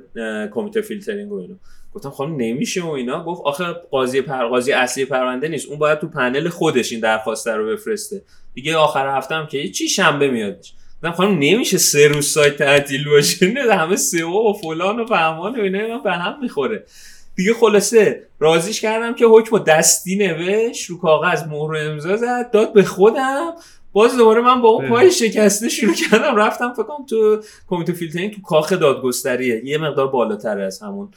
کمیته 0.54 0.82
فیلترینگ 0.82 1.32
و 1.32 1.36
اینا. 1.36 1.56
گفتم 1.94 2.10
خانم 2.10 2.36
نمیشه 2.36 2.84
و 2.84 2.90
اینا. 2.90 3.24
گفت 3.24 3.42
آخه 3.46 3.66
قاضی 3.92 4.22
پر 4.22 4.48
قاضی 4.48 4.72
اصلی 4.72 5.06
پرونده 5.06 5.48
نیست. 5.48 5.70
اون 5.70 5.80
باید 5.80 6.00
تو 6.00 6.08
پنل 6.08 6.50
خودش 6.50 6.92
این 6.92 7.02
درخواست 7.02 7.48
رو 7.48 7.68
بفرسته. 7.68 8.22
دیگه 8.54 8.76
آخر 8.76 9.18
هفته 9.18 9.36
هم 9.36 9.48
که 9.48 9.70
چی 9.70 9.88
شنبه 9.88 10.28
میادش. 10.32 10.74
گفتم 10.98 11.12
خانم 11.12 11.34
نمیشه 11.40 11.78
سه 11.78 12.08
روز 12.08 12.28
سایت 12.28 12.58
تعطیل 12.58 13.10
باشه. 13.10 13.52
نه 13.52 13.74
همه 13.74 13.96
سئو 13.96 14.50
و 14.50 14.54
فلان 14.54 15.00
و 15.00 15.06
فهمان 15.06 15.60
و 15.60 15.64
اینا 15.64 15.98
به 15.98 16.12
هم 16.12 16.42
می‌خوره. 16.42 16.84
دیگه 17.36 17.54
خلاصه 17.54 18.24
رازیش 18.40 18.82
کردم 18.82 19.16
که 19.16 19.26
حکم 19.26 19.60
دستی 19.64 20.16
نوشت 20.16 20.90
رو 20.90 20.98
کاغذ 20.98 21.44
مهر 21.48 21.76
امضا 21.76 22.16
زد 22.16 22.52
داد 22.52 22.74
به 22.74 22.84
خودم. 22.84 23.54
باز 23.94 24.18
دوباره 24.18 24.42
من 24.42 24.62
با 24.62 24.70
اون 24.70 24.90
پای 24.90 25.12
شکسته 25.12 25.70
شروع 25.70 25.94
کردم 25.94 26.36
رفتم 26.36 26.74
فکر 26.74 26.84
کنم 26.84 27.06
تو 27.06 27.42
کمیته 27.68 27.94
فیلترینگ 27.94 28.34
تو 28.34 28.42
کاخ 28.42 28.74
دادگستریه. 28.74 29.66
یه 29.66 29.78
مقدار 29.78 30.08
بالاتر 30.08 30.60
از 30.60 30.80
همون 30.80 31.10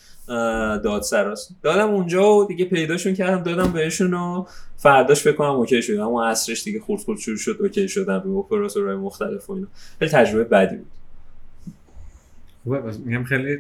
دادسراست. 0.84 1.56
دادم 1.62 1.90
اونجا 1.90 2.34
و 2.34 2.44
دیگه 2.44 2.64
پیداشون 2.64 3.14
کردم 3.14 3.42
دادم 3.42 3.72
بهشون 3.72 4.14
و 4.14 4.44
فرداش 4.76 5.22
فکر 5.22 5.36
کنم 5.36 5.50
OK 5.50 5.82
شد. 5.82 5.98
اما 5.98 6.26
عصرش 6.26 6.64
دیگه 6.64 6.80
خورد 6.80 7.02
خورد 7.02 7.18
شروع 7.18 7.36
شد 7.36 7.56
OK 7.60 7.88
شدن 7.88 8.18
به 8.18 8.30
اپراتورهای 8.30 8.96
مختلف 8.96 9.50
و 9.50 9.52
اینا. 9.52 9.66
خیلی 9.98 10.10
تجربه 10.10 10.44
بدی 10.44 10.76
بود. 10.76 10.92
میگم 13.04 13.24
خیلی 13.24 13.58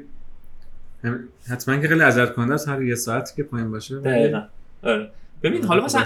حتما 1.50 1.76
که 1.76 1.88
خیلی 1.88 2.32
کننده 2.36 2.54
است. 2.54 2.68
هر 2.68 2.82
یه 2.82 2.94
ساعتی 2.94 3.34
که 3.36 3.42
پایین 3.42 3.70
باشه. 3.70 3.98
دقیقاً. 3.98 4.42
آره. 4.82 5.10
ببین 5.42 5.64
حالا 5.64 5.84
مثلا 5.84 6.04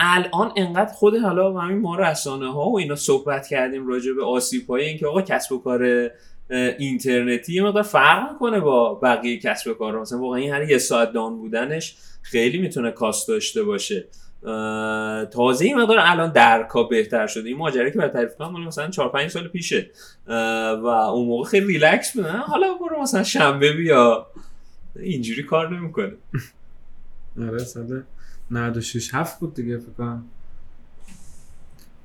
الان 0.00 0.52
انقدر 0.56 0.92
خود 0.92 1.16
حالا 1.16 1.60
همین 1.60 1.80
ما 1.80 1.96
رسانه 1.96 2.52
ها 2.52 2.70
و 2.70 2.78
اینا 2.78 2.96
صحبت 2.96 3.48
کردیم 3.48 3.86
راجع 3.86 4.12
به 4.12 4.24
آسیب 4.24 4.66
های 4.70 4.84
اینکه 4.84 5.06
آقا 5.06 5.22
کسب 5.22 5.52
و 5.52 5.58
کار 5.58 6.10
اینترنتی 6.78 7.54
یه 7.54 7.62
مقدار 7.62 7.82
فرق 7.82 8.32
می‌کنه 8.32 8.60
با 8.60 8.94
بقیه 8.94 9.38
کسب 9.38 9.70
و 9.70 9.74
کار 9.74 10.00
مثلا 10.00 10.18
واقعا 10.18 10.38
این 10.38 10.52
هر 10.52 10.70
یه 10.70 10.78
ساعت 10.78 11.12
دان 11.12 11.36
بودنش 11.36 11.96
خیلی 12.22 12.58
می‌تونه 12.58 12.90
کاست 12.90 13.28
داشته 13.28 13.62
باشه. 13.62 14.08
تازه 15.32 15.64
این 15.64 15.80
مقدار 15.80 15.96
الان 16.00 16.32
درکا 16.32 16.82
بهتر 16.82 17.26
شده. 17.26 17.48
این 17.48 17.58
ماجرا 17.58 17.90
که 17.90 17.98
بعد 17.98 18.12
تعریف 18.12 18.34
کنم 18.34 18.64
مثلا 18.66 18.90
4 18.90 19.08
5 19.08 19.30
سال 19.30 19.48
پیشه. 19.48 19.90
و 20.82 20.86
اون 20.86 21.28
موقع 21.28 21.44
خیلی 21.44 21.66
ریلکس 21.66 22.16
بودن 22.16 22.36
حالا 22.36 22.74
برو 22.74 23.02
مثلا 23.02 23.22
شنبه 23.22 23.72
بیا. 23.72 24.26
اینجوری 24.96 25.42
کار 25.42 25.76
نمی‌کنه. 25.76 26.12
آره 27.48 27.64
96 28.52 29.14
7 29.14 29.40
بود 29.40 29.54
دیگه 29.54 29.78
فکر 29.78 29.90
کنم. 29.98 30.24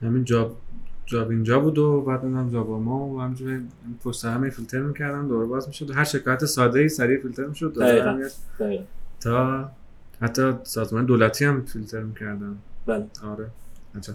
همین 0.02 0.24
جاب 0.24 0.58
جاب 1.06 1.30
اینجا 1.30 1.60
بود 1.60 1.78
و 1.78 2.02
بعد 2.02 2.24
هم 2.24 2.50
جاب 2.50 2.70
ما 2.70 3.08
و 3.08 3.22
همجوری 3.22 3.62
پست 4.06 4.26
همه 4.26 4.50
فیلتر 4.50 4.80
می‌کردم 4.80 5.28
دوباره 5.28 5.48
باز 5.48 5.68
می‌شد. 5.68 5.92
هر 5.92 6.04
شکایت 6.04 6.46
ساده 6.46 6.80
ای 6.80 6.90
سریع 6.90 7.22
فیلتر 7.22 7.46
می‌شد 7.46 7.74
تا 9.20 9.72
حتی 10.22 10.54
سازمان 10.64 11.06
دولتی 11.06 11.46
هم 11.46 11.66
فیلتر 11.66 12.02
می‌کردن 12.02 12.58
بله. 12.86 13.06
آره. 13.24 13.48
عجب. 13.96 14.14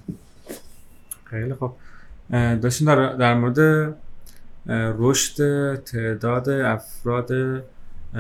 خیلی 1.25 1.55
خوب. 1.55 1.73
داشتیم 2.31 2.95
در, 2.95 3.17
در 3.17 3.35
مورد 3.35 3.95
رشد 4.69 5.75
تعداد 5.75 6.49
افراد 6.49 7.31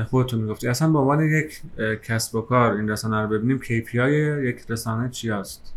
خودتون 0.07 0.41
می‌گفتی. 0.41 0.69
اصلا 0.69 0.93
به 0.93 0.99
عنوان 0.99 1.23
یک 1.23 1.63
کسب 2.03 2.35
و 2.35 2.41
کار 2.41 2.73
این 2.73 2.91
رسانه 2.91 3.23
رو 3.23 3.29
ببینیم 3.29 3.59
KPI 3.59 3.95
یک 4.45 4.65
رسانه 4.69 5.09
چی 5.09 5.31
هست 5.31 5.75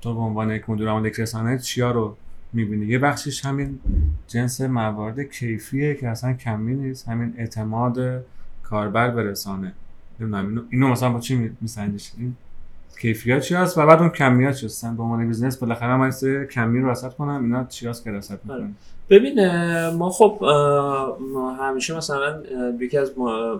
تو 0.00 0.14
به 0.14 0.20
عنوان 0.20 0.50
یک 0.50 0.70
مدیر 0.70 0.88
عامل 0.88 1.06
یک 1.06 1.20
رسانه 1.20 1.58
چیا 1.58 1.90
رو 1.90 2.16
می‌بینی؟ 2.52 2.86
یه 2.86 2.98
بخشیش 2.98 3.44
همین 3.44 3.78
جنس 4.26 4.60
موارد 4.60 5.22
کیفیه 5.22 5.94
که 5.94 6.08
اصلا 6.08 6.32
کمی 6.32 6.74
نیست 6.74 7.08
همین 7.08 7.34
اعتماد 7.38 8.24
کاربر 8.62 9.10
به 9.10 9.22
رسانه. 9.22 9.72
نمی‌دونم 10.20 10.66
اینو, 10.70 10.88
مثلا 10.88 11.12
با 11.12 11.20
چی 11.20 11.50
میسنجیش 11.60 12.12
این 12.16 12.36
کیفیت 13.00 13.40
چی 13.40 13.54
هست؟ 13.54 13.78
و 13.78 13.86
بعد 13.86 13.98
اون 13.98 14.08
کمیات 14.08 14.54
چی 14.54 14.66
هستن 14.66 14.96
به 14.96 15.02
عنوان 15.02 15.26
business 15.26 15.56
بالاخره 15.56 15.96
من 15.96 16.10
کمی 16.46 16.80
رو 16.80 16.90
رصد 16.90 17.14
کنم 17.14 17.44
اینا 17.44 17.64
چی 17.64 17.86
هست 17.86 18.04
که 18.04 18.10
رصد 18.10 18.38
می‌کنم؟ 18.44 18.74
ببین 19.10 19.46
ما 19.88 20.10
خب 20.10 20.44
همیشه 21.60 21.96
مثلا 21.96 22.42
یکی 22.80 22.98
از 22.98 23.12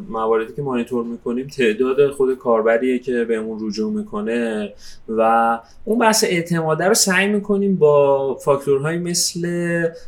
مواردی 0.09 0.53
که 0.53 0.62
مانیتور 0.62 1.05
می‌کنیم 1.05 1.47
تعداد 1.47 2.11
خود 2.11 2.39
کاربریه 2.39 2.99
که 2.99 3.24
بهمون 3.24 3.59
رجوع 3.66 3.93
می‌کنه 3.93 4.72
و 5.09 5.59
اون 5.85 5.99
بحث 5.99 6.24
اعتماده 6.24 6.85
رو 6.85 6.95
سعی 6.95 7.29
می‌کنیم 7.29 7.76
با 7.76 8.35
فاکتورهایی 8.35 8.99
مثل 8.99 9.49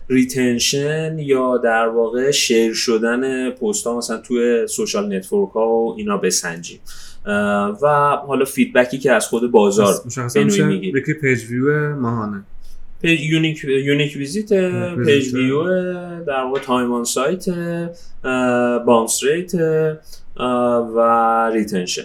retention 0.09 1.19
یا 1.19 1.57
در 1.57 1.89
واقع 1.89 2.31
share 2.31 2.75
شدن 2.75 3.51
پست 3.51 3.87
ها 3.87 3.99
مثلا 3.99 4.17
توی 4.17 4.67
social 4.67 5.17
network 5.17 5.51
ها 5.51 5.69
و 5.69 5.95
اینا 5.97 6.17
بسنجیم. 6.17 6.81
و 7.83 8.17
حالا 8.27 8.45
فیدبکی 8.45 8.99
که 8.99 9.13
از 9.13 9.27
خود 9.27 9.51
بازار 9.51 9.95
بنوی 10.35 10.63
می‌گیریم 10.63 11.05
پیج 11.21 11.45
ویو 11.51 11.97
ماهانه؟ 11.97 12.43
پیج 13.03 13.21
یونیک 13.21 13.65
یونیک 13.65 14.17
ویزیت 14.17 14.49
پیج 15.05 15.35
ویو 15.35 15.65
در 16.25 16.43
واقع 16.43 16.61
تایم 16.61 16.93
آن 16.93 17.05
سایت 17.05 17.45
بانس 18.87 19.25
ریت 19.25 19.55
و 20.97 21.51
ریتنشن. 21.55 22.03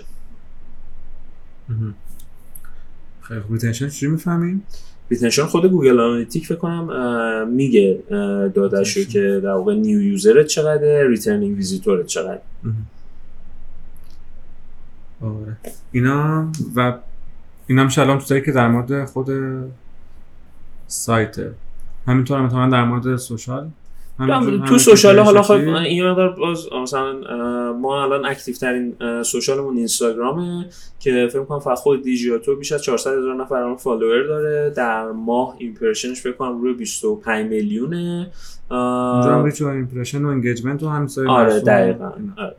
خیلی 3.22 3.40
خوب. 3.40 3.54
ریتنشن 3.54 3.90
چی 3.90 4.08
می‌فهمیم؟ 4.08 4.64
ریتنشن 5.12 5.46
خود 5.46 5.66
گوگل 5.66 6.00
آنالیتیک 6.00 6.46
فکر 6.46 6.56
کنم 6.56 7.48
میگه 7.48 8.04
داداشو 8.56 9.04
که 9.04 9.42
در 9.44 9.52
واقع 9.52 9.74
نیو 9.74 10.02
یوزرت 10.02 10.48
چقدر 10.48 11.08
ریترنینگ 11.08 11.56
ویزیتورت 11.58 12.06
چقدر. 12.06 12.42
آره. 15.22 15.58
اینا 15.92 16.48
و 16.76 16.94
اینا 17.68 17.82
هم 17.88 17.90
الان 17.98 18.20
تو 18.20 18.40
که 18.40 18.52
در 18.52 18.68
مورد 18.68 19.06
خود 19.06 19.30
سایت. 20.88 21.36
همینطور 22.08 22.40
هم 22.40 22.70
در 22.70 22.84
مورد 22.84 23.16
social. 23.16 23.70
تو 24.68 24.78
social 24.78 25.20
حالا 25.20 25.42
خب 25.42 25.52
این 25.54 26.06
مقدار 26.08 26.30
باز 26.30 26.68
مثلا 26.84 27.14
ما 27.74 28.04
الان 28.04 28.26
active 28.26 28.56
ترین 28.56 28.96
social 29.24 29.60
مون 29.60 29.78
اینستاگرامه 29.78 30.66
که 31.00 31.30
فکر 31.32 31.44
کنم 31.44 31.60
فقط 31.60 31.78
خود 31.78 32.04
دیجیاتو 32.04 32.56
بیش 32.56 32.72
از 32.72 32.84
400 32.84 33.18
هزار 33.18 33.36
نفر 33.36 33.56
الان 33.56 33.76
follower 33.76 34.24
داره. 34.24 34.70
در 34.70 35.12
ماه 35.12 35.56
impression 35.60 36.11
ش 36.11 36.22
فکر 36.22 36.32
کنم 36.34 36.62
روی 36.62 36.74
25 36.74 37.50
میلیونه. 37.50 38.32
اونجا 38.72 39.36
هم 39.36 39.46
reach 39.46 39.62
و 39.62 39.66
impression 39.66 40.26
و 40.26 40.28
engagement 40.28 40.84
و 40.84 40.90
هم 40.90 41.08
آره 41.28 41.60
دقیقاً. 41.60 42.12
آره. 42.38 42.56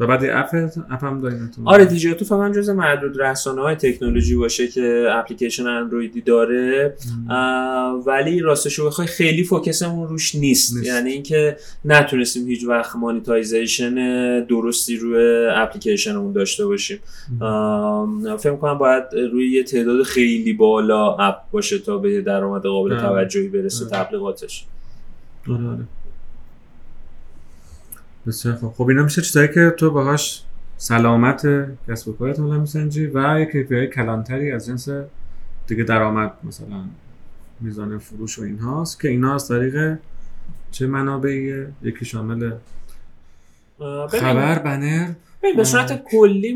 و 0.00 0.06
بعد 0.06 0.24
app 0.24 0.70
app 0.90 1.04
هم 1.04 1.20
داریم 1.20 1.50
آره 1.64 1.84
دیجیاتو 1.84 2.24
فقط 2.24 2.52
جز 2.52 2.68
معدود 2.68 3.20
رسانه 3.20 3.62
های 3.62 3.74
تکنولوژی 3.74 4.36
باشه 4.36 4.68
که 4.68 5.06
اپلیکیشن 5.10 5.66
اندرویدی 5.66 6.20
داره. 6.20 6.94
ولی 8.06 8.40
راستش 8.40 8.74
رو 8.74 8.86
بخوای 8.86 9.06
خیلی 9.06 9.44
focus 9.44 9.84
مون 9.84 10.08
روش 10.08 10.34
نیست, 10.34 10.76
نیست. 10.76 10.86
یعنی 10.86 11.10
اینکه 11.10 11.56
نتونستیم 11.84 12.46
هیچ 12.46 12.64
وقت 12.64 12.96
monetization 12.96 13.94
درستی 14.44 14.96
روی 14.96 15.46
اپلیکیشنمون 15.54 16.32
داشته 16.32 16.66
باشیم. 16.66 16.98
فکر 18.38 18.56
کنم 18.56 18.78
باید 18.78 19.04
روی 19.32 19.50
یه 19.50 19.62
تعداد 19.62 20.02
خیلی 20.02 20.52
بالا 20.52 21.14
app 21.14 21.50
باشه 21.50 21.78
تا 21.78 21.98
به 21.98 22.20
درآمد 22.20 22.62
قابل 22.62 23.00
توجهی 23.00 23.48
برسه 23.48 23.84
تبلیغاتش. 23.84 24.64
آره 25.50 25.68
آره. 25.68 25.84
بسیار 28.28 28.54
خوب. 28.54 28.72
خب 28.72 28.88
اینا 28.88 29.02
میشه 29.02 29.22
چیزایی 29.22 29.48
که 29.48 29.74
تو 29.76 29.90
باهاش 29.90 30.42
سلامت 30.76 31.46
کسب 31.88 32.08
و 32.08 32.12
کارت 32.12 32.40
حالا 32.40 32.58
میسنجی 32.58 33.06
و 33.06 33.40
یک 33.40 33.48
KPI 33.50 33.94
کلانتری 33.94 34.52
از 34.52 34.66
جنس 34.66 34.88
دیگه 35.66 35.84
درآمد 35.84 36.32
مثلا 36.44 36.84
میزان 37.60 37.98
فروش 37.98 38.38
و 38.38 38.42
اینهاست 38.42 39.00
که 39.00 39.08
اینا 39.08 39.34
از 39.34 39.48
طریق 39.48 39.98
چه 40.70 40.86
منابعیه؟ 40.86 41.66
یکی 41.82 42.04
شامل 42.04 42.50
خبر 44.08 44.58
بنر. 44.58 45.08
به 45.56 45.64
صورت 45.64 46.04
کلی 46.04 46.54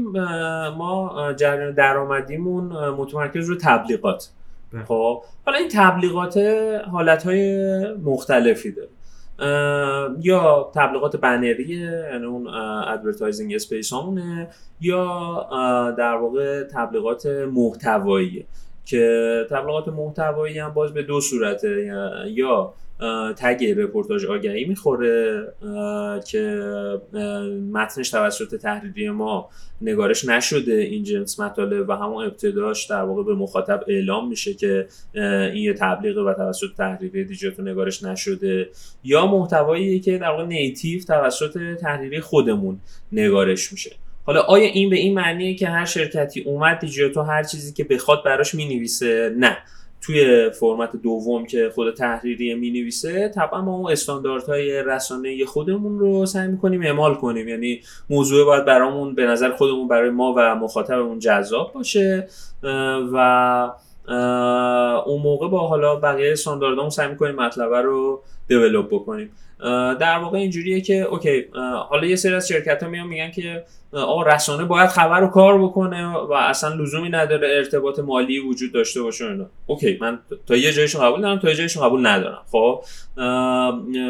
ما 0.77 1.33
جریان 1.37 1.75
درآمدیمون 1.75 2.89
متمرکز 2.89 3.49
رو 3.49 3.57
تبلیغات. 3.57 4.29
بله. 4.73 4.85
خب 4.85 5.23
حالا 5.47 5.59
این 5.59 5.68
تبلیغات 5.73 6.39
حالتهای 6.91 7.95
مختلفی 7.95 8.73
داره. 8.73 8.89
یا 10.22 10.70
تبلیغات 10.74 11.16
بنری 11.16 11.68
یعنی 12.12 12.24
اون 12.24 12.47
advertising 12.88 13.55
space 13.55 13.93
همونه 13.93 14.49
یا 14.80 15.95
در 15.99 16.14
واقع 16.14 16.64
تبلیغات 16.64 17.26
محتوایی 17.26 18.47
که 18.84 19.47
تبلیغات 19.51 19.88
محتوایی 19.88 20.59
هم 20.59 20.74
باز 20.74 20.95
به 20.95 21.03
دو 21.03 21.20
صورته 21.20 21.93
یا 22.30 22.74
تگ 23.36 23.64
رپورتاج 23.76 24.26
آگهی 24.26 24.64
می‌خوره 24.64 25.46
که 26.26 26.62
متنش 27.72 28.11
توسط 28.11 28.55
تحریری 28.55 29.11
ما 29.11 29.48
نگارش 29.80 30.24
نشده. 30.24 30.74
این 30.74 31.05
جنس 31.05 31.40
مطالب 31.40 31.88
و 31.88 31.92
همون 31.92 32.24
ابتداش 32.24 32.86
در 32.86 33.03
واقع 33.03 33.22
به 33.22 33.34
مخاطب 33.34 33.84
اعلام 33.88 34.28
میشه 34.28 34.55
که 34.55 34.86
این 35.14 35.64
یه 35.64 35.74
تبلیغ 35.74 36.18
و 36.26 36.34
توسط 36.34 36.68
تحریری 36.78 37.24
دیجیتال 37.24 37.68
نگارش 37.68 38.03
نشده. 38.03 38.68
یا 39.05 39.26
محتوایی 39.26 40.00
که 40.00 40.18
در 40.18 40.28
واقع 40.28 40.44
نیتیو 40.44 41.03
توسط 41.03 41.59
تحریری 41.80 42.20
خودمون 42.20 42.80
نگارش 43.12 43.72
میشه. 43.72 43.90
حالا 44.24 44.40
آیا 44.40 44.64
این 44.64 44.90
به 44.90 44.96
این 44.96 45.14
معنیه 45.14 45.55
که 45.55 45.68
هر 45.68 45.84
شرکتی 45.84 46.40
اومد 46.40 46.78
دیجیتال 46.78 47.26
هر 47.26 47.42
چیزی 47.42 47.72
که 47.72 47.84
بخواد 47.84 48.24
براش 48.24 48.55
می‌نویسه؟ 48.55 49.34
نه. 49.38 49.59
توی 50.03 50.50
فرمت 50.50 50.96
دوم 50.96 51.46
که 51.46 51.70
خود 51.74 51.94
تحریری 51.94 52.55
می 52.55 52.70
نویسه 52.70 53.28
طبعا 53.28 53.62
ما 53.62 53.76
اون 53.76 53.92
استانداردهای 53.92 54.82
رسانه 54.82 55.44
خودمون 55.44 55.98
رو 55.98 56.26
سعی 56.26 56.48
می‌کنیم 56.48 56.82
اعمال 56.82 57.14
کنیم. 57.14 57.48
یعنی 57.48 57.80
موضوع 58.11 58.46
باید 58.46 58.64
برامون 58.64 59.14
به 59.14 59.26
نظر 59.26 59.50
خودمون 59.50 59.88
برای 59.88 60.11
ما 60.11 60.34
و 60.36 60.55
مخاطبمون 60.55 61.18
جذاب 61.18 61.72
باشه 61.72 62.28
و 63.12 63.16
اون 65.07 65.22
موقع 65.22 65.48
با 65.48 65.68
حالا 65.68 65.96
بقیه 65.96 66.32
استانداردامون 66.32 66.90
سعی 66.90 67.09
می‌کنیم 67.09 67.34
مطلبه 67.34 67.80
رو 67.80 68.22
دیولوب 68.48 68.86
بکنیم. 68.86 69.30
در 70.00 70.18
واقع 70.18 70.38
اینجوریه 70.38 70.80
که 70.80 70.94
اوکی 70.94 71.44
حالا 71.88 72.06
یه 72.06 72.16
سری 72.16 72.34
از 72.34 72.48
شرکت 72.48 72.82
ها 72.82 72.88
میان 72.88 73.06
میگن 73.06 73.30
که 73.30 73.64
آقا 73.92 74.22
رسانه 74.22 74.64
باید 74.64 74.88
خبر 74.88 75.20
رو 75.20 75.26
کار 75.26 75.62
بکنه 75.62 76.06
و 76.06 76.32
اصلا 76.32 76.74
لزومی 76.74 77.08
نداره 77.08 77.48
ارتباط 77.56 77.98
مالی 77.98 78.38
وجود 78.38 78.72
داشته 78.72 79.02
باشه 79.02 79.24
اینا. 79.24 79.46
اوکی 79.66 79.98
من 80.00 80.18
تا 80.46 80.56
یه 80.56 80.72
جایشون 80.72 81.02
قبول 81.02 81.20
دارم 81.20 81.38
تا 81.38 81.48
یه 81.48 81.54
جایشون 81.54 81.82
قبول 81.82 82.06
ندارم. 82.06 82.42
خب 82.50 82.84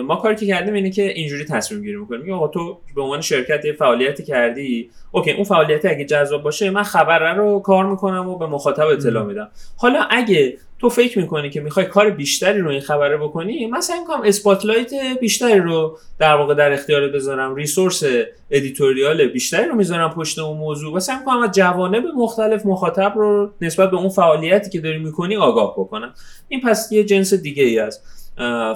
ما 0.05 0.17
کاری 0.17 0.37
که 0.37 0.47
کردیم 0.47 0.75
اینه 0.75 0.91
که 0.91 1.03
اینجوری 1.03 1.45
تصمیم 1.45 1.83
گیری 1.83 1.97
می‌کنیم. 1.97 2.33
آقا 2.33 2.49
تو 2.49 2.79
به 2.95 3.03
عنوان 3.03 3.21
شرکت 3.21 3.65
یه 3.65 3.73
فعالیتی 3.73 4.23
کردی 4.23 4.91
OK 5.13 5.33
اون 5.33 5.45
فعالیت 5.45 5.85
اگه 5.85 6.05
جذاب 6.05 6.43
باشه 6.43 6.71
من 6.71 6.83
خبر 6.83 7.35
رو 7.35 7.61
کار 7.61 7.87
می‌کنم 7.87 8.29
و 8.29 8.39
به 8.39 8.47
مخاطب 8.47 8.87
اطلاع 8.87 9.25
میدم. 9.25 9.49
حالا 9.77 10.07
اگه 10.11 10.57
تو 10.83 10.89
فکر 10.89 11.19
می‌کنی 11.19 11.51
که 11.51 11.61
می‌خوای 11.61 11.87
کار 11.87 12.11
بیشتری 12.11 12.61
رو 12.61 12.71
این 12.71 12.81
خبره 12.81 13.17
بکنی؟ 13.17 13.67
من 13.67 13.81
سعی 13.81 14.01
می‌کنم 14.01 14.23
spotlight 14.25 14.91
بیشتری 15.21 15.61
رو 15.61 15.99
در 16.19 16.35
واقع 16.35 16.55
در 16.55 16.73
اختیار 16.73 17.09
بذارم 17.09 17.55
resource 17.55 18.03
editorial 18.51 19.27
بیشتری 19.27 19.69
رو 19.69 19.75
می‌ذارم 19.75 20.11
پشت 20.11 20.39
اون 20.39 20.59
موضوع 20.59 20.97
و 20.97 21.01
سعی 21.01 21.19
می‌کنم 21.19 21.43
از 21.43 21.51
جوانب 21.53 22.05
مختلف 22.17 22.67
مخاطب 22.67 23.13
رو 23.17 23.51
نسبت 23.61 23.91
به 23.91 23.97
اون 23.97 24.09
فعالیتی 24.09 24.71
که 24.71 24.81
داری 24.81 24.99
می‌کنی 24.99 25.37
آگاه 25.37 25.73
بکنم. 25.73 26.15
این 26.49 26.61
پس 26.61 26.93
یه 26.93 27.05
جنس 27.05 27.35
دیگه 27.35 27.65
ای 27.65 27.79
از 27.79 28.01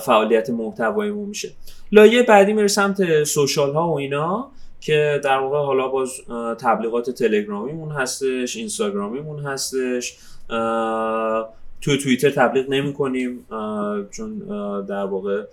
فعالیت 0.05 0.51
محتواییمون 0.51 1.29
میشه. 1.29 1.53
لایه 1.93 2.23
بعدی 2.23 2.53
میره 2.53 2.69
سمت 2.69 3.25
سوشال 3.25 3.75
ها 3.75 3.89
و 3.89 3.99
اینا 3.99 4.51
که 4.81 5.21
در 5.25 5.39
واقع 5.39 5.59
حالا 5.59 5.89
باز 5.89 6.11
تبلیغات 6.61 7.11
تلگرامیمون 7.11 7.93
هستش 7.93 8.57
اینستاگرامیمون 8.57 9.39
هستش 9.39 10.19
تو 11.81 11.97
توییتر 11.97 12.31
تبلیغ 12.31 12.69
نمی 12.69 12.93
کنیم 12.93 13.47
چون 14.11 14.39
در 14.87 15.05
واقع 15.05 15.45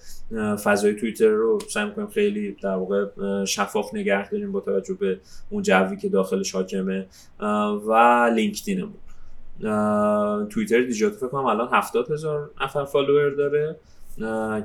فضای 0.63 0.93
توییتر 0.93 1.27
رو 1.27 1.59
سعی 1.69 1.91
کنیم 1.91 2.07
خیلی 2.07 2.55
در 2.61 2.75
واقع 2.75 3.05
شفاف 3.45 3.93
نگه 3.93 4.29
داریم 4.29 4.51
با 4.51 4.59
توجه 4.59 4.93
به 4.93 5.19
اون 5.49 5.63
جوی 5.63 5.97
که 5.97 6.09
داخلش 6.09 6.55
حاکمه 6.55 7.05
و 7.87 7.93
LinkedIn 8.35 8.74
مون. 8.74 8.93
توییتر 10.49 10.81
دیجیاتو 10.81 11.11
فکر 11.11 11.27
کنم 11.27 11.45
الان 11.45 11.69
هفتاد 11.71 12.11
هزار 12.11 12.51
نفر 12.61 12.85
follower 12.85 13.29
داره 13.29 13.75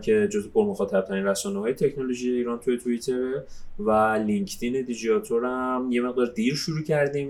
که 0.03 0.29
جزو 0.33 0.49
پر 0.49 0.65
مخاطب 0.65 1.01
ترین 1.01 1.25
رسانه 1.27 1.59
های 1.59 1.75
تکنولوژی 1.75 2.31
ایران 2.31 2.59
توی 2.59 2.79
توییتره 2.79 3.45
و 3.79 3.91
لینکدین 4.27 4.83
دیجیاتو 4.83 5.29
رو 5.29 5.45
هم 5.45 5.89
یه 5.91 6.01
مقدار 6.01 6.27
دیر 6.27 6.55
شروع 6.55 6.83
کردیم 6.83 7.29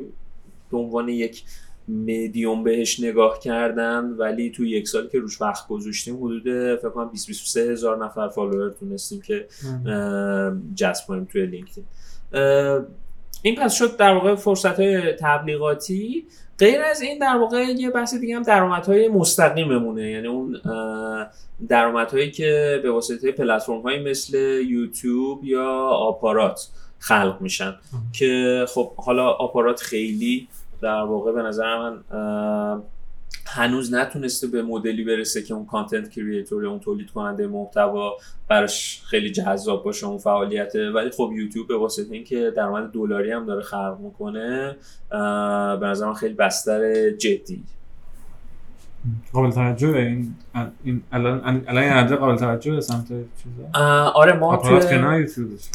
به 0.71 0.79
عنوان 0.79 1.09
یک 1.09 1.43
مدیوم 1.89 2.65
بهش 2.65 3.01
نگاه 3.01 3.39
کردن 3.41 4.05
ولی 4.05 4.51
تو 4.51 4.65
یک 4.65 4.89
سالی 4.89 5.09
که 5.09 5.19
روش 5.19 5.43
وقت 5.43 5.69
گذاشتیم 5.69 6.17
حدود 6.17 6.43
فکر 6.77 6.91
کنم 6.91 7.09
20 7.09 7.27
23 7.27 7.61
هزار 7.61 8.05
نفر 8.05 8.29
follower 8.29 8.71
تونستیم 8.71 9.21
که 9.21 9.47
جذب 10.75 11.07
کنیم 11.07 11.25
توی 11.25 11.47
لینکدین. 11.47 11.85
این 13.43 13.55
پس 13.55 13.75
شد 13.75 13.97
در 13.97 14.15
واقع 14.15 14.35
فرصت 14.35 14.81
های 14.81 15.13
تبلیغاتی. 15.13 16.27
غیر 16.59 16.83
از 16.83 17.03
این 17.03 17.19
در 17.19 17.37
واقع 17.37 17.65
یه 17.65 17.91
بحث 17.91 18.15
دیگه 18.15 18.37
هم 18.37 18.43
درآمدهای 18.43 19.09
مستقیممونه. 19.09 20.11
یعنی 20.11 20.27
اون 20.27 20.57
درآمدهایی 21.69 22.31
که 22.31 22.81
به 22.83 22.91
واسطه 22.91 23.33
پلتفرم 23.33 23.81
های 23.81 24.11
مثل 24.11 24.39
یوتیوب 24.69 25.45
یا 25.45 25.71
آپارات 25.89 26.69
خلق 26.99 27.37
میشن. 27.41 27.75
که 28.13 28.65
خب 28.69 28.95
حالا 28.97 29.29
آپارات 29.29 29.81
خیلی 29.81 30.49
در 30.83 31.03
واقع 31.03 31.33
به 31.33 31.43
نظر 31.43 31.79
من 31.79 32.03
هنوز 33.47 33.95
نتونسته 33.95 34.47
به 34.47 34.63
مدلی 34.63 35.05
برسه 35.05 35.43
که 35.43 35.55
اون 35.55 35.67
کانتنت 35.67 36.11
کریئتور 36.11 36.67
اون 36.67 36.81
تولید 36.81 37.11
کننده 37.11 37.47
محتوا 37.47 38.17
براش 38.49 39.03
خیلی 39.05 39.31
جذاب 39.31 39.85
باشه 39.85 40.07
اون 40.07 40.19
فعالیته. 40.19 40.91
ولی 40.91 41.11
خب 41.11 41.31
یوتیوب 41.37 41.69
به 41.69 41.77
واسطه 41.77 42.15
اینکه 42.15 42.53
درآمد 42.57 42.91
دلاری 42.91 43.33
هم 43.33 43.47
داره 43.47 43.63
خلق 43.63 43.97
می‌کنه 44.01 44.77
به 45.81 45.87
نظر 45.87 46.07
من 46.07 46.15
خیلی 46.15 46.35
بستر 46.35 47.11
جدی. 47.11 47.65
قابل 49.33 49.51
توجه 49.51 49.89
این 49.89 50.35
این 50.85 51.03
الان 51.13 51.65
الان 51.69 51.83
این 51.83 52.17
قابل 52.17 52.37
توجه 52.37 52.81
سمت 52.81 53.07
چیزا؟ 53.09 53.81
آره 54.15 54.33
ما 54.33 54.57
توی 54.57 55.27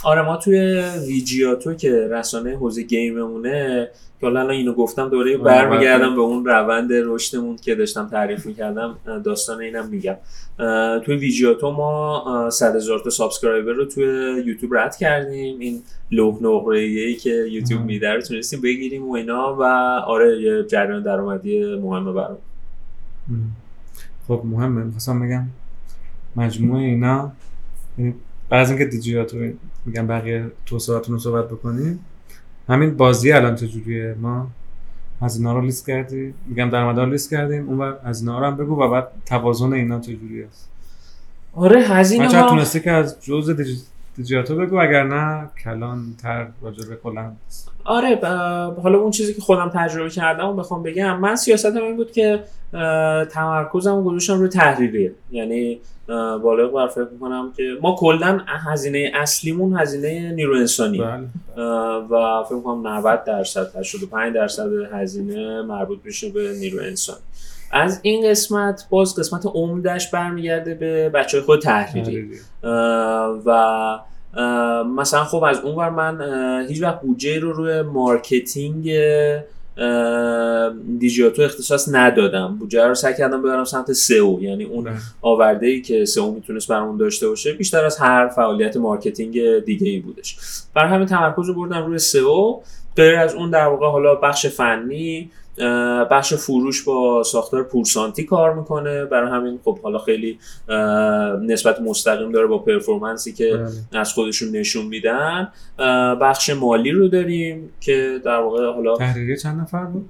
آره 0.03 0.21
ما 0.21 0.37
توی 0.37 0.83
ویجیاتو 1.07 1.73
که 1.73 2.07
رسانه 2.11 2.55
حوزه 2.55 2.83
گیممونه 2.83 3.89
که 4.19 4.25
حالا 4.27 4.49
اینو 4.49 4.73
گفتم 4.73 5.09
دوره 5.09 5.37
آره، 5.37 5.43
برمیگردم 5.43 6.15
به 6.15 6.21
اون 6.21 6.45
روند 6.45 6.89
رشدمون 6.91 7.55
که 7.55 7.75
داشتم 7.75 8.07
تعریف 8.11 8.45
می‌کردم 8.45 8.97
داستان 9.23 9.61
اینم 9.61 9.87
میگم. 9.89 10.15
توی 11.05 11.15
ویجیاتو 11.15 11.71
ما 11.71 12.49
100 12.49 12.75
هزار 12.75 12.99
تا 12.99 13.09
subscriber 13.09 13.71
رو 13.71 13.85
توی 13.85 14.05
یوتیوب 14.45 14.75
رد 14.75 14.95
کردیم. 14.97 15.59
این 15.59 15.81
لوح 16.11 16.37
نقره 16.41 16.79
ای 16.79 17.15
که 17.15 17.29
یوتیوب 17.29 17.81
میده 17.81 18.13
رو 18.13 18.21
تونستیم 18.21 18.61
بگیریم 18.61 19.09
و 19.09 19.13
اینا 19.13 19.55
و 19.59 19.63
آره 20.07 20.41
یه 20.41 20.63
جریان 20.63 21.03
درآمدی 21.03 21.75
مهمه 21.75 22.11
برام. 22.11 22.37
خب 24.27 24.41
مهمه 24.45 24.83
می‌خواستم 24.83 25.19
بگم 25.19 25.45
مجموعه 26.35 26.83
اینا 26.83 27.31
یعنی 27.97 28.13
بعض 28.49 28.69
اینکه 28.69 28.85
دیجیاتو 28.85 29.37
میگم 29.85 30.07
بقیه 30.07 30.51
توسعاتون 30.65 31.13
رو 31.13 31.19
صحبت 31.19 31.47
بکنیم 31.47 31.99
همین 32.69 32.97
بازی 32.97 33.31
الان 33.31 33.55
چجوریه؟ 33.55 34.15
ما 34.21 34.47
از 35.21 35.37
اینا 35.37 35.53
رو 35.53 35.61
لیست 35.61 35.87
کردی 35.87 36.33
میگم 36.47 36.69
درآمد 36.69 36.99
رو 36.99 37.11
لیست 37.11 37.29
کردیم 37.29 37.69
اون 37.69 37.93
از 38.03 38.21
اینا 38.21 38.39
رو 38.39 38.45
هم 38.45 38.57
بگو 38.57 38.83
و 38.83 38.89
بعد 38.89 39.07
توازن 39.25 39.73
اینا 39.73 39.99
چجوری 39.99 40.43
است 40.43 40.69
آره 41.53 41.81
هزینه 41.81 42.27
ها 42.27 42.49
تونستی 42.49 42.79
که 42.79 42.91
از 42.91 43.21
جزء 43.21 43.53
دیجیاتو 44.15 44.55
بگو 44.55 44.77
اگر 44.77 45.03
نه 45.03 45.49
کلان 45.63 46.15
تر 46.21 46.47
راجع 46.61 46.89
به 46.89 46.95
کلا 46.95 47.31
آره 47.85 48.19
حالا 48.83 48.97
اون 48.97 49.11
چیزی 49.11 49.33
که 49.33 49.41
خودم 49.41 49.71
تجربه 49.73 50.09
کردم 50.09 50.47
و 50.47 50.53
بخوام 50.53 50.83
بگم 50.83 51.19
من 51.19 51.35
سیاستم 51.35 51.77
این 51.77 51.95
بود 51.95 52.11
که 52.11 52.43
تمرکزم 53.31 54.03
گذاشتم 54.03 54.39
روی 54.39 54.49
تحریریه 54.49 55.11
یعنی 55.31 55.79
بالغ 56.43 56.73
بر 56.73 56.87
فکر 56.87 57.07
می‌کنم 57.11 57.53
که 57.57 57.63
ما 57.81 57.95
کلا 57.95 58.41
هزینه 58.47 59.11
اصلیمون 59.15 59.77
هزینه 59.79 60.31
نیرو 60.31 60.55
انسانی 60.55 60.97
بله. 60.97 61.63
و 62.09 62.43
فکر 62.43 62.55
می‌کنم 62.55 62.87
90 62.87 63.23
درصد 63.23 63.75
85 63.75 64.35
درصد 64.35 64.69
هزینه 64.93 65.61
مربوط 65.61 65.99
میشه 66.03 66.29
به 66.29 66.53
نیرو 66.59 66.83
انسانی 66.83 67.19
از 67.73 67.99
این 68.01 68.29
قسمت 68.29 68.85
باز 68.89 69.15
قسمت 69.15 69.45
عمدهش 69.45 70.07
برمیگرده 70.07 70.73
به 70.73 71.09
بچه 71.09 71.41
خود 71.41 71.61
تحریری 71.61 72.29
و 73.45 73.99
مثلا 74.95 75.23
خب 75.23 75.43
از 75.43 75.59
اون 75.59 75.89
من 75.89 76.65
هیچ 76.69 76.81
وقت 76.81 77.01
بودجه 77.01 77.39
رو 77.39 77.53
روی 77.53 77.81
marketing 77.81 78.91
دیجیاتو 80.99 81.41
اختصاص 81.41 81.89
ندادم. 81.91 82.55
بودجه 82.59 82.87
رو 82.87 82.95
سعی 82.95 83.13
کردم 83.13 83.41
ببرم 83.41 83.63
سمت 83.63 83.91
SEO 83.91 84.37
یعنی 84.41 84.63
اون 84.63 84.83
بله. 84.83 84.93
آورده 85.21 85.67
ای 85.67 85.81
که 85.81 86.05
SEO 86.05 86.31
می‌تونست 86.31 86.67
برامون 86.67 86.97
داشته 86.97 87.27
باشه 87.27 87.53
بیشتر 87.53 87.85
از 87.85 87.97
هر 87.97 88.27
فعالیت 88.27 88.77
marketing 88.77 89.59
دیگه 89.65 89.87
ای 89.87 89.99
بودش. 89.99 90.37
برای 90.73 90.91
همین 90.91 91.07
تمرکز 91.07 91.47
رو 91.47 91.53
بردم 91.53 91.85
روی 91.85 91.99
سئو. 91.99 92.59
غیر 92.95 93.15
از 93.15 93.33
اون 93.33 93.49
در 93.49 93.67
واقع 93.67 93.87
حالا 93.87 94.15
بخش 94.15 94.45
فنی 94.45 95.31
بخش 96.11 96.33
فروش 96.33 96.83
با 96.83 97.23
ساختار 97.23 97.63
پورسانتی 97.63 98.23
کار 98.23 98.53
می‌کنه. 98.53 99.05
برای 99.05 99.31
همین 99.31 99.59
خب 99.63 99.79
حالا 99.79 99.99
خیلی 99.99 100.39
نسبت 101.41 101.81
مستقیم 101.81 102.31
داره 102.31 102.47
با 102.47 102.57
پرفورمنسی 102.57 103.33
که 103.33 103.51
بله. 103.53 104.01
از 104.01 104.13
خودشون 104.13 104.51
نشون 104.51 104.85
میدن. 104.85 105.51
بخش 106.21 106.49
مالی 106.49 106.91
رو 106.91 107.07
داریم 107.07 107.69
که 107.81 108.21
در 108.25 108.39
واقع 108.39 108.73
حالا 108.73 108.97
تحریریه 108.97 109.37
چند 109.37 109.61
نفر 109.61 109.85
بود؟ 109.85 110.09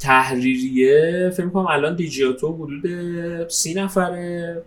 تحریریه 0.00 1.30
فکر 1.36 1.48
کنم 1.48 1.66
الان 1.66 1.96
دیجیاتو 1.96 2.52
حدود 2.52 3.48
سی 3.48 3.74
نفره 3.74 4.62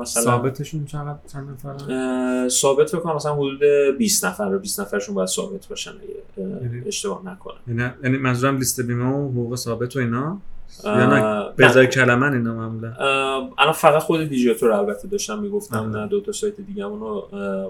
مثلا 0.00 0.22
ثابتشون 0.22 0.84
چند 0.84 1.18
چند 1.32 1.48
نفره؟ 1.50 2.48
ثابت 2.48 2.88
فکر 2.88 2.98
کنم 2.98 3.14
مثلا 3.14 3.34
حدود 3.34 3.60
20 3.98 4.24
نفر 4.24 4.58
20 4.58 4.80
نفرشون 4.80 5.14
باید 5.14 5.28
ثابت 5.28 5.68
باشن 5.68 5.90
اگه 5.90 6.48
یعنی 6.48 6.82
اشتباه 6.86 7.22
نکنم. 7.26 7.54
یعنی-, 7.66 7.92
یعنی 8.02 8.18
منظورم 8.18 8.56
لیست 8.56 8.80
بیمه 8.80 9.04
و 9.04 9.30
حقوق 9.30 9.56
ثابت 9.56 9.96
و 9.96 9.98
اینا؟ 9.98 10.40
یا 10.84 11.52
به 11.56 11.66
ازای 11.66 11.86
کلمن 11.86 12.32
اینا 12.32 12.54
معمولا. 12.54 12.92
الان 13.58 13.72
فقط 13.72 14.02
خود 14.02 14.24
دیجیاتور 14.24 14.72
البته 14.72 15.08
داشتم 15.08 15.38
می‌گفتم 15.38 15.90
نه 15.96 16.06
دو 16.06 16.20
تا 16.20 16.32
سایت 16.32 16.60
دیگه 16.60 16.84
رو 16.84 17.20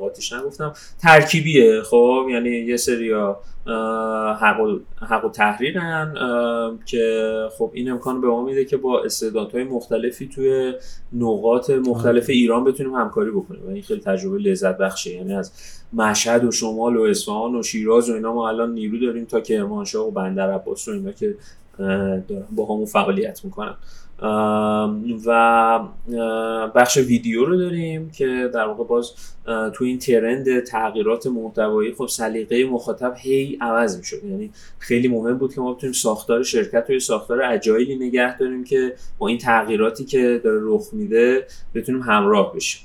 قاطیش 0.01 0.33
نگفتم. 0.33 0.73
ترکیبیه 1.03 1.83
خب؟ 1.83 2.27
یعنی 2.31 2.51
یه 2.51 2.77
سری 2.77 3.13
حق 4.41 4.61
و, 4.61 4.79
حق 5.07 5.25
و 5.25 5.29
تحریرن 5.29 6.15
که 6.87 7.31
خب 7.59 7.71
این 7.75 7.91
امکان 7.91 8.21
به 8.21 8.27
ما 8.27 8.45
میده 8.45 8.65
که 8.65 8.77
با 8.77 9.03
استعدادهای 9.05 9.65
مختلفی 9.65 10.29
توی 10.29 10.73
نقاط 11.13 11.71
مختلف 11.71 12.29
ایران 12.29 12.65
بتونیم 12.65 12.95
همکاری 12.95 13.31
بکنیم. 13.31 13.67
و 13.67 13.71
این 13.71 13.83
خیلی 13.83 14.01
تجربه 14.01 14.39
لذت 14.39 14.79
بخشه. 14.79 15.11
یعنی 15.11 15.35
از 15.35 15.53
مشهد 15.93 16.45
و 16.45 16.51
شمال 16.51 16.97
و 16.97 17.03
اصفهان 17.03 17.55
و 17.55 17.63
شیراز 17.63 18.11
و 18.11 18.15
اینا 18.15 18.33
ما 18.33 18.49
الان 18.49 18.73
نیرو 18.73 18.99
داریم 18.99 19.25
تا 19.25 19.41
کرمانشاه 19.41 20.07
و 20.07 20.11
بندر 20.11 20.53
عباس 20.53 20.89
و 20.89 20.91
اینا 20.91 21.13
که 21.13 21.35
با 22.51 22.65
همون 22.65 22.85
فعالیت 22.85 23.45
می‌کنن. 23.45 23.75
و 25.27 25.81
بخش 26.75 26.97
ویدیو 26.97 27.45
رو 27.45 27.57
داریم 27.57 28.11
که 28.11 28.51
در 28.55 28.67
واقع 28.67 28.85
باز 28.85 29.13
تو 29.75 29.85
این 29.85 29.99
ترند 29.99 30.61
تغییرات 30.61 31.27
محتوایی 31.27 31.93
خب 31.93 32.07
سلیقه 32.07 32.65
مخاطب 32.65 33.15
هی 33.19 33.59
عوض 33.61 33.99
می‌شد. 33.99 34.25
یعنی 34.25 34.51
خیلی 34.79 35.09
مهم 35.09 35.39
بود 35.39 35.55
که 35.55 35.61
ما 35.61 35.75
بتونیم 35.75 35.93
ساختار 35.93 36.43
شرکت 36.43 36.91
رو 36.91 37.01
ساختار 37.01 37.43
اجایلی 37.43 37.97
نگه 37.97 38.39
داریم 38.39 38.65
که 38.65 38.95
با 39.19 39.29
این 39.29 39.39
تغییراتی 39.39 40.05
که 40.05 40.41
داره 40.45 40.61
رخ 40.63 40.87
میده 40.93 41.47
بتونیم 41.75 42.03
همراه 42.03 42.55
بشیم. 42.55 42.83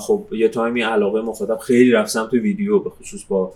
خب 0.00 0.26
یه 0.32 0.48
تایمی 0.48 0.82
علاقه 0.82 1.20
مخاطب 1.20 1.58
خیلی 1.58 1.90
رفت 1.90 2.10
سمت 2.10 2.32
ویدیو 2.32 2.78
به 2.78 2.90
خصوص 2.90 3.24
با 3.28 3.52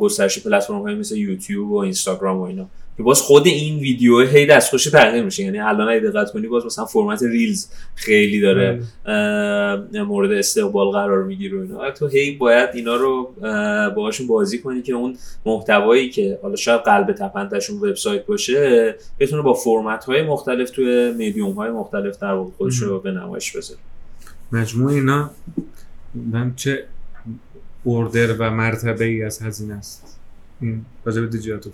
گسترش 0.00 0.38
پلتفرم 0.38 0.82
های 0.82 0.94
مثل 0.94 1.16
یوتیوب 1.16 1.70
و 1.70 1.76
اینستاگرام 1.76 2.38
و 2.38 2.42
اینا. 2.42 2.66
که 2.96 3.02
باز 3.02 3.20
خود 3.20 3.46
این 3.46 3.78
ویدیو 3.78 4.20
هی 4.20 4.46
دستخوش 4.46 4.84
تغییر 4.84 5.24
میشه. 5.24 5.42
یعنی 5.42 5.58
الان 5.58 5.88
اگه 5.88 6.00
دقت 6.00 6.32
کنی 6.32 6.46
باز 6.46 6.66
مثلا 6.66 6.84
فرمت 6.84 7.22
ریلز 7.22 7.68
خیلی 7.94 8.40
داره 8.40 8.82
بله. 9.04 10.02
مورد 10.02 10.32
استقبال 10.32 10.90
قرار 10.90 11.24
می‌گیره 11.24 11.60
اینا. 11.60 11.90
تو 11.90 12.06
هی 12.06 12.30
باید 12.30 12.70
اینا 12.74 12.96
رو 12.96 13.32
باهاشون 13.96 14.26
بازی 14.26 14.58
کنی 14.58 14.82
که 14.82 14.92
اون 14.92 15.16
محتوایی 15.46 16.10
که 16.10 16.38
حالا 16.42 16.56
شاید 16.56 16.80
قلب 16.80 17.12
تپندشون 17.12 17.76
وبسایت 17.76 18.26
باشه 18.26 18.94
بتونه 19.20 19.42
با 19.42 19.54
فرمت 19.54 20.04
های 20.04 20.22
مختلف 20.22 20.70
توی 20.70 21.12
میدیوم 21.12 21.52
های 21.52 21.70
مختلف 21.70 22.18
در 22.18 22.32
واقع 22.32 22.50
خودش 22.58 22.76
رو 22.76 23.00
به 23.00 23.10
نمایش 23.10 23.56
بذاره. 23.56 23.80
مجموع 24.52 24.92
اینا 24.92 25.30
من 26.14 26.54
چه 26.56 26.84
اوردر 27.84 28.32
و 28.38 28.50
مرتبه 28.50 29.04
ای 29.04 29.22
از 29.22 29.42
هزینه 29.42 29.74
است؟ 29.74 30.18
این 30.60 30.84
راجع 31.04 31.20
به 31.20 31.26
دیجیاتو 31.26 31.70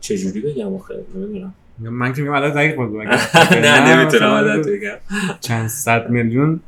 چجوری 0.00 0.40
بگم 0.40 0.74
آخه؟ 0.74 0.94
نمی‌دونم. 1.14 1.54
من 1.78 2.12
که 2.12 2.22
میگم 2.22 2.34
الان 2.34 2.50
دقیق 2.50 2.74
بگو 2.74 3.02
نه 3.52 3.96
نمی‌تونم 3.96 4.30
الان 4.30 4.62
بگم. 4.62 4.96
چند 5.40 5.68
صد 5.68 6.10
میلیون؟ 6.10 6.60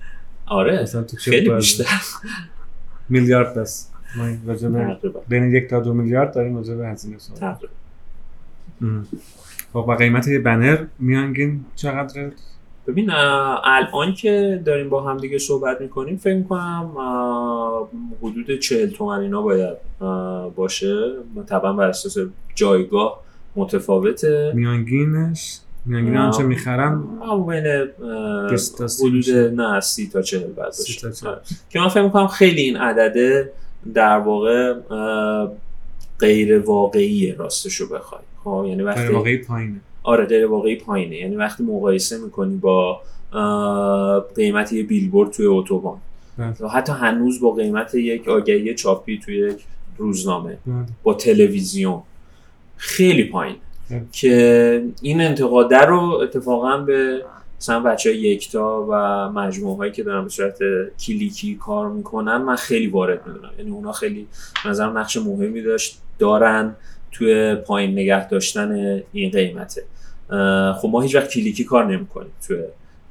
آره 0.47 0.87
خیلی 1.19 1.51
بیشتر. 1.51 1.85
میلیارد 3.09 3.55
بس. 3.55 3.89
ما 4.17 4.97
بین 5.29 5.53
یک 5.55 5.69
تا 5.71 5.81
دو 5.81 5.95
میلیارد 5.95 6.35
داریم 6.35 6.57
راجع 6.57 6.75
به 6.75 6.89
هزینه 6.89 7.19
صحبت 7.19 7.59
خب 9.73 9.85
با 9.87 9.97
قیمت 9.97 10.29
یه 10.29 10.39
بنر 10.39 10.85
میانگین 10.99 11.65
چقدره؟ 11.77 12.33
ببین 12.89 13.11
الان 13.65 14.15
که 14.15 14.63
داریم 14.65 14.89
با 14.89 15.03
هم 15.03 15.17
دیگه 15.17 15.39
صحبت 15.39 15.81
می‌کنیم 15.81 16.17
فکر 16.17 16.35
می‌کنم 16.35 16.91
حدود 18.23 18.59
چهل 18.59 18.91
تومن 18.91 19.21
اینا 19.21 19.43
باید 19.43 19.77
باشه 20.57 21.13
طبعا 21.49 21.73
بر 21.73 21.89
اساس 21.89 22.17
جایگاه 22.55 23.21
متفاوته 23.57 24.53
میانگینش 24.55 25.61
میانگین. 25.85 26.17
آنچه 26.17 26.43
می‌خرم 26.43 27.21
بین 27.49 27.67
اه، 28.11 28.51
20 28.51 28.79
تا 28.79 28.89
30 28.89 29.09
حدود. 29.09 29.61
نه 29.61 29.81
سی 29.81 30.09
تا 30.13 30.23
چهل 30.23 30.71
سی 30.71 31.07
باشه. 31.07 31.29
آره. 31.29 31.41
که 31.71 31.81
من 31.81 31.89
فکر 31.89 32.03
می‌کنم 32.03 32.27
خیلی 32.27 32.63
این 32.63 32.77
عدده 32.77 33.53
در 33.95 34.19
واقع 34.19 34.75
غیر 36.19 36.59
واقعیه 36.59 37.35
راستشو 37.35 37.89
بخوای 37.89 38.21
خب 38.45 38.65
یعنی 38.69 38.83
وقتی 38.83 39.13
واقعی 39.13 39.37
پایینه 39.39 39.81
آره 40.09 40.25
غیر 40.25 40.47
واقعی 40.47 40.77
پایینه 40.77 41.17
یعنی 41.17 41.37
وقتی 41.37 41.63
مقایسه 41.63 42.19
می‌کنی 42.19 42.57
با 42.57 43.01
قیمت 44.37 44.73
یه 44.73 44.83
بیلبورد 44.83 45.31
توی 45.31 45.47
اتوبان 45.47 45.99
بله. 46.39 46.69
حتی 46.69 46.93
هنوز 46.93 47.41
با 47.41 47.51
قیمت 47.51 47.95
یک 47.95 48.29
آگهی 48.29 48.75
چاپی 48.75 49.19
توی 49.19 49.37
یک 49.37 49.65
روزنامه 49.99 50.59
بله. 50.67 50.75
با 51.03 51.15
تلویزیون 51.15 52.03
خیلی 52.77 53.25
پایین 53.25 53.57
بله. 53.91 54.03
که 54.13 54.85
این 55.03 55.21
انتقاده 55.21 55.79
رو 55.79 56.01
اتفاقا 56.01 56.77
به 56.77 57.25
مثلا 57.61 57.81
بچه 57.81 58.11
های 58.11 58.19
یکتا 58.19 58.87
و 58.91 58.95
مجموعه 59.33 59.77
هایی 59.77 59.93
که 59.93 60.03
دارن 60.03 60.25
به 60.25 60.31
صورت 60.31 60.59
کلیکی 61.07 61.55
کار 61.55 61.89
می‌کنن 61.91 62.37
من 62.37 62.57
خیلی 62.57 62.87
وارد 62.87 63.27
می‌دونم 63.27 63.51
یعنی 63.59 63.71
اونا 63.71 63.93
خیلی 63.93 64.27
نظرم 64.67 64.99
نقش 64.99 65.17
مهمی 65.17 65.63
داشت 65.63 65.99
دارن 66.19 66.75
توی 67.13 67.55
پایین 67.55 67.93
نگه 67.93 68.29
داشتن 68.29 69.01
این 69.13 69.31
قیمته 69.31 69.83
خب 70.73 70.89
ما 70.89 71.01
هیچ 71.01 71.15
وقت 71.15 71.31
کلیکی 71.31 71.65
کار 71.65 71.97
نمی‌کنیم 71.97 72.33
توی 72.47 72.59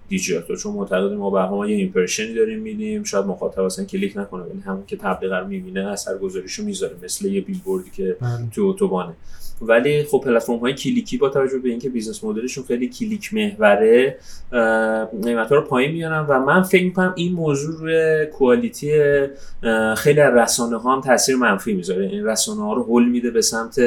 دیجیاتو 0.09 0.55
چون 0.55 0.74
معتقدیم 0.74 1.18
ما 1.18 1.30
به 1.30 1.49
ما 1.49 1.68
یه 1.68 1.76
ایمپرشنی 1.76 2.34
داریم 2.34 2.59
میدیم 2.59 3.03
شاید 3.03 3.26
مخاطب 3.26 3.61
اصلا 3.61 3.86
کلیک 3.86 4.18
نکنه 4.18 4.43
ولی 4.43 4.59
همون 4.59 4.86
که 4.88 4.97
تبلیغ 4.97 5.34
رو 5.34 5.47
می‌بینه 5.47 5.88
اثرگذاریشو 5.88 6.63
می‌ذاره 6.63 6.95
مثل 7.03 7.26
یه 7.26 7.41
بیلبوردی 7.41 7.89
که 7.89 8.18
بله. 8.22 8.49
تو 8.51 8.61
اتوبانه 8.65 9.13
ولی 9.61 10.03
خب 10.03 10.21
پلتفرم 10.25 10.57
های 10.57 10.73
کلیکی 10.73 11.17
با 11.17 11.29
توجه 11.29 11.57
به 11.57 11.69
اینکه 11.69 11.89
business 11.89 12.23
model 12.23 12.46
شون 12.46 12.63
خیلی 12.63 12.87
کلیک 12.87 13.33
محوره 13.33 14.17
قیمت 15.23 15.51
رو 15.51 15.61
پایین 15.61 15.91
میارن 15.91 16.25
و 16.29 16.39
من 16.39 16.63
فکر 16.63 16.83
می‌کنم 16.83 17.13
این 17.15 17.33
موضوع 17.33 17.79
روی 17.79 18.25
quality 18.25 18.91
خیلی 19.97 20.19
از 20.19 20.33
رسانه 20.33 20.77
ها 20.77 20.95
هم 20.95 21.01
تاثیر 21.01 21.35
منفی 21.35 21.73
می‌ذاره 21.73 22.05
این 22.05 22.25
رسانه 22.25 22.61
ها 22.61 22.73
رو 22.73 22.83
هل 22.89 23.09
میده 23.09 23.31
به 23.31 23.41
سمت 23.41 23.79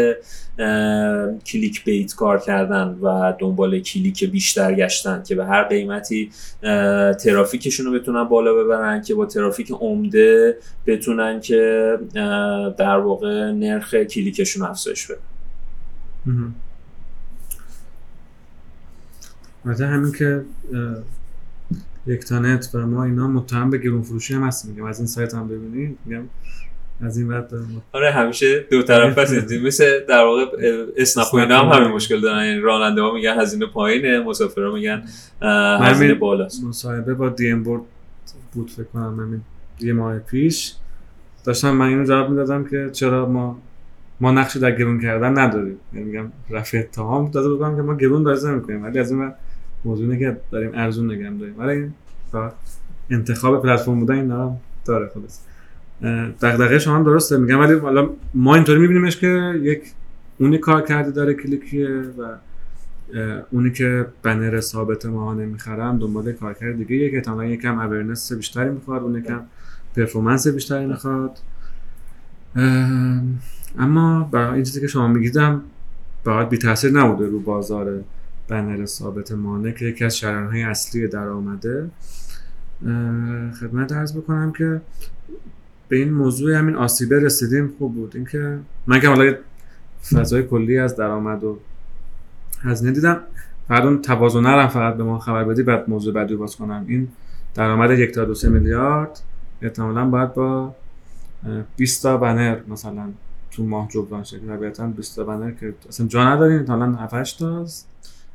clickbait 1.46 2.14
کار 2.14 2.38
کردن 2.38 2.98
و 3.02 3.32
دنبال 3.38 3.80
کلیک 3.80 4.24
بیشتر 4.24 4.74
گشتن 4.74 5.22
که 5.22 5.34
به 5.34 5.44
هر 5.46 5.62
قیمتی 5.62 6.30
ترافیکشون 7.24 7.86
رو 7.86 7.92
بتونن 7.92 8.24
بالا 8.24 8.54
ببرن 8.54 9.02
که 9.02 9.14
با 9.14 9.26
ترافیک 9.26 9.70
عمده 9.70 10.56
بتونن 10.86 11.40
که 11.40 11.98
در 12.78 12.96
واقع 12.96 13.50
نرخ 13.50 13.94
کلیکشون 13.94 14.62
افزایش 14.62 15.06
بدن 15.06 15.20
مهم. 15.20 15.30
البته 19.64 19.86
همین 19.86 20.12
که 20.12 20.42
یکتانت 22.06 22.70
و 22.74 22.86
ما 22.86 23.04
اینا 23.04 23.28
متهم 23.28 23.70
به 23.70 23.78
گرون 23.78 24.02
فروشی 24.02 24.34
هم 24.34 24.42
هستیم. 24.42 24.70
میگم 24.70 24.84
از 24.84 24.98
این 24.98 25.06
سایت 25.06 25.34
هم 25.34 25.48
ببینید. 25.48 25.98
میگم 26.04 26.22
از 27.00 27.18
این 27.18 27.28
بعد 27.28 27.50
آره 27.92 28.10
همیشه 28.10 28.66
دو 28.70 28.82
طرف 28.82 29.18
هست 29.18 29.52
مثل 29.66 30.04
در 30.08 30.24
واقع 30.24 30.44
اسنپ 30.96 31.34
اینا 31.34 31.58
هم 31.58 31.78
همین 31.78 31.94
مشکل 31.94 32.20
دارن. 32.20 32.44
یعنی 32.46 32.60
راننده 32.60 33.02
ها 33.02 33.14
میگن 33.14 33.40
هزینه 33.40 33.66
پایینه 33.66 34.20
مسافرها 34.20 34.74
میگن 34.74 35.02
هزینه 35.80 36.14
بالاست. 36.14 36.64
مصاحبه 36.64 37.14
با 37.14 37.28
دی 37.28 37.50
ام 37.50 37.62
بورد 37.62 37.82
بود 38.52 38.70
فکر 38.70 38.84
کنم 38.84 39.20
همین 39.20 39.40
یه 39.80 39.92
ماه 39.92 40.18
پیش. 40.18 40.74
داشتم 41.44 41.70
من 41.70 41.86
اینو 41.86 42.04
جواب 42.04 42.30
می‌دادم 42.30 42.64
که 42.64 42.90
چرا 42.92 43.26
ما 43.26 43.58
ما 44.20 44.32
نقشی 44.32 44.58
در 44.58 44.70
گرون 44.70 45.00
کردن 45.00 45.38
نداریم. 45.38 45.76
یعنی 45.92 46.06
میگم 46.06 46.26
رفع 46.50 46.78
اتهام 46.78 47.30
داده 47.30 47.48
بودم 47.48 47.76
که 47.76 47.82
ما 47.82 47.94
گرون 47.94 48.24
بازی 48.24 48.48
نمی‌کنیم 48.48 48.82
ولی 48.82 48.98
از 48.98 49.10
این 49.10 49.20
ور 49.20 49.34
موضوع 49.84 50.10
اینه 50.10 50.18
که 50.18 50.36
داریم 50.50 50.70
ارزون 50.74 51.12
نگم 51.12 51.38
داریم 51.38 51.54
ولی 51.58 51.70
این 51.70 51.92
انتخاب 53.10 53.62
پلتفرم 53.62 54.00
بودن 54.00 54.14
اینا 54.14 54.48
هم 54.48 54.56
داره 54.84 55.10
خلاص 55.14 55.40
دغدغه 56.40 56.78
شما 56.78 56.96
هم 56.96 57.04
درسته 57.04 57.36
میگم 57.36 57.60
ولی 57.60 57.74
حالا 57.74 58.10
ما 58.34 58.54
اینطوری 58.54 58.80
میبینیمش 58.80 59.16
که 59.16 59.54
یک 59.62 59.82
اونی 60.38 60.58
کار 60.58 60.82
کرده 60.82 61.10
داره 61.10 61.34
کلیکیه 61.34 61.88
و 61.88 62.36
اونی 63.50 63.70
که 63.70 64.06
بنر 64.22 64.60
ثابت 64.60 65.06
ماهانه 65.06 65.46
می‌خرم 65.46 65.98
دنبال 65.98 66.32
کارکرد 66.32 66.76
دیگه. 66.76 66.96
یه 66.96 67.10
که 67.10 67.16
احتمالاً 67.16 67.48
یکم 67.48 67.78
اورنس 67.78 68.32
بیشتری 68.32 68.70
می‌خواد 68.70 69.02
اون 69.02 69.18
یکم 69.18 69.40
پرفورمنس 69.96 70.48
بیشتری 70.48 70.86
می‌خواد. 70.86 71.38
اما 73.78 74.28
برای 74.32 74.54
این 74.54 74.62
چیزی 74.62 74.80
که 74.80 74.86
شما 74.86 75.08
میگیدم 75.08 75.62
باید 76.24 76.48
بی 76.48 76.58
تاثیر 76.58 76.92
نبوده 76.92 77.26
رو 77.26 77.40
بازار 77.40 78.04
بنر 78.48 78.86
ثابت 78.86 79.32
مانع 79.32 79.70
که 79.70 79.84
یکی 79.84 80.04
از 80.04 80.16
شرانهای 80.16 80.62
اصلی 80.62 81.08
درآمده 81.08 81.90
خدمت 83.60 83.92
عرض 83.92 84.16
بکنم 84.16 84.52
که 84.52 84.80
به 85.88 85.96
این 85.96 86.12
موضوع 86.12 86.54
همین 86.54 86.74
آسیبه 86.74 87.20
رسیدیم. 87.20 87.72
خوب 87.78 87.94
بود. 87.94 88.16
اینکه 88.16 88.58
من 88.86 89.00
که 89.00 89.08
حالا 89.08 89.34
فضای 90.12 90.42
کلی 90.42 90.78
از 90.78 90.96
درآمد 90.96 91.44
و 91.44 91.58
هزینه 92.62 92.92
دیدم 92.92 93.20
فقط 93.68 93.82
اون 93.82 94.02
توازنه 94.02 94.50
رو 94.50 94.68
فقط 94.68 94.94
به 94.94 95.04
ما 95.04 95.18
خبر 95.18 95.44
بدی 95.44 95.62
بعد 95.62 95.90
موضوع 95.90 96.14
بعدی 96.14 96.36
باز 96.36 96.56
کنم. 96.56 96.84
این 96.88 97.08
درآمد 97.54 97.98
یک 97.98 98.14
تا 98.14 98.24
دو 98.24 98.34
سه 98.34 98.48
میلیارد 98.48 99.20
احتمالا 99.62 100.04
باید 100.04 100.34
با 100.34 100.74
اه، 101.46 101.62
20 101.76 102.02
تا 102.02 102.16
بنر 102.16 102.58
مثلا 102.68 103.08
تو 103.51 103.62
ماه 103.62 103.88
جبران 103.88 104.24
شه 104.24 104.40
که 104.40 104.46
طبیعتا 104.46 104.86
20 104.86 105.16
تا 105.16 105.24
بنر 105.24 105.51
که 105.51 105.74
اصلا 105.88 106.07
جا 106.07 106.24
نداریم 106.24 106.59
احتمالا 106.59 106.92
7 106.92 107.14
8 107.14 107.38
تاست 107.38 107.88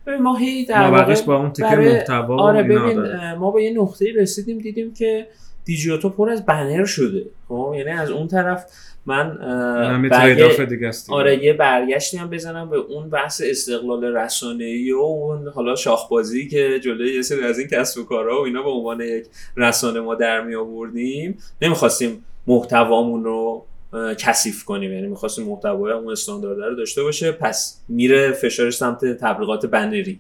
ببین 0.08 0.22
ما 0.22 0.36
هی 0.36 0.66
در 0.66 0.92
واقع 0.92 1.22
با 1.26 1.36
اون 1.38 1.52
تیکه 1.52 1.76
محتوا 1.76 2.42
آره 2.42 2.64
ببین 2.64 2.94
داره. 2.96 3.36
ما 3.36 3.52
به 3.52 3.64
یه 3.64 3.74
نقطه 3.74 4.06
رسیدیم 4.16 4.58
دیدیم 4.58 4.94
که 4.94 5.28
دیجیاتو 5.66 6.10
پر 6.10 6.30
از 6.30 6.46
بنر 6.46 6.86
شده. 6.86 7.26
خب 7.48 7.74
یعنی 7.78 7.90
از 7.90 8.10
اون 8.10 8.28
طرف 8.28 8.66
من 9.06 9.38
برگه- 10.10 10.66
دیگه 10.66 10.88
است. 10.88 11.10
آره 11.12 11.44
یه 11.44 11.54
برگشتی 11.54 12.18
هم 12.18 12.30
بزنم 12.30 12.70
به 12.70 12.78
اون 12.78 13.10
بحث 13.10 13.42
استقلال 13.46 14.04
رسانه‌ای 14.04 14.92
و 14.92 14.98
اون 14.98 15.48
حالا 15.48 15.76
شاخبازی 15.76 16.48
که 16.48 16.80
جلوی 16.80 17.16
یه 17.16 17.22
سری 17.22 17.44
از 17.44 17.60
این 17.60 17.68
کسب 17.68 18.00
و 18.00 18.04
کارها 18.04 18.42
و 18.42 18.46
اینا 18.46 18.64
به 18.64 18.70
عنوان 18.70 19.02
یک 19.02 19.26
رسانه 19.58 20.00
ما 20.00 20.16
در 20.16 20.42
می 20.42 20.56
آوردیم 20.56 21.38
نمی‌خواستیم 21.62 22.26
محتوامون 22.48 23.24
رو 23.24 23.66
کثیف 24.18 24.64
کنیم. 24.64 24.92
یعنی 24.92 25.08
می‌خواستیم 25.08 25.46
محتوای 25.46 25.94
اون 25.94 26.12
استاندارد 26.12 26.60
رو 26.60 26.76
داشته 26.76 27.04
باشه 27.04 27.32
پس 27.32 27.82
میره 27.88 28.32
فشارش 28.32 28.78
سمت 28.78 29.06
تبلیغات 29.06 29.66
بنری. 29.66 30.20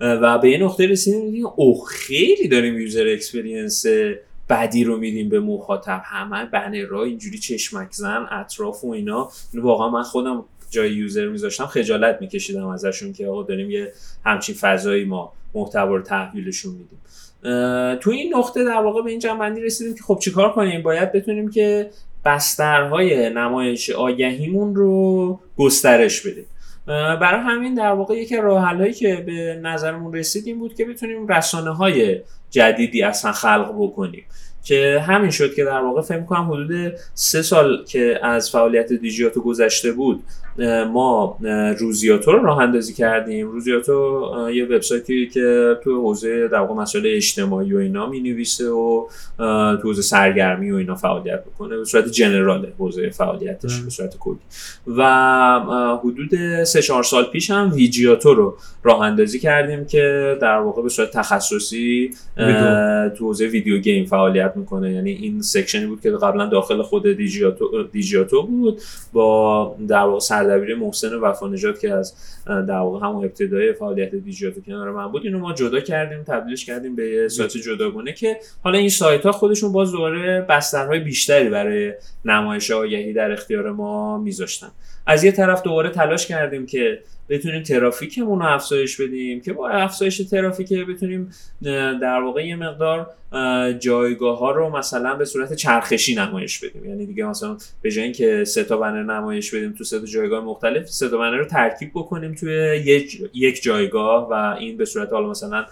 و 0.00 0.38
به 0.38 0.50
یه 0.50 0.58
نقطه 0.58 0.86
رسیدیم 0.86 1.24
میگیم 1.24 1.46
اوه 1.56 1.88
خیلی 1.88 2.48
داریم 2.48 2.80
user 2.80 3.06
experience 3.12 3.86
بدی 4.48 4.84
رو 4.84 4.96
میدیم 4.96 5.28
به 5.28 5.40
مخاطب. 5.40 6.02
همه 6.04 6.44
بنرها 6.44 7.02
اینجوری 7.02 7.38
چشمک 7.38 7.92
زن 7.92 8.26
اطراف 8.30 8.84
و 8.84 8.90
اینا. 8.90 9.30
اینو 9.52 9.64
واقعا 9.66 9.90
من 9.90 10.02
خودم 10.02 10.44
جای 10.70 10.92
user 10.92 11.28
میذاشتم 11.28 11.66
خجالت 11.66 12.18
میکشیدم 12.20 12.66
ازشون 12.66 13.12
که 13.12 13.26
آقا 13.26 13.42
داریم 13.42 13.70
یه 13.70 13.92
همچین 14.24 14.54
فضایی 14.54 15.04
ما 15.04 15.32
محتوا 15.54 15.96
رو 15.96 16.02
تحویلشون 16.02 16.72
میدیم. 16.72 16.98
تو 17.96 18.10
این 18.10 18.34
نقطه 18.34 18.64
در 18.64 18.80
واقع 18.80 19.02
به 19.02 19.10
این 19.10 19.18
جنبندی 19.18 19.60
رسیدیم 19.60 19.94
که 19.94 20.02
خب 20.02 20.18
چیکار 20.22 20.52
کنیم؟ 20.52 20.82
باید 20.82 21.12
بتونیم 21.12 21.50
که 21.50 21.90
بسترهای 22.24 23.30
نمایش 23.30 23.90
آگهیمون 23.90 24.74
رو 24.74 25.40
گسترش 25.56 26.26
بدیم. 26.26 26.46
برای 27.20 27.40
همین 27.40 27.74
در 27.74 27.92
واقع 27.92 28.14
یکی 28.14 28.36
از 28.36 28.44
راه 28.44 28.64
حل‌هایی 28.64 28.92
که 28.92 29.16
به 29.26 29.60
نظرمون 29.62 30.14
رسید 30.14 30.46
این 30.46 30.58
بود 30.58 30.74
که 30.74 30.84
بتونیم 30.84 31.28
رسانه 31.28 31.70
های 31.70 32.20
جدیدی 32.50 33.02
اصلا 33.02 33.32
خلق 33.32 33.74
بکنیم. 33.78 34.24
که 34.64 35.04
همین 35.06 35.30
شد 35.30 35.54
که 35.54 35.64
در 35.64 35.80
واقع 35.80 36.02
فکر 36.02 36.22
کنم 36.22 36.50
حدود 36.50 36.92
سه 37.14 37.42
سال 37.42 37.84
که 37.84 38.20
از 38.22 38.50
فعالیت 38.50 38.92
دیجیاتو 38.92 39.40
گذشته 39.40 39.92
بود 39.92 40.22
ما 40.92 41.38
روزیاتو 41.78 42.32
رو 42.32 42.42
راه 42.42 42.58
اندازی 42.58 42.94
کردیم 42.94 43.50
روزیاتو 43.50 44.26
یه 44.54 44.64
وبسایتی 44.64 45.28
که 45.28 45.76
تو 45.84 46.00
حوزه 46.00 46.48
در 46.48 46.58
واقع 46.58 46.74
مسائل 46.74 47.04
اجتماعی 47.06 47.74
و 47.74 47.78
اینا 47.78 48.06
می 48.06 48.20
نویسه 48.20 48.70
و 48.70 49.06
تو 49.38 49.82
حوزه 49.82 50.02
سرگرمی 50.02 50.70
و 50.70 50.74
اینا 50.74 50.94
فعالیت 50.94 51.44
بکنه 51.44 51.76
به 51.76 51.84
صورت 51.84 52.08
جنرال 52.08 52.66
حوزه 52.78 53.10
فعالیتش. 53.10 53.80
به 53.80 53.90
صورت 53.90 54.18
کلی 54.18 54.38
و 54.96 56.00
حدود 56.04 56.64
سه 56.64 56.82
چهار 56.82 57.02
سال 57.02 57.24
پیش 57.24 57.50
هم 57.50 57.72
ویجیاتو 57.74 58.34
رو 58.34 58.56
راه 58.82 59.00
اندازی 59.00 59.38
کردیم 59.38 59.84
که 59.84 60.36
در 60.40 60.58
واقع 60.58 60.82
به 60.82 60.88
صورت 60.88 61.10
تخصصی. 61.10 62.10
تو 63.16 63.26
حوزه 63.26 63.46
ویدیو 63.46 63.78
گیم 63.78 64.04
فعالیت 64.04 64.52
می‌کنه 64.56 64.92
یعنی 64.92 65.10
این 65.10 65.42
سکشنی 65.42 65.86
بود 65.86 66.00
که 66.00 66.10
قبلا 66.10 66.46
داخل 66.46 66.82
خود 66.82 67.16
دیجیاتو, 67.16 67.82
دیجیاتو 67.92 68.42
بود 68.42 68.80
با 69.12 69.76
در 69.88 69.96
واقع 69.96 70.18
سردبیر 70.50 70.74
محسن 70.74 71.14
وفانجات 71.14 71.80
که 71.80 71.94
از 71.94 72.14
در 72.46 72.78
واقع 72.78 73.06
همون 73.06 73.24
ابتدای 73.24 73.72
فعالیت 73.72 74.14
دیجیاتو 74.14 74.60
کنار 74.60 74.90
من 74.90 75.12
بود 75.12 75.24
اینو 75.24 75.38
ما 75.38 75.52
جدا 75.52 75.80
کردیم 75.80 76.22
تبدیلش 76.22 76.64
کردیم 76.64 76.96
به 76.96 77.10
یه 77.10 77.28
سایت 77.28 77.50
جداگانه 77.50 78.12
که 78.12 78.36
حالا 78.62 78.78
این 78.78 78.88
سایت 78.88 79.26
ها 79.26 79.32
خودشون 79.32 79.72
باز 79.72 79.92
دوباره 79.92 80.40
بسترهای 80.40 81.00
بیشتری 81.00 81.48
برای 81.48 81.92
نمایش 82.24 82.70
آگهی 82.70 83.12
در 83.12 83.32
اختیار 83.32 83.72
ما 83.72 84.18
میذاشتن. 84.18 84.70
از 85.06 85.24
یه 85.24 85.32
طرف 85.32 85.62
دوباره 85.62 85.90
تلاش 85.90 86.26
کردیم 86.26 86.66
که 86.66 86.98
بتونیم 87.30 87.62
ترافیکمون 87.62 88.38
رو 88.38 88.46
افزایش 88.46 89.00
بدیم 89.00 89.40
که 89.40 89.52
با 89.52 89.68
افزایش 89.68 90.18
ترافیک 90.18 90.72
بتونیم 90.72 91.30
در 92.00 92.20
واقع 92.22 92.46
یه 92.46 92.56
مقدار 92.56 93.10
جایگاه 93.78 94.38
ها 94.38 94.50
رو 94.50 94.76
مثلا 94.78 95.14
به 95.14 95.24
صورت 95.24 95.52
چرخشی 95.52 96.14
نمایش 96.14 96.64
بدیم. 96.64 96.84
یعنی 96.84 97.06
دیگه 97.06 97.24
مثلا 97.24 97.56
به 97.82 97.90
جای 97.90 98.04
اینکه 98.04 98.44
سه 98.44 98.64
تا 98.64 98.76
بنر 98.76 99.02
نمایش 99.02 99.54
بدیم 99.54 99.72
تو 99.72 99.84
سه 99.84 100.00
تا 100.00 100.06
جایگاه 100.06 100.44
مختلف 100.44 100.88
سه 100.88 101.08
تا 101.08 101.18
بنر 101.18 101.36
رو 101.36 101.44
ترکیب 101.44 101.90
بکنیم 101.94 102.34
توی 102.34 102.52
یک 102.84 103.22
یک 103.34 103.62
جایگاه 103.62 104.30
و 104.30 104.32
این 104.58 104.76
به 104.76 104.84
صورت 104.84 105.12
حالا 105.12 105.30
مثلا 105.30 105.64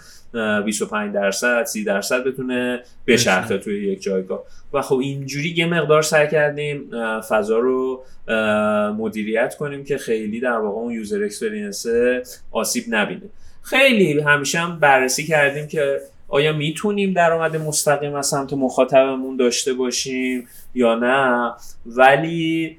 25 0.65 1.13
درصد 1.13 1.63
30 1.63 1.83
درصد 1.83 2.23
بتونه 2.23 2.83
بچرخه 3.07 3.57
توی 3.57 3.87
یک 3.87 4.01
جایگاه. 4.01 4.43
و 4.73 4.81
خب 4.81 4.95
اینجوری 4.95 5.49
یه 5.49 5.65
مقدار 5.65 6.01
سعی 6.01 6.27
کردیم 6.27 6.89
فضا 7.29 7.57
رو 7.57 8.03
مدیریت 8.97 9.55
کنیم 9.55 9.83
که 9.83 9.97
خیلی 9.97 10.39
در 10.39 10.57
واقع 10.57 10.77
اون 10.77 10.93
user 10.93 11.23
experience 11.49 11.85
آسیب 12.51 12.83
نبینه. 12.87 13.21
خیلی 13.61 14.19
همیشه 14.19 14.59
هم 14.59 14.79
بررسی 14.79 15.27
کردیم 15.27 15.67
که 15.67 15.99
آیا 16.27 16.53
می‌تونیم 16.53 17.13
درآمد 17.13 17.55
مستقیم 17.55 18.15
از 18.15 18.27
سمت 18.27 18.53
مخاطبمون 18.53 19.37
داشته 19.37 19.73
باشیم 19.73 20.47
یا 20.75 20.95
نه. 20.95 21.51
ولی 21.85 22.77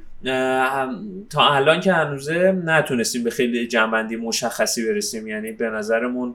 تا 1.30 1.48
الان 1.50 1.80
که 1.80 1.92
هنوزه 1.92 2.52
نتونستیم 2.64 3.24
به 3.24 3.30
خیلی 3.30 3.68
جمع‌بندی 3.68 4.16
مشخصی 4.16 4.86
برسیم. 4.86 5.26
یعنی 5.26 5.52
به 5.52 5.68
نظرمون 5.68 6.34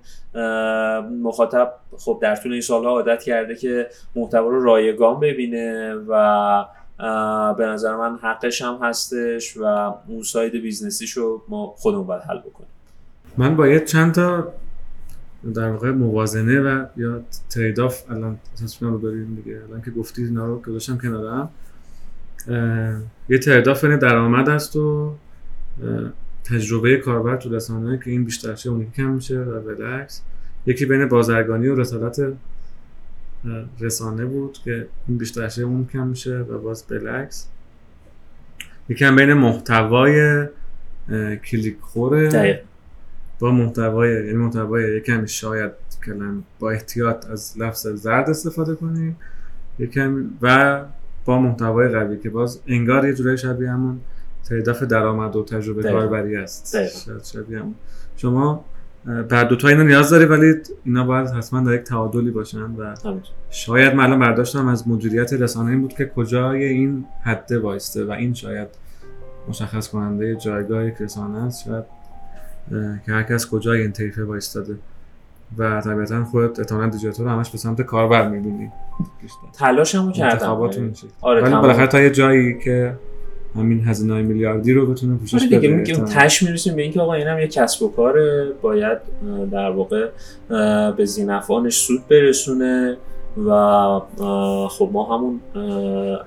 مخاطب 1.23 1.73
خب 1.97 2.19
در 2.21 2.35
طول 2.35 2.51
این 2.51 2.61
سالها 2.61 2.89
عادت 2.89 3.23
کرده 3.23 3.55
که 3.55 3.87
محتوا 4.15 4.49
رو 4.49 4.63
رایگان 4.63 5.19
ببینه 5.19 5.93
و 5.93 6.65
به 7.57 7.65
نظر 7.65 7.95
من 7.95 8.15
حقش 8.21 8.61
هم 8.61 8.79
هستش 8.81 9.57
و 9.57 9.63
اون 10.07 10.23
side 10.23 10.51
business 10.51 10.95
یش 10.95 11.11
رو 11.11 11.43
ما 11.47 11.73
خودمون 11.77 12.07
باید 12.07 12.21
حل 12.21 12.39
بکنیم. 12.39 12.69
من 13.37 13.55
باید 13.55 13.85
چند 13.85 14.13
تا 14.13 14.53
در 15.53 15.69
واقع 15.69 15.91
موازنه 15.91 16.59
و 16.59 16.85
یا 16.97 17.21
trade-off 17.49 18.11
الان 18.11 18.39
تصمیم 18.63 18.91
رو 18.91 18.99
داریم 18.99 19.35
دیگه؟ 19.35 19.61
الان 19.67 19.81
که 19.81 19.91
گفتی 19.91 20.23
اینا 20.23 20.45
رو 20.45 20.59
گذاشتم 20.59 20.97
کنارم 20.97 21.49
یه 23.29 23.37
trade-off 23.37 23.83
درآمد 23.85 24.49
است 24.49 24.75
و 24.75 25.15
تجربه 26.43 26.97
کاربر 26.97 27.37
تو 27.37 27.49
رسانه 27.49 27.99
که 28.03 28.11
این 28.11 28.25
بیشتر 28.25 28.55
شه 28.55 28.69
اون 28.69 28.91
کم 28.91 29.09
میشه 29.09 29.39
و 29.39 29.61
بالعکس 29.61 30.21
یکی 30.65 30.85
بین 30.85 31.09
بازرگانی 31.09 31.67
و 31.67 31.75
رسالت 31.75 32.33
رسانه 33.79 34.25
بود 34.25 34.57
که 34.65 34.87
این 35.07 35.17
بیشتر 35.17 35.63
اون 35.63 35.87
کم 35.93 36.07
میشه 36.07 36.39
و 36.39 36.57
باز 36.57 36.83
بالعکس 36.89 37.47
یکم 38.89 39.15
بین 39.15 39.33
محتوای 39.33 40.45
کلیک 41.51 41.77
خوره 41.81 42.63
با 43.39 43.51
محتوای 43.51 44.25
یعنی 44.25 44.37
محتوای 44.37 44.97
یکم 44.97 45.25
شاید 45.25 45.71
کلم 46.05 46.43
با 46.59 46.71
احتیاط 46.71 47.25
از 47.25 47.53
لفظ 47.57 47.87
زرد 47.87 48.29
استفاده 48.29 48.75
کنیم. 48.75 49.17
یکم 49.79 50.29
و 50.41 50.81
با 51.25 51.39
محتوای 51.39 51.89
قوی 51.89 52.17
که 52.19 52.29
باز 52.29 52.61
انگار 52.67 53.07
یه 53.07 53.13
جورای 53.13 53.37
شبیه 53.37 53.71
همون 53.71 53.99
تعداف 54.49 54.83
درآمد 54.83 55.35
و 55.35 55.43
تجربه 55.43 55.83
کاربری 55.83 56.35
است. 56.35 56.77
شبیه 57.33 57.59
همون. 57.59 57.75
شما 58.17 58.65
بر 59.05 59.43
دوتا 59.43 59.67
اینا 59.67 59.83
نیاز 59.83 60.09
داری 60.09 60.25
ولی 60.25 60.53
اینا 60.85 61.03
باید 61.03 61.27
حتما 61.27 61.61
در 61.61 61.73
یک 61.73 61.81
تعادلی 61.81 62.31
باشن 62.31 62.61
و 62.61 62.95
شاید 63.49 63.95
من 63.95 64.03
الان 64.03 64.19
برداشتم 64.19 64.67
از 64.67 64.87
مدیریت 64.87 65.33
رسانه 65.33 65.71
این 65.71 65.81
بود 65.81 65.93
که 65.93 66.11
کجای 66.15 66.63
این 66.63 67.05
حده 67.23 67.59
وایسته 67.59 68.05
و 68.05 68.11
این 68.11 68.33
شاید 68.33 68.67
مشخص 69.49 69.89
کننده 69.89 70.35
جایگاه 70.35 70.85
یک 70.85 70.95
رسانه 70.99 71.37
است 71.37 71.65
شاید 71.65 71.83
که 73.05 73.11
هر 73.11 73.23
کس 73.23 73.49
کجای 73.49 73.81
این 73.81 73.91
طیفه 73.91 74.23
وایستاده 74.23 74.75
و 75.57 75.81
طبیعتا 75.81 76.23
خودت 76.23 76.59
اتمانا 76.59 76.87
دیجیتال 76.89 77.27
همش 77.27 77.49
به 77.49 77.57
سمت 77.57 77.81
کاربر 77.81 78.29
می‌بینی. 78.29 78.71
تلاشمو 79.53 80.11
کردم. 80.11 80.35
آره 81.21 81.41
ولی 81.41 81.51
بالاخره 81.55 81.87
تا 81.87 81.99
یه 81.99 82.09
جایی 82.09 82.59
که 82.59 82.95
همین 83.55 83.83
هزینه 83.85 84.21
میلیاردی 84.21 84.73
رو 84.73 84.85
بتونه 84.85 85.15
پوشش 85.17 85.33
آره 85.33 85.59
بده. 85.59 85.83
دیگه 85.83 85.99
تش 85.99 86.43
می‌رسیم 86.43 86.75
به 86.75 86.81
اینکه 86.81 87.01
آقا 87.01 87.13
اینم 87.13 87.39
یه 87.39 87.47
کسب 87.47 87.83
و 87.83 87.91
کار 87.91 88.15
باید 88.61 88.97
در 89.51 89.69
واقع 89.69 90.09
به 90.97 91.05
زینفانش 91.05 91.77
سود 91.77 92.07
برسونه. 92.07 92.97
و 93.37 93.99
خب 94.67 94.89
ما 94.91 95.15
همون 95.15 95.39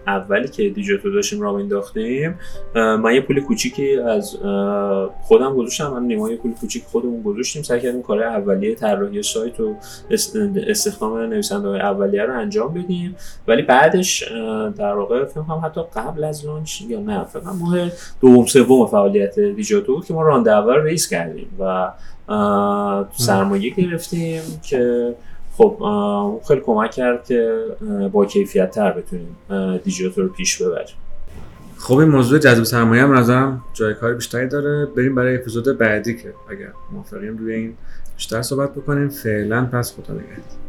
اولی 0.07 0.49
که 0.49 0.69
دیجیاتو 0.69 1.11
داشتیم 1.11 1.41
راه 1.41 1.59
انداختیم 1.59 2.35
من 2.75 3.15
یه 3.15 3.21
پول 3.21 3.41
کوچیکی 3.41 3.97
از 3.97 4.37
خودم 5.23 5.55
گذاشتم 5.55 5.93
من 5.93 6.03
نیمای 6.03 6.37
پول 6.37 6.53
کوچیک 6.53 6.85
خودمون 6.85 7.23
گذاشتیم 7.23 7.63
سعی 7.63 7.81
کردیم 7.81 8.03
کار 8.03 8.23
اولیه 8.23 8.75
طراحی 8.75 9.23
سایت 9.23 9.61
و 9.61 9.75
استخدام 10.67 11.19
نویسنده 11.19 11.69
های 11.69 11.81
اولیه 11.81 12.23
رو 12.23 12.39
انجام 12.39 12.75
بدیم. 12.75 13.17
ولی 13.49 13.63
بعدش 13.63 14.23
در 14.77 14.95
واقع 14.95 15.25
فکر 15.25 15.41
هم 15.41 15.61
حتی 15.65 15.81
قبل 15.97 16.25
از 16.25 16.47
launch 16.47 16.81
یا 16.81 17.01
نه 17.01 17.25
فکر 17.25 17.51
ماه 17.61 17.91
دوم 18.21 18.47
سوم 18.47 18.87
فعالیت 18.87 19.41
دیجیاتو 19.41 19.95
بود 19.95 20.07
که 20.07 20.15
ما 20.15 20.23
round 20.23 20.49
اول 20.49 20.83
raise 20.83 21.09
کردیم 21.09 21.49
و 21.61 21.93
سرمایه 23.17 23.71
گرفتیم 23.71 24.43
که 24.63 25.15
خب 25.59 26.41
خیلی 26.49 26.61
کمک 26.61 26.91
کرد 26.91 27.25
که 27.25 27.65
با 28.13 28.25
کیفیت 28.25 28.71
تر 28.71 28.93
بتونیم 28.93 29.37
دیجیتال 29.85 30.25
رو 30.25 30.31
پیش 30.31 30.63
ببریم. 30.63 30.97
خب 31.77 31.97
این 31.97 32.09
موضوع 32.09 32.39
جذب 32.39 32.63
سرمایه 32.63 33.03
هم 33.03 33.19
نظرم 33.19 33.65
جای 33.75 33.95
کار 33.95 34.15
بیشتری 34.15 34.49
داره. 34.49 34.87
بریم 34.87 35.15
برای 35.15 35.37
اپیزود 35.37 35.79
بعدی 35.79 36.17
که 36.17 36.33
اگر 36.51 36.73
موافقین 36.93 37.39
روی 37.39 37.55
این 37.55 37.75
بیشتر 38.17 38.43
صحبت 38.43 38.75
بکنیم. 38.75 39.09
فعلا 39.09 39.65
پس 39.73 39.95
خدا 39.95 40.15
نگهدار. 40.15 40.68